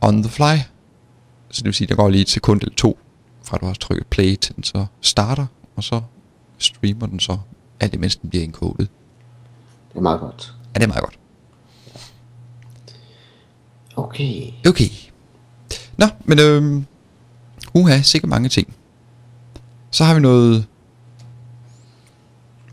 On 0.00 0.22
the 0.22 0.32
fly. 0.32 0.56
Så 1.50 1.58
det 1.58 1.64
vil 1.64 1.74
sige, 1.74 1.88
der 1.88 1.94
går 1.94 2.08
lige 2.08 2.22
et 2.22 2.30
sekund 2.30 2.60
eller 2.60 2.74
to, 2.74 2.98
fra 3.42 3.58
du 3.58 3.66
har 3.66 3.74
trykket 3.74 4.06
play, 4.06 4.36
til 4.36 4.56
den 4.56 4.64
så 4.64 4.86
starter, 5.00 5.46
og 5.76 5.84
så 5.84 6.00
streamer 6.58 7.06
den 7.06 7.20
så, 7.20 7.38
alt 7.80 7.94
imens 7.94 8.16
den 8.16 8.30
bliver 8.30 8.44
encodet. 8.44 8.88
det 9.88 9.96
er 9.96 10.00
meget 10.00 10.20
godt. 10.20 10.54
Ja, 10.74 10.78
det 10.78 10.82
er 10.82 10.88
meget 10.88 11.02
godt. 11.02 11.18
Okay. 13.96 14.50
Okay. 14.68 14.88
Nå, 15.96 16.06
men 16.24 16.38
øhm, 16.38 16.86
uha, 17.74 18.02
sikkert 18.02 18.28
mange 18.28 18.48
ting. 18.48 18.74
Så 19.90 20.04
har 20.04 20.14
vi 20.14 20.20
noget, 20.20 20.66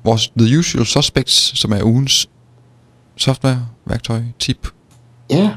vores 0.04 0.32
The 0.38 0.60
Usual 0.60 0.86
Suspects, 0.86 1.60
som 1.60 1.72
er 1.72 1.84
ugens 1.84 2.30
software, 3.18 3.66
værktøj, 3.86 4.22
tip, 4.40 4.68
Ja, 5.30 5.54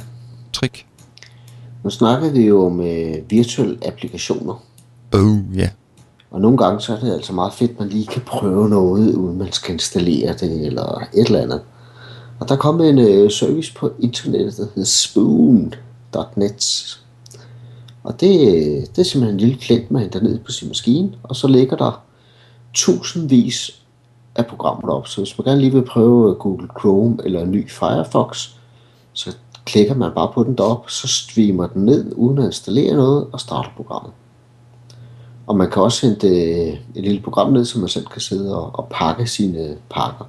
trick. 0.52 0.86
nu 1.84 1.90
snakker 1.90 2.30
vi 2.30 2.46
jo 2.46 2.66
om 2.66 2.80
øh, 2.80 3.14
virtuelle 3.30 3.78
applikationer. 3.86 4.62
Oh, 5.14 5.36
ja. 5.54 5.58
Yeah. 5.60 5.70
Og 6.30 6.40
nogle 6.40 6.58
gange 6.58 6.80
så 6.80 6.96
er 6.96 7.00
det 7.00 7.14
altså 7.14 7.32
meget 7.32 7.52
fedt, 7.52 7.70
at 7.70 7.78
man 7.78 7.88
lige 7.88 8.06
kan 8.06 8.22
prøve 8.22 8.68
noget, 8.68 9.14
uden 9.14 9.38
man 9.38 9.52
skal 9.52 9.72
installere 9.72 10.32
det, 10.32 10.66
eller 10.66 11.02
et 11.14 11.26
eller 11.26 11.42
andet. 11.42 11.60
Og 12.40 12.48
der 12.48 12.56
kom 12.56 12.80
en 12.80 12.98
øh, 12.98 13.30
service 13.30 13.74
på 13.74 13.92
internettet, 14.00 14.56
der 14.56 14.66
hedder 14.74 14.84
spoon.net. 14.88 16.62
Og 18.04 18.20
det, 18.20 18.30
det 18.96 18.98
er 18.98 19.02
simpelthen 19.02 19.34
en 19.34 19.40
lille 19.40 19.56
klient, 19.60 19.90
man 19.90 20.02
henter 20.02 20.20
ned 20.22 20.38
på 20.38 20.52
sin 20.52 20.68
maskine, 20.68 21.12
og 21.22 21.36
så 21.36 21.48
ligger 21.48 21.76
der 21.76 22.02
tusindvis 22.74 23.82
af 24.36 24.46
programmet 24.46 24.90
op. 24.90 25.06
Så 25.08 25.20
hvis 25.20 25.38
man 25.38 25.44
gerne 25.44 25.60
lige 25.60 25.72
vil 25.72 25.84
prøve 25.84 26.30
øh, 26.30 26.36
Google 26.36 26.68
Chrome 26.80 27.16
eller 27.24 27.42
en 27.42 27.50
ny 27.50 27.70
Firefox, 27.70 28.48
så 29.12 29.36
klikker 29.64 29.94
man 29.94 30.12
bare 30.14 30.32
på 30.34 30.44
den 30.44 30.54
derop, 30.54 30.90
så 30.90 31.08
streamer 31.08 31.66
den 31.66 31.84
ned 31.84 32.12
uden 32.16 32.38
at 32.38 32.44
installere 32.44 32.94
noget 32.94 33.26
og 33.32 33.40
starter 33.40 33.70
programmet. 33.76 34.12
Og 35.46 35.56
man 35.56 35.70
kan 35.70 35.82
også 35.82 36.06
hente 36.06 36.28
øh, 36.28 36.78
et 36.94 37.04
lille 37.04 37.20
program 37.20 37.52
ned, 37.52 37.64
så 37.64 37.78
man 37.78 37.88
selv 37.88 38.06
kan 38.06 38.20
sidde 38.20 38.56
og, 38.56 38.70
og 38.78 38.88
pakke 38.90 39.26
sine 39.26 39.76
pakker. 39.90 40.24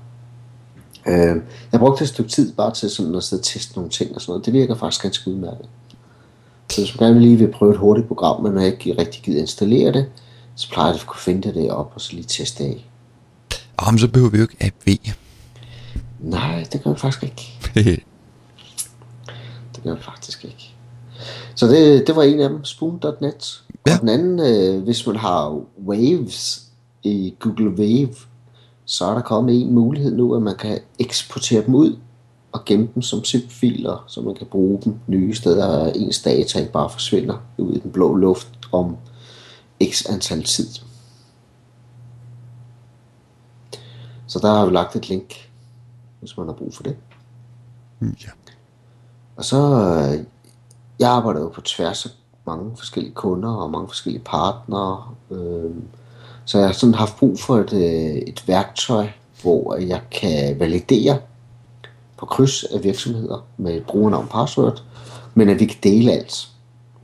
Øh, 1.07 1.35
jeg 1.71 1.79
brugte 1.79 2.03
et 2.03 2.09
stykke 2.09 2.31
tid 2.31 2.53
bare 2.53 2.73
til 2.73 2.89
sådan 2.89 3.15
at 3.15 3.23
sidde 3.23 3.41
og 3.41 3.45
teste 3.45 3.75
nogle 3.75 3.89
ting 3.89 4.15
og 4.15 4.21
sådan 4.21 4.31
noget. 4.31 4.45
Det 4.45 4.53
virker 4.53 4.75
faktisk 4.75 5.01
ganske 5.01 5.31
udmærket. 5.31 5.65
Så 6.71 6.81
hvis 6.81 6.99
man 6.99 7.09
gerne 7.09 7.21
lige 7.21 7.37
vil 7.37 7.51
prøve 7.51 7.71
et 7.71 7.77
hurtigt 7.77 8.07
program, 8.07 8.43
men 8.43 8.63
ikke 8.63 8.95
rigtig 8.97 9.21
gider 9.23 9.41
installere 9.41 9.91
det, 9.91 10.05
så 10.55 10.69
plejer 10.71 10.91
det 10.91 10.99
at 10.99 11.07
kunne 11.07 11.19
finde 11.19 11.53
det 11.53 11.71
op 11.71 11.91
og 11.95 12.01
så 12.01 12.13
lige 12.13 12.25
teste 12.27 12.63
det 12.63 12.69
af. 12.69 12.86
Jamen, 13.81 13.99
så 13.99 14.07
behøver 14.07 14.31
vi 14.31 14.37
jo 14.37 14.43
ikke 14.43 14.65
app 14.65 14.75
V. 14.87 14.97
Nej, 16.19 16.65
det 16.73 16.83
gør 16.83 16.93
vi 16.93 16.99
faktisk 16.99 17.23
ikke. 17.23 17.59
det 19.75 19.83
gør 19.83 19.95
vi 19.95 20.01
faktisk 20.01 20.45
ikke. 20.45 20.73
Så 21.55 21.67
det, 21.67 22.07
det 22.07 22.15
var 22.15 22.23
en 22.23 22.39
af 22.39 22.49
dem, 22.49 22.65
spoon.net. 22.65 23.63
Ja. 23.87 23.93
Og 23.93 24.01
den 24.01 24.09
anden, 24.09 24.39
øh, 24.39 24.83
hvis 24.83 25.07
man 25.07 25.15
har 25.15 25.61
Waves 25.87 26.63
i 27.03 27.35
Google 27.39 27.69
Wave, 27.69 28.15
så 28.85 29.05
er 29.05 29.13
der 29.13 29.21
kommet 29.21 29.61
en 29.61 29.73
mulighed 29.73 30.15
nu, 30.15 30.35
at 30.35 30.41
man 30.41 30.55
kan 30.55 30.79
eksportere 30.99 31.65
dem 31.65 31.75
ud 31.75 31.97
og 32.51 32.65
gemme 32.65 32.89
dem 32.95 33.01
som 33.01 33.23
zip-filer, 33.23 34.05
så 34.07 34.21
man 34.21 34.35
kan 34.35 34.47
bruge 34.47 34.81
dem 34.85 34.95
nye 35.07 35.35
steder, 35.35 35.65
og 35.65 35.97
ens 35.97 36.21
data 36.21 36.59
ikke 36.59 36.71
bare 36.71 36.89
forsvinder 36.89 37.37
ud 37.57 37.73
i 37.73 37.79
den 37.79 37.91
blå 37.91 38.15
luft 38.15 38.47
om 38.71 38.97
x 39.83 40.05
antal 40.09 40.43
tid. 40.43 40.67
Så 44.27 44.39
der 44.39 44.53
har 44.53 44.65
vi 44.65 44.71
lagt 44.71 44.95
et 44.95 45.09
link, 45.09 45.49
hvis 46.19 46.37
man 46.37 46.47
har 46.47 46.53
brug 46.53 46.75
for 46.75 46.83
det. 46.83 46.95
ja. 48.01 48.31
Og 49.35 49.45
så, 49.45 49.57
øh, 49.57 50.25
jeg 50.99 51.09
arbejder 51.09 51.41
jo 51.41 51.49
på 51.49 51.61
tværs 51.61 52.05
af 52.05 52.11
mange 52.45 52.77
forskellige 52.77 53.13
kunder 53.13 53.49
og 53.49 53.71
mange 53.71 53.87
forskellige 53.87 54.23
partnere. 54.23 55.03
Øh, 55.31 55.71
så 56.45 56.57
jeg 56.57 56.67
har 56.67 56.73
sådan 56.73 56.95
haft 56.95 57.17
brug 57.17 57.39
for 57.39 57.57
et, 57.57 57.73
øh, 57.73 58.15
et 58.15 58.47
værktøj, 58.47 59.07
hvor 59.41 59.75
jeg 59.75 60.01
kan 60.11 60.59
validere 60.59 61.17
på 62.17 62.25
kryds 62.25 62.63
af 62.63 62.83
virksomheder 62.83 63.45
med 63.57 63.81
brugernavn 63.81 64.27
password, 64.27 64.83
men 65.33 65.49
at 65.49 65.59
vi 65.59 65.65
kan 65.65 65.77
dele 65.83 66.11
alt. 66.11 66.47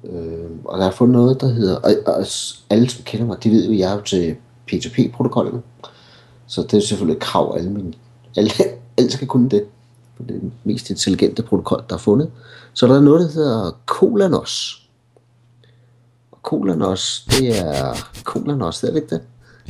Øh, 0.03 0.49
og 0.65 0.78
der 0.78 0.84
har 0.84 0.91
fundet 0.91 1.13
noget, 1.13 1.41
der 1.41 1.47
hedder, 1.47 1.76
og, 1.76 1.91
og 2.05 2.26
alle 2.69 2.89
som 2.89 3.03
kender 3.03 3.26
mig, 3.26 3.43
de 3.43 3.49
ved 3.49 3.67
jo, 3.67 3.74
jeg 3.74 3.91
er 3.91 3.95
jo 3.95 4.01
til 4.01 4.36
P2P-protokollen, 4.71 5.63
så 6.53 6.61
det 6.61 6.73
er 6.73 6.81
selvfølgelig 6.81 7.15
et 7.15 7.21
krav, 7.21 7.55
alle 7.57 7.69
mine, 7.69 7.93
alle, 8.37 8.51
alle 8.97 9.11
skal 9.11 9.27
kunne 9.27 9.49
det. 9.49 9.65
Er 10.19 10.23
den 10.23 10.53
mest 10.63 10.89
intelligente 10.89 11.43
protokol, 11.43 11.83
der 11.89 11.95
er 11.95 11.99
fundet. 11.99 12.31
Så 12.73 12.87
der 12.87 12.95
er 12.95 13.01
noget, 13.01 13.21
der 13.21 13.33
hedder 13.33 13.71
Colanos. 13.85 14.81
Og 16.31 16.39
Colanos, 16.43 17.27
det 17.29 17.59
er 17.59 17.95
Colanos, 18.23 18.79
det 18.79 18.87
er 18.87 18.93
det 18.93 19.01
ikke 19.01 19.15
det? 19.15 19.21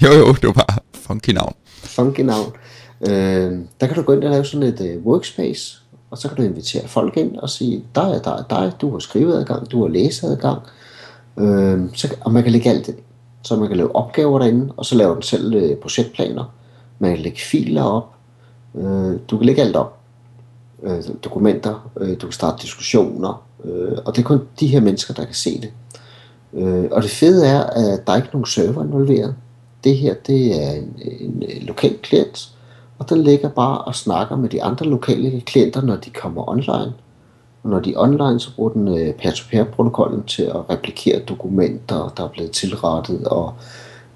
Jo, 0.01 0.11
jo, 0.11 0.27
det 0.33 0.43
var 0.43 0.53
bare 0.53 0.79
funky 0.93 1.29
navn. 1.29 1.53
Funky 1.67 2.21
navn. 2.21 2.53
Øh, 3.01 3.59
der 3.81 3.87
kan 3.87 3.95
du 3.95 4.01
gå 4.01 4.13
ind 4.13 4.23
og 4.23 4.31
lave 4.31 4.45
sådan 4.45 4.67
et 4.67 4.97
uh, 4.97 5.05
workspace, 5.05 5.81
og 6.09 6.17
så 6.17 6.27
kan 6.27 6.37
du 6.37 6.43
invitere 6.43 6.87
folk 6.87 7.17
ind 7.17 7.37
og 7.37 7.49
sige, 7.49 7.85
dig 7.95 8.11
er 8.11 8.21
dig, 8.21 8.45
dig, 8.49 8.73
du 8.81 8.91
har 8.91 8.99
skriveadgang, 8.99 9.71
du 9.71 9.81
har 9.81 9.87
læseadgang, 9.87 10.61
øh, 11.37 11.81
så, 11.93 12.15
og 12.21 12.33
man 12.33 12.43
kan 12.43 12.51
lægge 12.51 12.69
alt 12.69 12.87
det. 12.87 12.95
Så 13.43 13.55
man 13.55 13.67
kan 13.67 13.77
lave 13.77 13.95
opgaver 13.95 14.39
derinde, 14.39 14.73
og 14.77 14.85
så 14.85 14.95
laver 14.95 15.13
den 15.13 15.23
selv 15.23 15.53
øh, 15.53 15.77
projektplaner. 15.77 16.53
Man 17.03 17.15
kan 17.15 17.23
lægge 17.23 17.39
filer 17.39 17.83
op. 17.83 18.13
Øh, 18.75 19.19
du 19.27 19.37
kan 19.37 19.45
lægge 19.45 19.61
alt 19.61 19.75
op. 19.75 19.97
Øh, 20.83 21.03
dokumenter. 21.23 21.89
Øh, 21.99 22.09
du 22.09 22.25
kan 22.27 22.31
starte 22.31 22.61
diskussioner. 22.61 23.43
Øh, 23.65 23.97
og 24.05 24.15
det 24.15 24.21
er 24.21 24.25
kun 24.25 24.41
de 24.59 24.67
her 24.67 24.81
mennesker, 24.81 25.13
der 25.13 25.25
kan 25.25 25.33
se 25.33 25.61
det. 25.61 25.71
Øh, 26.53 26.85
og 26.91 27.03
det 27.03 27.11
fede 27.11 27.47
er, 27.47 27.63
at 27.63 28.07
der 28.07 28.13
er 28.13 28.17
ikke 28.17 28.29
nogen 28.33 28.45
server 28.45 28.83
involveret. 28.83 29.35
Det 29.83 29.97
her, 29.97 30.13
det 30.27 30.63
er 30.63 30.71
en, 30.71 30.95
en, 31.01 31.43
en 31.49 31.63
lokal 31.63 31.97
klient, 32.03 32.51
og 32.99 33.09
den 33.09 33.23
ligger 33.23 33.49
bare 33.49 33.77
og 33.77 33.95
snakker 33.95 34.35
med 34.35 34.49
de 34.49 34.63
andre 34.63 34.85
lokale 34.85 35.41
klienter, 35.41 35.81
når 35.81 35.95
de 35.95 36.09
kommer 36.09 36.49
online. 36.49 36.93
Og 37.63 37.69
når 37.69 37.79
de 37.79 37.93
er 37.93 37.99
online, 37.99 38.39
så 38.39 38.55
bruger 38.55 38.69
den 38.69 38.87
øh, 38.97 39.13
peer-to-peer-protokollen 39.13 40.23
til 40.23 40.43
at 40.43 40.69
replikere 40.69 41.19
dokumenter, 41.19 42.13
der 42.17 42.23
er 42.23 42.29
blevet 42.29 42.51
tilrettet. 42.51 43.27
Og, 43.27 43.53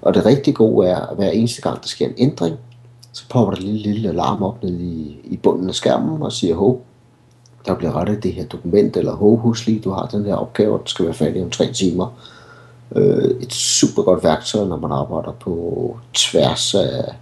og 0.02 0.14
det 0.14 0.26
rigtig 0.26 0.54
gode 0.54 0.88
er, 0.88 1.00
at 1.00 1.16
hver 1.16 1.30
eneste 1.30 1.62
gang, 1.62 1.82
der 1.82 1.88
sker 1.88 2.06
en 2.06 2.14
ændring, 2.18 2.56
så 3.18 3.24
popper 3.28 3.54
der 3.54 3.60
en 3.60 3.66
lille, 3.66 3.92
lille 3.92 4.08
alarm 4.08 4.42
op 4.42 4.62
nede 4.62 4.82
i, 4.82 5.20
i 5.24 5.36
bunden 5.36 5.68
af 5.68 5.74
skærmen 5.74 6.22
og 6.22 6.32
siger, 6.32 6.54
hov, 6.54 6.82
der 7.66 7.74
bliver 7.74 7.96
rettet 7.96 8.22
det 8.22 8.32
her 8.32 8.46
dokument, 8.46 8.96
eller 8.96 9.12
hov, 9.12 9.36
husk 9.38 9.66
lige, 9.66 9.80
du 9.80 9.90
har 9.90 10.06
den 10.06 10.24
her 10.24 10.34
opgave, 10.34 10.72
og 10.72 10.78
den 10.78 10.86
skal 10.86 11.04
være 11.04 11.14
færdig 11.14 11.42
om 11.42 11.50
tre 11.50 11.72
timer. 11.72 12.06
Øh, 12.96 13.30
et 13.40 13.52
super 13.52 14.02
godt 14.02 14.24
værktøj, 14.24 14.64
når 14.64 14.76
man 14.76 14.92
arbejder 14.92 15.32
på 15.40 15.96
tværs 16.14 16.74
af, 16.74 17.14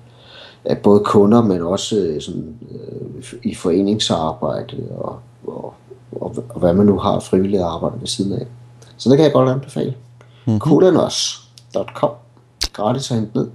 af 0.65 0.79
både 0.79 1.01
kunder, 1.05 1.43
men 1.43 1.63
også 1.63 1.97
øh, 1.97 2.21
sådan, 2.21 2.55
øh, 2.71 3.23
i 3.43 3.55
foreningsarbejde 3.55 4.77
og, 4.97 5.19
og, 5.47 5.75
og, 6.21 6.35
og 6.49 6.61
hvad 6.61 6.75
man 6.75 6.87
nu 6.87 6.99
har 6.99 7.21
frivilligt 7.21 7.63
arbejde 7.63 8.01
ved 8.01 8.07
siden 8.07 8.33
af. 8.33 8.47
Så 8.97 9.09
det 9.11 9.19
kan 9.19 9.25
jeg 9.25 9.33
godt 9.33 9.49
anbefale. 9.49 9.95
Mm-hmm. 10.47 10.61
Kulanos.com 10.61 12.11
Gratis 12.73 13.11
at 13.11 13.17
hente 13.17 13.39
ned. 13.39 13.49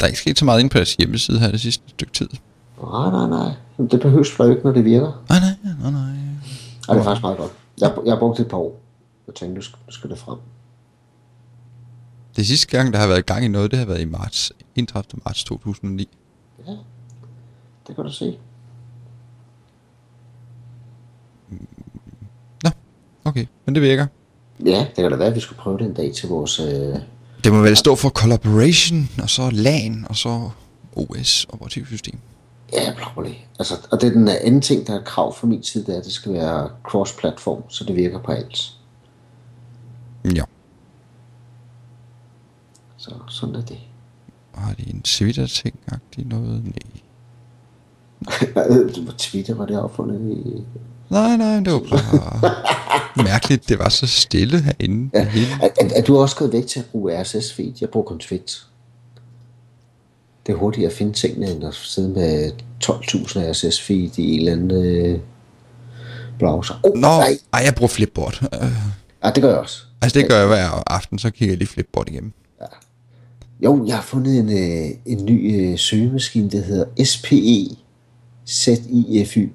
Der 0.00 0.06
er 0.06 0.08
ikke 0.08 0.20
sket 0.20 0.38
så 0.38 0.44
meget 0.44 0.60
inde 0.60 0.70
på 0.70 0.76
deres 0.76 0.94
hjemmeside 0.94 1.38
her 1.38 1.50
det 1.50 1.60
sidste 1.60 1.84
stykke 1.88 2.12
tid. 2.12 2.28
Nej, 2.82 3.10
nej, 3.10 3.28
nej. 3.28 3.54
Men 3.76 3.86
det 3.86 4.00
behøves 4.00 4.32
for 4.32 4.44
ikke, 4.44 4.62
når 4.64 4.72
det 4.72 4.84
virker. 4.84 5.24
Nej, 5.28 5.38
nej, 5.40 5.74
nej, 5.80 5.90
nej. 5.90 6.10
Og 6.88 6.94
det 6.94 7.00
er 7.00 7.04
faktisk 7.04 7.22
meget 7.22 7.38
godt. 7.38 7.52
Jeg, 7.80 7.92
jeg 8.04 8.12
har 8.12 8.18
brugt 8.18 8.40
et 8.40 8.48
par 8.48 8.56
år. 8.56 8.80
Jeg 9.26 9.34
tænkte, 9.34 9.54
nu 9.54 9.60
skal, 9.62 9.78
nu 9.86 9.92
skal 9.92 10.10
det 10.10 10.18
frem. 10.18 10.38
Det 12.36 12.46
sidste 12.46 12.66
gang, 12.66 12.92
der 12.92 12.98
har 12.98 13.06
været 13.06 13.26
gang 13.26 13.44
i 13.44 13.48
noget, 13.48 13.70
det 13.70 13.78
har 13.78 13.86
været 13.86 14.00
i 14.00 14.04
marts, 14.04 14.52
31. 14.76 15.20
marts 15.24 15.44
2009. 15.44 16.08
Ja, 16.66 16.72
det 17.86 17.94
kan 17.94 18.04
du 18.04 18.12
se. 18.12 18.38
Nå, 22.64 22.70
okay, 23.24 23.46
men 23.64 23.74
det 23.74 23.82
virker. 23.82 24.06
Ja, 24.64 24.86
det 24.96 24.96
kan 24.96 25.10
da 25.10 25.16
være, 25.16 25.28
at 25.28 25.34
vi 25.34 25.40
skulle 25.40 25.58
prøve 25.58 25.78
det 25.78 25.86
en 25.86 25.94
dag 25.94 26.12
til 26.14 26.28
vores... 26.28 26.60
Øh... 26.60 26.96
Det 27.44 27.52
må 27.52 27.60
vel 27.62 27.76
stå 27.76 27.94
for 27.96 28.08
Collaboration, 28.08 29.08
og 29.22 29.30
så 29.30 29.50
LAN, 29.52 30.06
og 30.08 30.16
så 30.16 30.50
OS, 30.96 31.46
operativsystem. 31.48 32.18
Ja, 32.72 32.92
probably. 33.02 33.34
Altså, 33.58 33.74
og 33.90 34.00
det 34.00 34.06
er 34.06 34.12
den 34.12 34.28
anden 34.28 34.60
ting, 34.60 34.86
der 34.86 35.00
er 35.00 35.04
krav 35.04 35.34
fra 35.34 35.46
min 35.46 35.62
side, 35.62 35.86
det 35.86 35.94
er, 35.94 35.98
at 35.98 36.04
det 36.04 36.12
skal 36.12 36.32
være 36.32 36.70
cross-platform, 36.84 37.62
så 37.68 37.84
det 37.84 37.96
virker 37.96 38.18
på 38.18 38.32
alt. 38.32 38.72
Ja. 40.34 40.44
Så 42.96 43.10
sådan 43.28 43.54
er 43.54 43.62
det. 43.62 43.78
Har 44.54 44.74
de 44.74 44.90
en 44.90 45.02
Twitter-ting-agtig 45.02 46.26
noget? 46.26 46.64
Nej. 46.64 46.74
Twitter 49.18 49.54
var 49.54 49.66
det 49.66 49.80
opfundet 49.80 50.20
i... 50.20 50.64
Nej, 51.10 51.36
nej, 51.36 51.60
det 51.60 51.72
var 51.72 51.78
bare 51.78 52.54
mærkeligt, 53.16 53.68
det 53.68 53.78
var 53.78 53.88
så 53.88 54.06
stille 54.06 54.60
herinde. 54.60 55.10
Ja. 55.14 55.26
Er, 55.62 55.68
er, 55.80 55.88
er, 55.96 56.02
du 56.02 56.18
også 56.18 56.36
gået 56.36 56.52
væk 56.52 56.66
til 56.66 56.80
at 56.80 56.86
bruge 56.86 57.22
RSS 57.22 57.52
feed? 57.52 57.72
Jeg 57.80 57.88
bruger 57.88 58.06
kun 58.06 58.18
Twit. 58.18 58.62
Det 60.46 60.52
er 60.52 60.56
hurtigt 60.56 60.86
at 60.86 60.92
finde 60.92 61.12
tingene, 61.12 61.50
end 61.50 61.64
at 61.64 61.74
sidde 61.74 62.08
med 62.08 62.52
12.000 62.84 63.50
RSS 63.50 63.80
feed 63.80 64.18
i 64.18 64.32
en 64.32 64.38
eller 64.38 64.52
anden 64.52 64.70
øh, 64.70 65.20
browser. 66.38 66.74
Oh, 66.82 66.94
Nå, 66.94 67.00
nej. 67.00 67.38
Ej, 67.52 67.62
jeg 67.64 67.74
bruger 67.74 67.88
Flipboard. 67.88 68.42
Uh, 68.42 68.68
ja, 69.24 69.30
det 69.30 69.42
gør 69.42 69.50
jeg 69.50 69.58
også. 69.58 69.82
Altså, 70.02 70.20
det 70.20 70.28
gør 70.28 70.38
jeg 70.38 70.46
hver 70.46 70.82
aften, 70.86 71.18
så 71.18 71.30
kigger 71.30 71.52
jeg 71.52 71.58
lige 71.58 71.68
Flipboard 71.68 72.08
igennem. 72.08 72.32
Ja. 72.60 72.66
Jo, 73.64 73.84
jeg 73.86 73.94
har 73.94 74.02
fundet 74.02 74.38
en, 74.38 74.48
øh, 74.48 74.90
en 75.06 75.24
ny 75.24 75.56
øh, 75.56 75.78
søgemaskine, 75.78 76.50
der 76.50 76.60
hedder 76.60 77.04
SPE 77.04 77.76
ZIFY. 78.46 79.52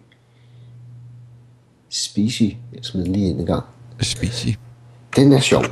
Species. 1.96 2.56
Jeg 2.74 2.80
smider 2.82 3.08
lige 3.08 3.30
ind 3.30 3.40
en 3.40 3.46
gang. 3.46 3.64
Species. 4.02 4.58
Den 5.16 5.34
er 5.34 5.40
sjov. 5.40 5.64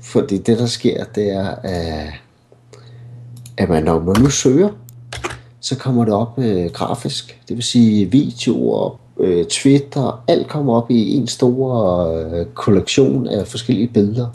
Fordi 0.00 0.38
det, 0.38 0.58
der 0.58 0.66
sker, 0.66 1.04
det 1.04 1.30
er, 1.30 1.54
at, 1.62 2.12
at 3.56 3.68
man, 3.68 3.82
når 3.82 4.02
man 4.02 4.22
nu 4.22 4.30
søger, 4.30 4.68
så 5.60 5.76
kommer 5.76 6.04
det 6.04 6.14
op 6.14 6.38
øh, 6.38 6.70
grafisk. 6.70 7.40
Det 7.48 7.56
vil 7.56 7.64
sige 7.64 8.10
videoer, 8.10 9.00
øh, 9.20 9.44
Twitter, 9.44 10.24
alt 10.28 10.48
kommer 10.48 10.74
op 10.74 10.90
i 10.90 11.14
en 11.14 11.26
stor 11.26 12.04
øh, 12.06 12.46
kollektion 12.46 13.26
af 13.26 13.46
forskellige 13.46 13.88
billeder. 13.88 14.26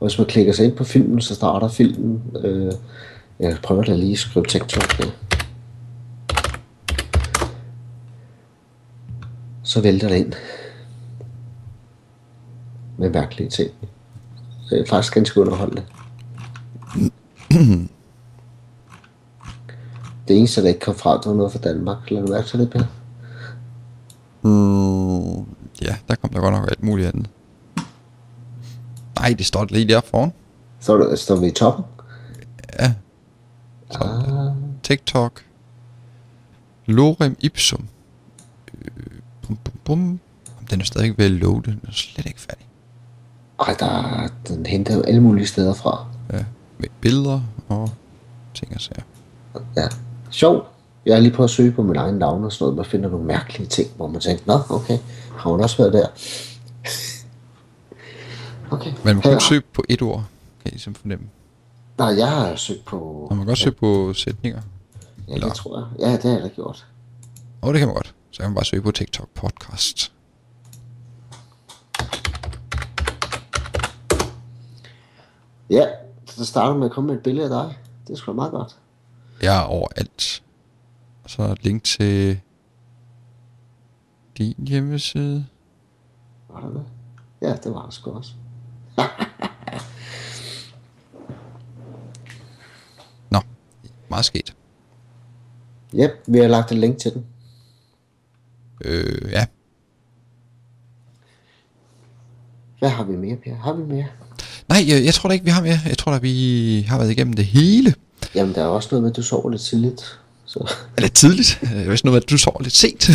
Og 0.00 0.06
hvis 0.06 0.18
man 0.18 0.26
klikker 0.26 0.52
sig 0.52 0.64
ind 0.64 0.76
på 0.76 0.84
filmen, 0.84 1.20
så 1.20 1.34
starter 1.34 1.68
filmen. 1.68 2.22
Øh, 2.44 2.72
jeg 3.40 3.56
prøver 3.62 3.82
da 3.82 3.94
lige 3.94 4.12
at 4.12 4.18
skrive 4.18 4.44
TikTok 4.44 4.92
her. 4.92 5.10
Så 9.62 9.80
vælter 9.80 10.08
det 10.08 10.16
ind. 10.16 10.32
Med 12.98 13.10
mærkelige 13.10 13.50
ting. 13.50 13.70
Det 14.70 14.80
er 14.80 14.86
faktisk 14.88 15.14
ganske 15.14 15.40
underholdende. 15.40 15.82
det 20.28 20.38
eneste, 20.38 20.62
der 20.62 20.68
ikke 20.68 20.80
kom 20.80 20.94
frem, 20.94 21.20
det 21.20 21.30
var 21.30 21.36
noget 21.36 21.52
fra 21.52 21.58
Danmark. 21.58 22.10
Lad 22.10 22.22
du 22.22 22.32
mærke 22.32 22.48
til 22.48 22.58
det, 22.58 22.70
Per? 22.70 22.84
Mm, 24.42 25.46
ja, 25.82 25.96
der 26.08 26.14
kom 26.14 26.30
der 26.30 26.40
godt 26.40 26.54
nok 26.54 26.68
alt 26.68 26.82
muligt 26.82 27.08
andet. 27.08 27.30
Nej, 29.18 29.34
det 29.38 29.46
står 29.46 29.66
lige 29.70 29.88
der 29.88 30.00
foran. 30.00 30.32
Så 30.80 30.98
der, 30.98 31.16
står 31.16 31.36
vi 31.36 31.46
i 31.46 31.50
toppen. 31.50 31.84
Ja. 32.80 32.94
Der. 33.92 34.48
Ah, 34.48 34.56
TikTok. 34.82 35.44
Lorem 36.86 37.36
ipsum. 37.40 37.88
Øh, 38.74 38.90
bum, 39.42 39.56
bum, 39.64 39.74
bum. 39.84 40.20
Den 40.70 40.80
er 40.80 40.84
stadig 40.84 41.18
ved 41.18 41.24
at 41.24 41.30
loade. 41.30 41.62
Den 41.64 41.80
er 41.88 41.92
slet 41.92 42.26
ikke 42.26 42.40
færdig. 42.40 42.67
Ej, 43.60 43.76
der, 43.78 44.28
den 44.48 44.66
henter 44.66 44.96
jo 44.96 45.02
alle 45.02 45.20
mulige 45.20 45.46
steder 45.46 45.74
fra. 45.74 46.06
Ja. 46.32 46.44
Med 46.78 46.88
billeder 47.00 47.40
og 47.68 47.90
ting 48.54 48.74
og 48.74 48.80
sager. 48.80 49.02
Ja, 49.76 49.88
sjov. 50.30 50.66
Jeg 51.06 51.16
er 51.16 51.20
lige 51.20 51.32
på 51.32 51.44
at 51.44 51.50
søge 51.50 51.72
på 51.72 51.82
min 51.82 51.96
egen 51.96 52.14
navn 52.14 52.44
og 52.44 52.52
sådan 52.52 52.64
noget. 52.64 52.76
Man 52.76 52.84
finder 52.84 53.10
nogle 53.10 53.26
mærkelige 53.26 53.66
ting, 53.66 53.90
hvor 53.96 54.06
man 54.06 54.20
tænker, 54.20 54.42
nå, 54.46 54.76
okay, 54.76 54.98
har 55.36 55.50
hun 55.50 55.60
også 55.60 55.76
været 55.76 55.92
der? 55.92 56.06
okay. 58.76 58.90
Men 59.04 59.14
man 59.14 59.20
kan 59.20 59.30
ikke 59.30 59.44
søge 59.44 59.62
på 59.72 59.84
et 59.88 60.02
ord. 60.02 60.24
Kan 60.62 60.66
I 60.66 60.70
ligesom 60.70 60.94
fornemme. 60.94 61.26
Nej, 61.98 62.08
jeg 62.18 62.28
har 62.28 62.56
søgt 62.56 62.84
på... 62.84 63.26
Og 63.30 63.36
man 63.36 63.44
kan 63.46 63.50
også 63.50 63.62
søge 63.62 63.74
på 63.74 64.12
sætninger. 64.14 64.60
Ja, 65.28 65.34
det 65.34 65.54
tror 65.54 65.78
jeg. 65.78 66.08
Ja, 66.08 66.12
det 66.12 66.22
har 66.22 66.30
jeg 66.30 66.42
da 66.42 66.48
gjort. 66.48 66.86
Og 67.62 67.74
det 67.74 67.78
kan 67.78 67.88
man 67.88 67.94
godt. 67.94 68.14
Så 68.30 68.38
kan 68.38 68.50
man 68.50 68.54
bare 68.54 68.64
søge 68.64 68.82
på 68.82 68.90
TikTok 68.90 69.28
podcast. 69.34 70.12
Ja, 75.70 75.86
så 76.26 76.44
starter 76.44 76.74
med 76.78 76.86
at 76.86 76.92
komme 76.92 77.08
med 77.08 77.16
et 77.16 77.22
billede 77.22 77.44
af 77.44 77.50
dig. 77.68 77.78
Det 78.06 78.12
er 78.12 78.16
sgu 78.16 78.30
da 78.30 78.34
meget 78.34 78.52
godt. 78.52 78.78
Jeg 79.42 79.62
er 79.62 79.64
overalt. 79.64 80.42
Og 81.24 81.30
så 81.30 81.42
et 81.42 81.64
link 81.64 81.84
til 81.84 82.40
din 84.38 84.54
hjemmeside. 84.58 85.46
Var 86.48 86.60
der 86.60 86.68
det? 86.68 86.84
Ja, 87.42 87.56
det 87.56 87.74
var 87.74 87.82
der 87.82 87.90
sgu 87.90 88.10
også. 88.10 88.32
Nå, 93.30 93.38
meget 94.10 94.24
sket. 94.24 94.56
Ja, 95.94 96.08
vi 96.26 96.38
har 96.38 96.48
lagt 96.48 96.72
et 96.72 96.78
link 96.78 96.98
til 96.98 97.14
den. 97.14 97.26
Øh, 98.84 99.30
ja. 99.30 99.46
Hvad 102.78 102.88
har 102.88 103.04
vi 103.04 103.16
mere, 103.16 103.36
Per? 103.36 103.54
Har 103.54 103.72
vi 103.72 103.82
mere? 103.82 104.06
Nej, 104.78 104.88
jeg, 104.88 105.04
jeg 105.04 105.14
tror 105.14 105.28
da 105.28 105.32
ikke, 105.32 105.44
vi 105.44 105.50
har 105.50 105.62
mere. 105.62 105.78
Jeg 105.86 105.98
tror 105.98 106.12
da, 106.12 106.18
vi 106.18 106.84
har 106.88 106.98
været 106.98 107.10
igennem 107.10 107.32
det 107.32 107.44
hele. 107.44 107.94
Jamen, 108.34 108.54
der 108.54 108.62
er 108.62 108.66
også 108.66 108.88
noget 108.90 109.02
med, 109.02 109.10
at 109.10 109.16
du 109.16 109.22
sover 109.22 109.50
lidt 109.50 109.62
tidligt. 109.62 110.18
Så. 110.44 110.74
Er 110.96 111.02
det 111.02 111.12
tidligt? 111.12 111.58
Øh, 111.62 111.70
Jeg 111.78 111.88
vidste 111.88 112.06
noget 112.06 112.14
med, 112.16 112.22
at 112.22 112.30
du 112.30 112.38
sover 112.38 112.62
lidt 112.62 112.76
sent. 112.76 113.10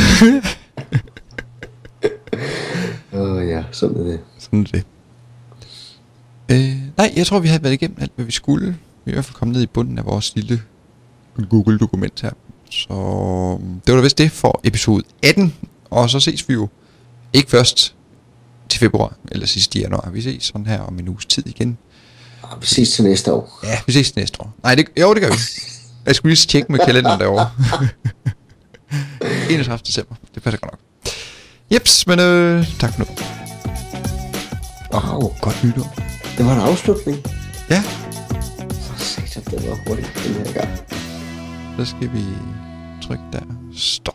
Åh 3.14 3.32
oh, 3.32 3.48
ja, 3.48 3.64
sådan 3.72 3.98
er 3.98 4.04
det. 4.04 4.20
Sådan 4.40 4.60
er 4.60 4.64
det. 4.64 4.84
Øh, 6.52 6.76
nej, 6.98 7.14
jeg 7.16 7.28
tror, 7.28 7.40
vi 7.40 7.48
har 7.48 7.60
været 7.60 7.74
igennem 7.74 7.98
alt, 8.02 8.12
hvad 8.16 8.26
vi 8.26 8.32
skulle. 8.32 8.66
Vi 9.06 9.10
er 9.10 9.12
i 9.12 9.14
hvert 9.14 9.26
fald 9.26 9.36
kommet 9.36 9.56
ned 9.56 9.64
i 9.64 9.68
bunden 9.68 9.98
af 9.98 10.06
vores 10.06 10.36
lille 10.36 10.62
Google-dokument 11.50 12.22
her. 12.22 12.32
Så 12.72 12.94
det 13.86 13.94
var 13.94 14.00
da 14.00 14.02
vist 14.04 14.18
det 14.18 14.32
for 14.32 14.62
episode 14.64 15.04
18. 15.24 15.54
Og 15.90 16.10
så 16.10 16.20
ses 16.20 16.50
vi 16.50 16.54
jo 16.54 16.68
ikke 17.34 17.50
først 17.50 17.96
til 18.74 18.80
februar, 18.80 19.14
eller 19.32 19.46
sidste 19.48 19.80
januar. 19.80 20.10
Vi 20.14 20.22
ses 20.22 20.44
sådan 20.44 20.66
her 20.68 20.80
om 20.80 21.00
en 21.00 21.10
uges 21.10 21.26
tid 21.26 21.48
igen. 21.48 21.78
Og 22.42 22.58
vi 22.62 22.66
ses 22.66 22.92
til 22.92 23.04
næste 23.04 23.34
år. 23.34 23.60
Ja, 23.64 23.80
vi 23.88 23.92
ses 23.94 24.16
næste 24.16 24.42
år. 24.42 24.54
Nej, 24.64 24.76
det, 24.76 24.86
jo, 25.02 25.14
det 25.14 25.22
gør 25.22 25.30
vi. 25.30 25.38
Jeg 26.06 26.16
skulle 26.16 26.32
lige 26.36 26.46
tjekke 26.48 26.72
med 26.72 26.80
kalenderen 26.86 27.20
derovre. 27.20 27.50
31. 29.50 29.80
december. 29.88 30.16
Det 30.36 30.44
passer 30.44 30.60
godt 30.60 30.72
nok. 30.72 30.80
Jeps, 31.74 32.08
men 32.08 32.20
øh, 32.20 32.68
tak 32.80 32.94
for 32.94 33.00
nu. 33.00 33.06
Wow, 34.94 35.34
Godt 35.42 35.64
nytår. 35.64 35.96
det 36.38 36.46
var 36.46 36.54
en 36.54 36.60
afslutning. 36.62 37.18
Ja, 37.70 37.82
For 38.72 39.00
satan, 39.04 39.44
det 39.44 39.70
var 39.70 39.78
hurtigt 39.88 40.12
den 40.26 40.34
her 40.34 40.54
gang. 40.54 40.70
så 41.78 41.86
skal 41.86 42.10
vi 42.14 42.24
trykke 43.08 43.24
der. 43.34 43.42
Stop. 43.78 44.12